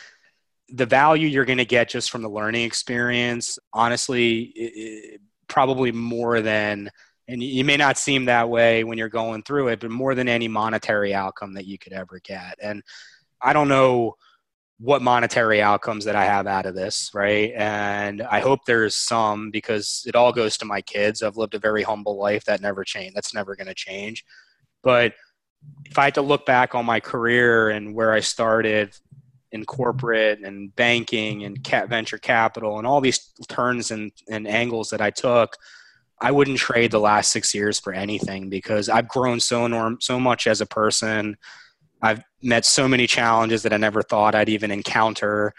the 0.68 0.86
value 0.86 1.26
you're 1.26 1.44
going 1.44 1.58
to 1.58 1.64
get 1.64 1.88
just 1.88 2.10
from 2.10 2.22
the 2.22 2.28
learning 2.28 2.64
experience, 2.64 3.58
honestly, 3.72 4.42
it, 4.54 5.20
probably 5.48 5.90
more 5.92 6.40
than, 6.40 6.90
and 7.26 7.42
you 7.42 7.64
may 7.64 7.76
not 7.76 7.98
seem 7.98 8.26
that 8.26 8.48
way 8.48 8.84
when 8.84 8.98
you're 8.98 9.08
going 9.08 9.42
through 9.42 9.68
it, 9.68 9.80
but 9.80 9.90
more 9.90 10.14
than 10.14 10.28
any 10.28 10.46
monetary 10.46 11.14
outcome 11.14 11.54
that 11.54 11.66
you 11.66 11.78
could 11.78 11.92
ever 11.92 12.20
get. 12.22 12.56
And 12.60 12.82
I 13.40 13.52
don't 13.52 13.68
know 13.68 14.16
what 14.80 15.02
monetary 15.02 15.60
outcomes 15.60 16.06
that 16.06 16.16
I 16.16 16.24
have 16.24 16.46
out 16.46 16.64
of 16.64 16.74
this, 16.74 17.10
right? 17.12 17.52
And 17.54 18.22
I 18.22 18.40
hope 18.40 18.64
there's 18.64 18.94
some 18.94 19.50
because 19.50 20.04
it 20.06 20.16
all 20.16 20.32
goes 20.32 20.56
to 20.58 20.64
my 20.64 20.80
kids. 20.80 21.22
I've 21.22 21.36
lived 21.36 21.54
a 21.54 21.58
very 21.58 21.82
humble 21.82 22.16
life 22.16 22.44
that 22.46 22.62
never 22.62 22.82
changed. 22.82 23.14
That's 23.14 23.34
never 23.34 23.54
going 23.54 23.66
to 23.66 23.74
change. 23.74 24.24
But 24.82 25.12
if 25.84 25.98
I 25.98 26.04
had 26.04 26.14
to 26.14 26.22
look 26.22 26.46
back 26.46 26.74
on 26.74 26.86
my 26.86 26.98
career 26.98 27.68
and 27.68 27.94
where 27.94 28.12
I 28.12 28.20
started 28.20 28.96
in 29.52 29.66
corporate 29.66 30.40
and 30.40 30.74
banking 30.76 31.44
and 31.44 31.58
venture 31.88 32.18
capital 32.18 32.78
and 32.78 32.86
all 32.86 33.02
these 33.02 33.32
turns 33.48 33.90
and, 33.90 34.10
and 34.30 34.48
angles 34.48 34.88
that 34.90 35.02
I 35.02 35.10
took, 35.10 35.56
I 36.22 36.30
wouldn't 36.30 36.58
trade 36.58 36.90
the 36.90 37.00
last 37.00 37.32
six 37.32 37.54
years 37.54 37.78
for 37.78 37.92
anything 37.92 38.48
because 38.48 38.88
I've 38.88 39.08
grown 39.08 39.40
so 39.40 39.66
enorm- 39.66 40.02
so 40.02 40.18
much 40.18 40.46
as 40.46 40.62
a 40.62 40.66
person. 40.66 41.36
I've 42.02 42.22
met 42.42 42.64
so 42.64 42.88
many 42.88 43.06
challenges 43.06 43.62
that 43.62 43.72
I 43.72 43.76
never 43.76 44.02
thought 44.02 44.34
I'd 44.34 44.48
even 44.48 44.70
encounter. 44.70 45.52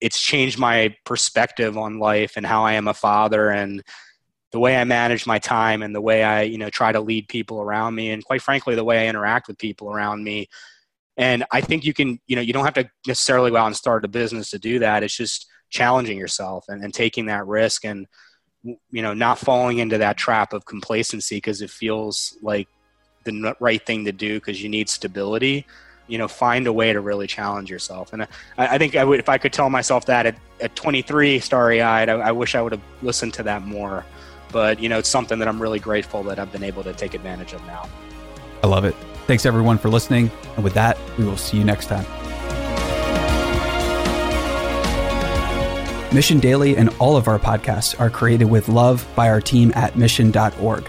It's 0.00 0.20
changed 0.20 0.58
my 0.58 0.94
perspective 1.04 1.78
on 1.78 1.98
life 1.98 2.32
and 2.36 2.44
how 2.44 2.64
I 2.64 2.74
am 2.74 2.88
a 2.88 2.94
father 2.94 3.50
and 3.50 3.82
the 4.52 4.58
way 4.60 4.76
I 4.76 4.84
manage 4.84 5.26
my 5.26 5.38
time 5.38 5.82
and 5.82 5.94
the 5.94 6.00
way 6.00 6.22
I, 6.22 6.42
you 6.42 6.58
know, 6.58 6.70
try 6.70 6.92
to 6.92 7.00
lead 7.00 7.28
people 7.28 7.60
around 7.60 7.94
me 7.94 8.10
and 8.10 8.24
quite 8.24 8.42
frankly 8.42 8.74
the 8.74 8.84
way 8.84 9.04
I 9.04 9.08
interact 9.08 9.48
with 9.48 9.58
people 9.58 9.90
around 9.90 10.22
me 10.22 10.48
and 11.16 11.44
I 11.52 11.60
think 11.60 11.84
you 11.84 11.94
can, 11.94 12.18
you 12.26 12.36
know, 12.36 12.42
you 12.42 12.52
don't 12.52 12.64
have 12.64 12.74
to 12.74 12.90
necessarily 13.06 13.50
go 13.50 13.56
out 13.56 13.66
and 13.66 13.76
start 13.76 14.04
a 14.04 14.08
business 14.08 14.50
to 14.50 14.58
do 14.58 14.80
that. 14.80 15.02
It's 15.02 15.16
just 15.16 15.46
challenging 15.70 16.18
yourself 16.18 16.64
and, 16.68 16.82
and 16.82 16.92
taking 16.92 17.26
that 17.26 17.46
risk 17.46 17.84
and, 17.84 18.06
you 18.62 19.02
know, 19.02 19.14
not 19.14 19.38
falling 19.38 19.78
into 19.78 19.98
that 19.98 20.16
trap 20.16 20.52
of 20.52 20.64
complacency 20.64 21.36
because 21.36 21.62
it 21.62 21.70
feels 21.70 22.36
like 22.42 22.68
the 23.24 23.56
right 23.60 23.84
thing 23.84 24.04
to 24.04 24.12
do 24.12 24.34
because 24.34 24.62
you 24.62 24.68
need 24.68 24.88
stability. 24.88 25.66
You 26.06 26.18
know, 26.18 26.28
find 26.28 26.66
a 26.66 26.72
way 26.72 26.92
to 26.92 27.00
really 27.00 27.26
challenge 27.26 27.70
yourself. 27.70 28.12
And 28.12 28.22
uh, 28.22 28.26
I, 28.58 28.74
I 28.74 28.78
think 28.78 28.94
I 28.94 29.04
would, 29.04 29.18
if 29.18 29.28
I 29.30 29.38
could 29.38 29.54
tell 29.54 29.70
myself 29.70 30.04
that 30.06 30.26
at, 30.26 30.36
at 30.60 30.76
23, 30.76 31.38
starry 31.38 31.80
eyed, 31.80 32.10
I, 32.10 32.14
I 32.14 32.32
wish 32.32 32.54
I 32.54 32.60
would 32.60 32.72
have 32.72 32.82
listened 33.00 33.32
to 33.34 33.42
that 33.44 33.62
more. 33.62 34.04
But, 34.52 34.80
you 34.80 34.88
know, 34.88 34.98
it's 34.98 35.08
something 35.08 35.38
that 35.38 35.48
I'm 35.48 35.60
really 35.60 35.80
grateful 35.80 36.22
that 36.24 36.38
I've 36.38 36.52
been 36.52 36.62
able 36.62 36.84
to 36.84 36.92
take 36.92 37.14
advantage 37.14 37.54
of 37.54 37.64
now. 37.66 37.88
I 38.62 38.66
love 38.66 38.84
it. 38.84 38.94
Thanks 39.26 39.46
everyone 39.46 39.78
for 39.78 39.88
listening. 39.88 40.30
And 40.56 40.64
with 40.64 40.74
that, 40.74 40.98
we 41.18 41.24
will 41.24 41.38
see 41.38 41.56
you 41.56 41.64
next 41.64 41.86
time. 41.86 42.04
Mission 46.14 46.38
Daily 46.38 46.76
and 46.76 46.90
all 47.00 47.16
of 47.16 47.26
our 47.26 47.40
podcasts 47.40 47.98
are 47.98 48.08
created 48.08 48.44
with 48.44 48.68
love 48.68 49.04
by 49.16 49.28
our 49.28 49.40
team 49.40 49.72
at 49.74 49.96
mission.org. 49.96 50.88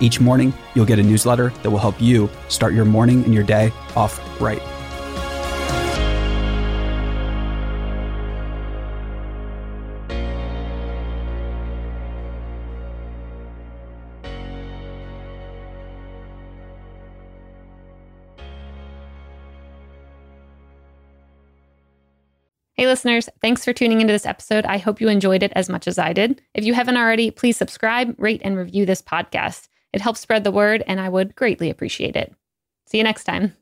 Each 0.00 0.20
morning, 0.20 0.52
you'll 0.74 0.86
get 0.86 0.98
a 0.98 1.02
newsletter 1.02 1.50
that 1.62 1.70
will 1.70 1.78
help 1.78 2.00
you 2.00 2.30
start 2.48 2.74
your 2.74 2.84
morning 2.84 3.24
and 3.24 3.34
your 3.34 3.44
day 3.44 3.72
off 3.96 4.40
right. 4.40 4.62
Hey, 22.78 22.86
listeners, 22.86 23.28
thanks 23.42 23.64
for 23.64 23.72
tuning 23.72 24.00
into 24.00 24.12
this 24.12 24.24
episode. 24.24 24.64
I 24.64 24.78
hope 24.78 25.00
you 25.00 25.08
enjoyed 25.08 25.42
it 25.42 25.52
as 25.56 25.68
much 25.68 25.88
as 25.88 25.98
I 25.98 26.12
did. 26.12 26.40
If 26.54 26.64
you 26.64 26.74
haven't 26.74 26.96
already, 26.96 27.32
please 27.32 27.56
subscribe, 27.56 28.14
rate, 28.18 28.40
and 28.44 28.56
review 28.56 28.86
this 28.86 29.02
podcast. 29.02 29.66
It 29.92 30.00
helps 30.00 30.20
spread 30.20 30.44
the 30.44 30.52
word, 30.52 30.82
and 30.86 31.00
I 31.00 31.08
would 31.08 31.34
greatly 31.34 31.70
appreciate 31.70 32.16
it. 32.16 32.34
See 32.86 32.98
you 32.98 33.04
next 33.04 33.24
time. 33.24 33.56